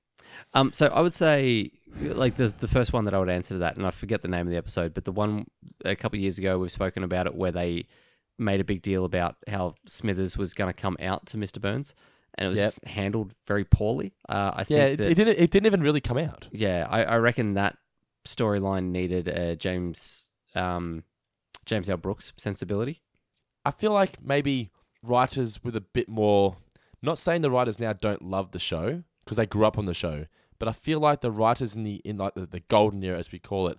[0.54, 1.70] Um, so I would say,
[2.00, 4.28] like the the first one that I would answer to that, and I forget the
[4.28, 5.46] name of the episode, but the one
[5.84, 7.86] a couple of years ago we've spoken about it where they
[8.38, 11.60] made a big deal about how Smithers was going to come out to Mr.
[11.60, 11.94] Burns,
[12.36, 12.84] and it was Yep.
[12.86, 14.14] handled very poorly.
[14.28, 15.38] Uh, I think Yeah, it, that, it didn't.
[15.38, 16.48] It didn't even really come out.
[16.52, 17.76] Yeah, I, I reckon that
[18.26, 21.04] storyline needed a James um,
[21.66, 21.96] James L.
[21.96, 23.02] Brooks sensibility.
[23.64, 24.70] I feel like maybe
[25.02, 26.56] writers with a bit more.
[27.02, 29.94] Not saying the writers now don't love the show because they grew up on the
[29.94, 30.26] show,
[30.58, 33.30] but I feel like the writers in the in like the, the golden era, as
[33.32, 33.78] we call it,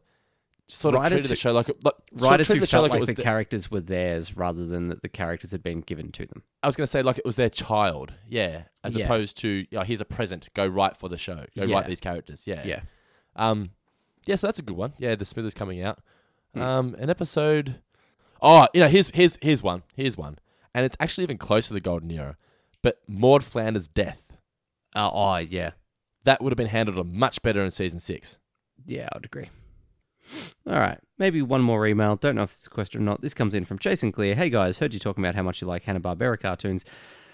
[0.68, 3.16] sort of Writers treated the show like, like Writers who felt like, it was the
[3.22, 6.44] characters were theirs rather than that the characters had been given to them.
[6.64, 9.06] I was going to say like it was their child, yeah, as Yeah.
[9.06, 11.76] opposed to yeah, here's a present, go write for the show, go Yeah.
[11.76, 12.82] write these characters, yeah, Yeah.
[13.36, 13.72] um,
[14.26, 14.36] yeah.
[14.36, 14.94] So that's a good one.
[14.98, 16.00] Yeah, the Smithers coming out.
[16.54, 16.62] Hmm.
[16.62, 17.82] Um, an episode.
[18.42, 19.84] Oh, you know, here's here's here's one.
[19.96, 20.40] Here's one,
[20.74, 22.38] and it's actually even closer to the golden era.
[22.82, 24.34] But Maud Flanders' death.
[24.96, 25.72] Uh, oh, yeah.
[26.24, 28.38] That would have been handled much better in season six.
[28.86, 29.50] Yeah, I'd agree.
[30.68, 32.16] All right, maybe one more email.
[32.16, 33.22] Don't know if this is a question or not.
[33.22, 34.36] This comes in from Jason Clear.
[34.36, 36.84] Hey guys, heard you talking about how much you like Hanna Barbera cartoons,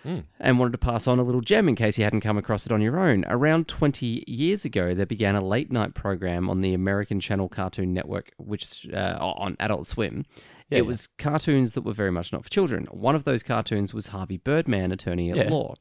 [0.04, 0.24] Mm.
[0.40, 2.72] and wanted to pass on a little gem in case you hadn't come across it
[2.72, 3.24] on your own.
[3.28, 7.94] Around 20 years ago, there began a late night program on the American Channel Cartoon
[7.94, 10.26] Network, which uh, on Adult Swim.
[10.72, 10.88] Yeah, it yeah.
[10.88, 12.86] was cartoons that were very much not for children.
[12.90, 15.50] One of those cartoons was Harvey Birdman, attorney at Yeah.
[15.52, 15.76] law.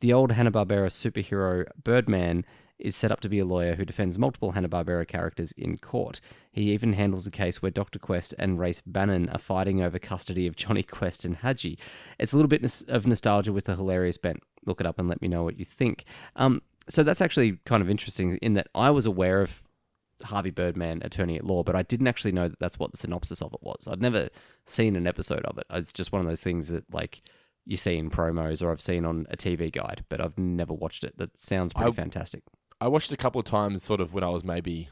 [0.00, 2.44] The old Hanna-Barbera superhero Birdman
[2.78, 6.20] is set up to be a lawyer who defends multiple Hanna-Barbera characters in court.
[6.50, 7.98] He even handles a case where Dr.
[7.98, 11.78] Quest and Race Bannon are fighting over custody of Johnny Quest and Hadji.
[12.18, 14.42] It's a little bit of nostalgia with a hilarious bent.
[14.66, 16.04] Look it up and let me know what you think.
[16.36, 19.62] Um, so that's actually kind of interesting in that I was aware of
[20.22, 23.42] Harvey Birdman, attorney at law, but I didn't actually know that that's what the synopsis
[23.42, 23.86] of it was.
[23.88, 24.28] I'd never
[24.64, 25.66] seen an episode of it.
[25.70, 27.22] It's just one of those things that like
[27.66, 31.04] you see in promos or I've seen on a TV guide, but I've never watched
[31.04, 31.16] it.
[31.18, 32.42] That sounds pretty I- fantastic.
[32.80, 34.88] I watched it a couple of times, sort of when I was maybe,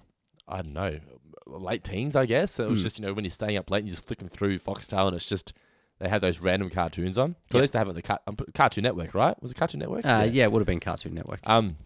[0.48, 0.98] I don't know,
[1.46, 2.58] late teens, I guess.
[2.58, 2.82] It was Mm.
[2.82, 5.16] just you know when you're staying up late and you're just flicking through Foxtel, and
[5.16, 5.52] it's just
[5.98, 7.32] they have those random cartoons on.
[7.32, 7.52] Because Yep.
[7.52, 9.40] they used to have it the Car- um, Cartoon Network, right?
[9.42, 10.04] Was it Cartoon Network?
[10.06, 10.44] Uh, yeah.
[10.44, 11.40] it would have been Cartoon Network.
[11.44, 11.76] Um,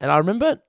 [0.00, 0.60] and I remember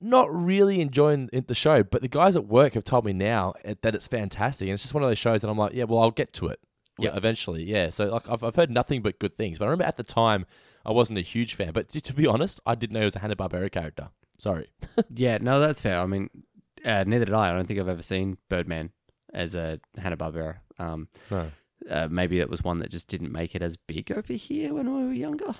[0.00, 3.74] not really enjoying the show, but the guys at work have told me now eh,
[3.82, 6.00] that it's fantastic, and it's just one of those shows that I'm like, yeah, well,
[6.00, 6.60] I'll get to it
[6.98, 7.16] Yep.
[7.16, 7.64] eventually.
[7.64, 10.02] Yeah, so like I've, I've heard nothing but good things, but I remember at the
[10.04, 10.46] time
[10.88, 11.72] I wasn't a huge fan.
[11.72, 14.08] But to, to be honest, I didn't know he was a Hanna Barbera character.
[14.38, 14.68] Sorry.
[15.14, 15.98] yeah, no, that's fair.
[16.00, 16.30] I mean,
[16.84, 17.50] uh, neither did I.
[17.50, 18.90] I don't think I've ever seen Birdman
[19.34, 20.56] as a Hanna Barbera.
[20.78, 21.50] Um, No.
[21.90, 24.92] uh, maybe it was one that just didn't make it as big over here when
[24.94, 25.54] we were younger.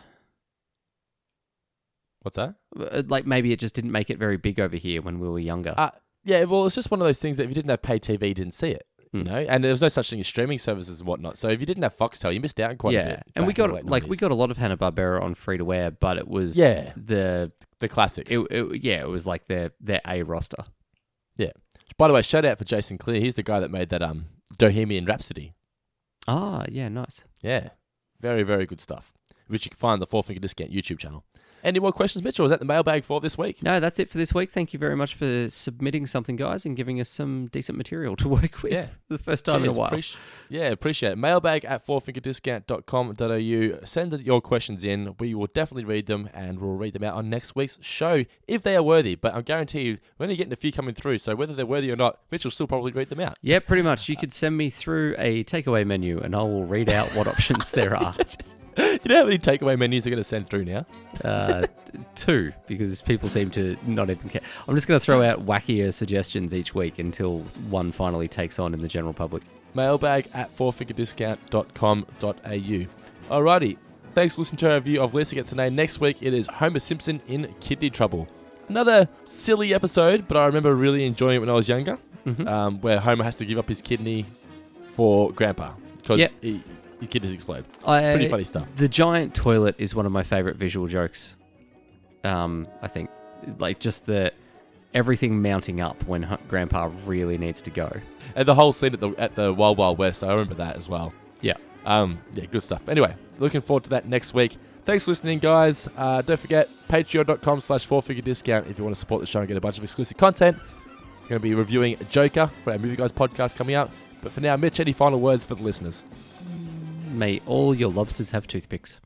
[2.23, 2.55] What's that?
[2.79, 5.39] Uh, Like maybe it just didn't make it very big over here when we were
[5.39, 5.75] younger.
[5.77, 5.91] Uh,
[6.25, 8.29] yeah, well, it's just one of those things that if you didn't have pay TV,
[8.29, 8.87] you didn't see it.
[9.13, 9.27] You Hmm.
[9.27, 11.39] know, and there was no such thing as streaming services and whatnot.
[11.39, 13.23] So if you didn't have Foxtel, you missed out quite yeah, a bit.
[13.35, 15.33] and we back in the got like we got a lot of Hanna Barbera on
[15.35, 16.93] free to air, but it was Yeah.
[16.97, 18.31] the the classics.
[18.31, 20.65] It, it, yeah, it was like their their A roster.
[21.37, 21.53] Yeah.
[21.97, 23.21] By the way, shout out for Jason Clear.
[23.21, 24.27] He's the guy that made that um
[24.59, 25.55] Bohemian Rhapsody.
[26.27, 27.25] Ah, yeah, nice.
[27.41, 27.71] Yeah.
[28.21, 29.13] Very, very good stuff.
[29.47, 31.25] Which you can find the Four Finger Discount YouTube channel.
[31.65, 32.45] Any more questions, Mitchell?
[32.45, 33.63] Is that the mailbag for this week?
[33.63, 34.51] No, that's it for this week.
[34.51, 38.29] Thank you very much for submitting something, guys, and giving us some decent material to
[38.39, 38.87] work with Yeah.
[39.09, 39.75] the first time Cheers.
[39.75, 39.91] in a while.
[39.91, 40.17] Appreci-
[40.49, 41.19] yeah, appreciate it.
[41.19, 43.85] Mailbag at fourfingerdiscount.com.au.
[43.85, 45.15] Send your questions in.
[45.19, 48.63] We will definitely read them and we'll read them out on next week's show if
[48.63, 49.15] they are worthy.
[49.15, 51.19] But I guarantee you, we're only getting a few coming through.
[51.19, 53.37] So whether they're worthy or not, Mitchell will still probably read them out.
[53.43, 54.09] Yeah, pretty much.
[54.09, 57.71] You could send me through a takeaway menu, and I will read out what options
[57.71, 58.15] there are.
[58.79, 60.87] you know how many takeaway menus are going to send through now?
[61.25, 61.67] Uh,
[62.15, 64.43] two, because people seem to not even care.
[64.69, 67.41] I'm just going to throw out wackier suggestions each week until
[67.71, 69.43] one finally takes on in the general public.
[69.75, 73.35] Mailbag at fourfingerdiscount.com.au.
[73.35, 73.77] Alrighty.
[74.15, 75.71] Thanks for listening to our review of Lisa Gets an A.
[75.71, 78.27] Next week it is Homer Simpson in Kidney Trouble.
[78.69, 82.47] Another silly episode, but I remember really enjoying it when I was younger, Mhm.
[82.49, 84.27] um, where Homer has to give up his kidney
[84.87, 86.33] for Grandpa because Yep.
[86.41, 86.63] he,
[87.01, 87.65] his kidneys explode.
[87.87, 88.69] I- Pretty funny stuff.
[88.77, 91.35] The giant toilet is one of my favorite visual jokes.
[92.25, 93.11] Um, I think,
[93.59, 94.33] like just the
[94.95, 97.91] everything mounting up when Grandpa really needs to go.
[98.35, 100.89] And the whole scene at the at the Wild Wild West, I remember that as
[100.89, 101.13] well.
[101.41, 101.55] Yeah.
[101.87, 102.89] Um, yeah, good stuff.
[102.89, 104.57] Anyway, looking forward to that next week.
[104.85, 105.89] Thanks for listening, guys.
[105.97, 109.39] Uh, don't forget, patreon.com slash four finger discount if you want to support the show
[109.41, 110.57] and get a bunch of exclusive content.
[111.23, 113.91] We're going to be reviewing Joker for our Movie Guys podcast coming out.
[114.23, 116.03] But for now, Mitch, any final words for the listeners?
[117.19, 119.01] May all your lobsters have toothpicks.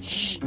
[0.00, 0.38] Shh.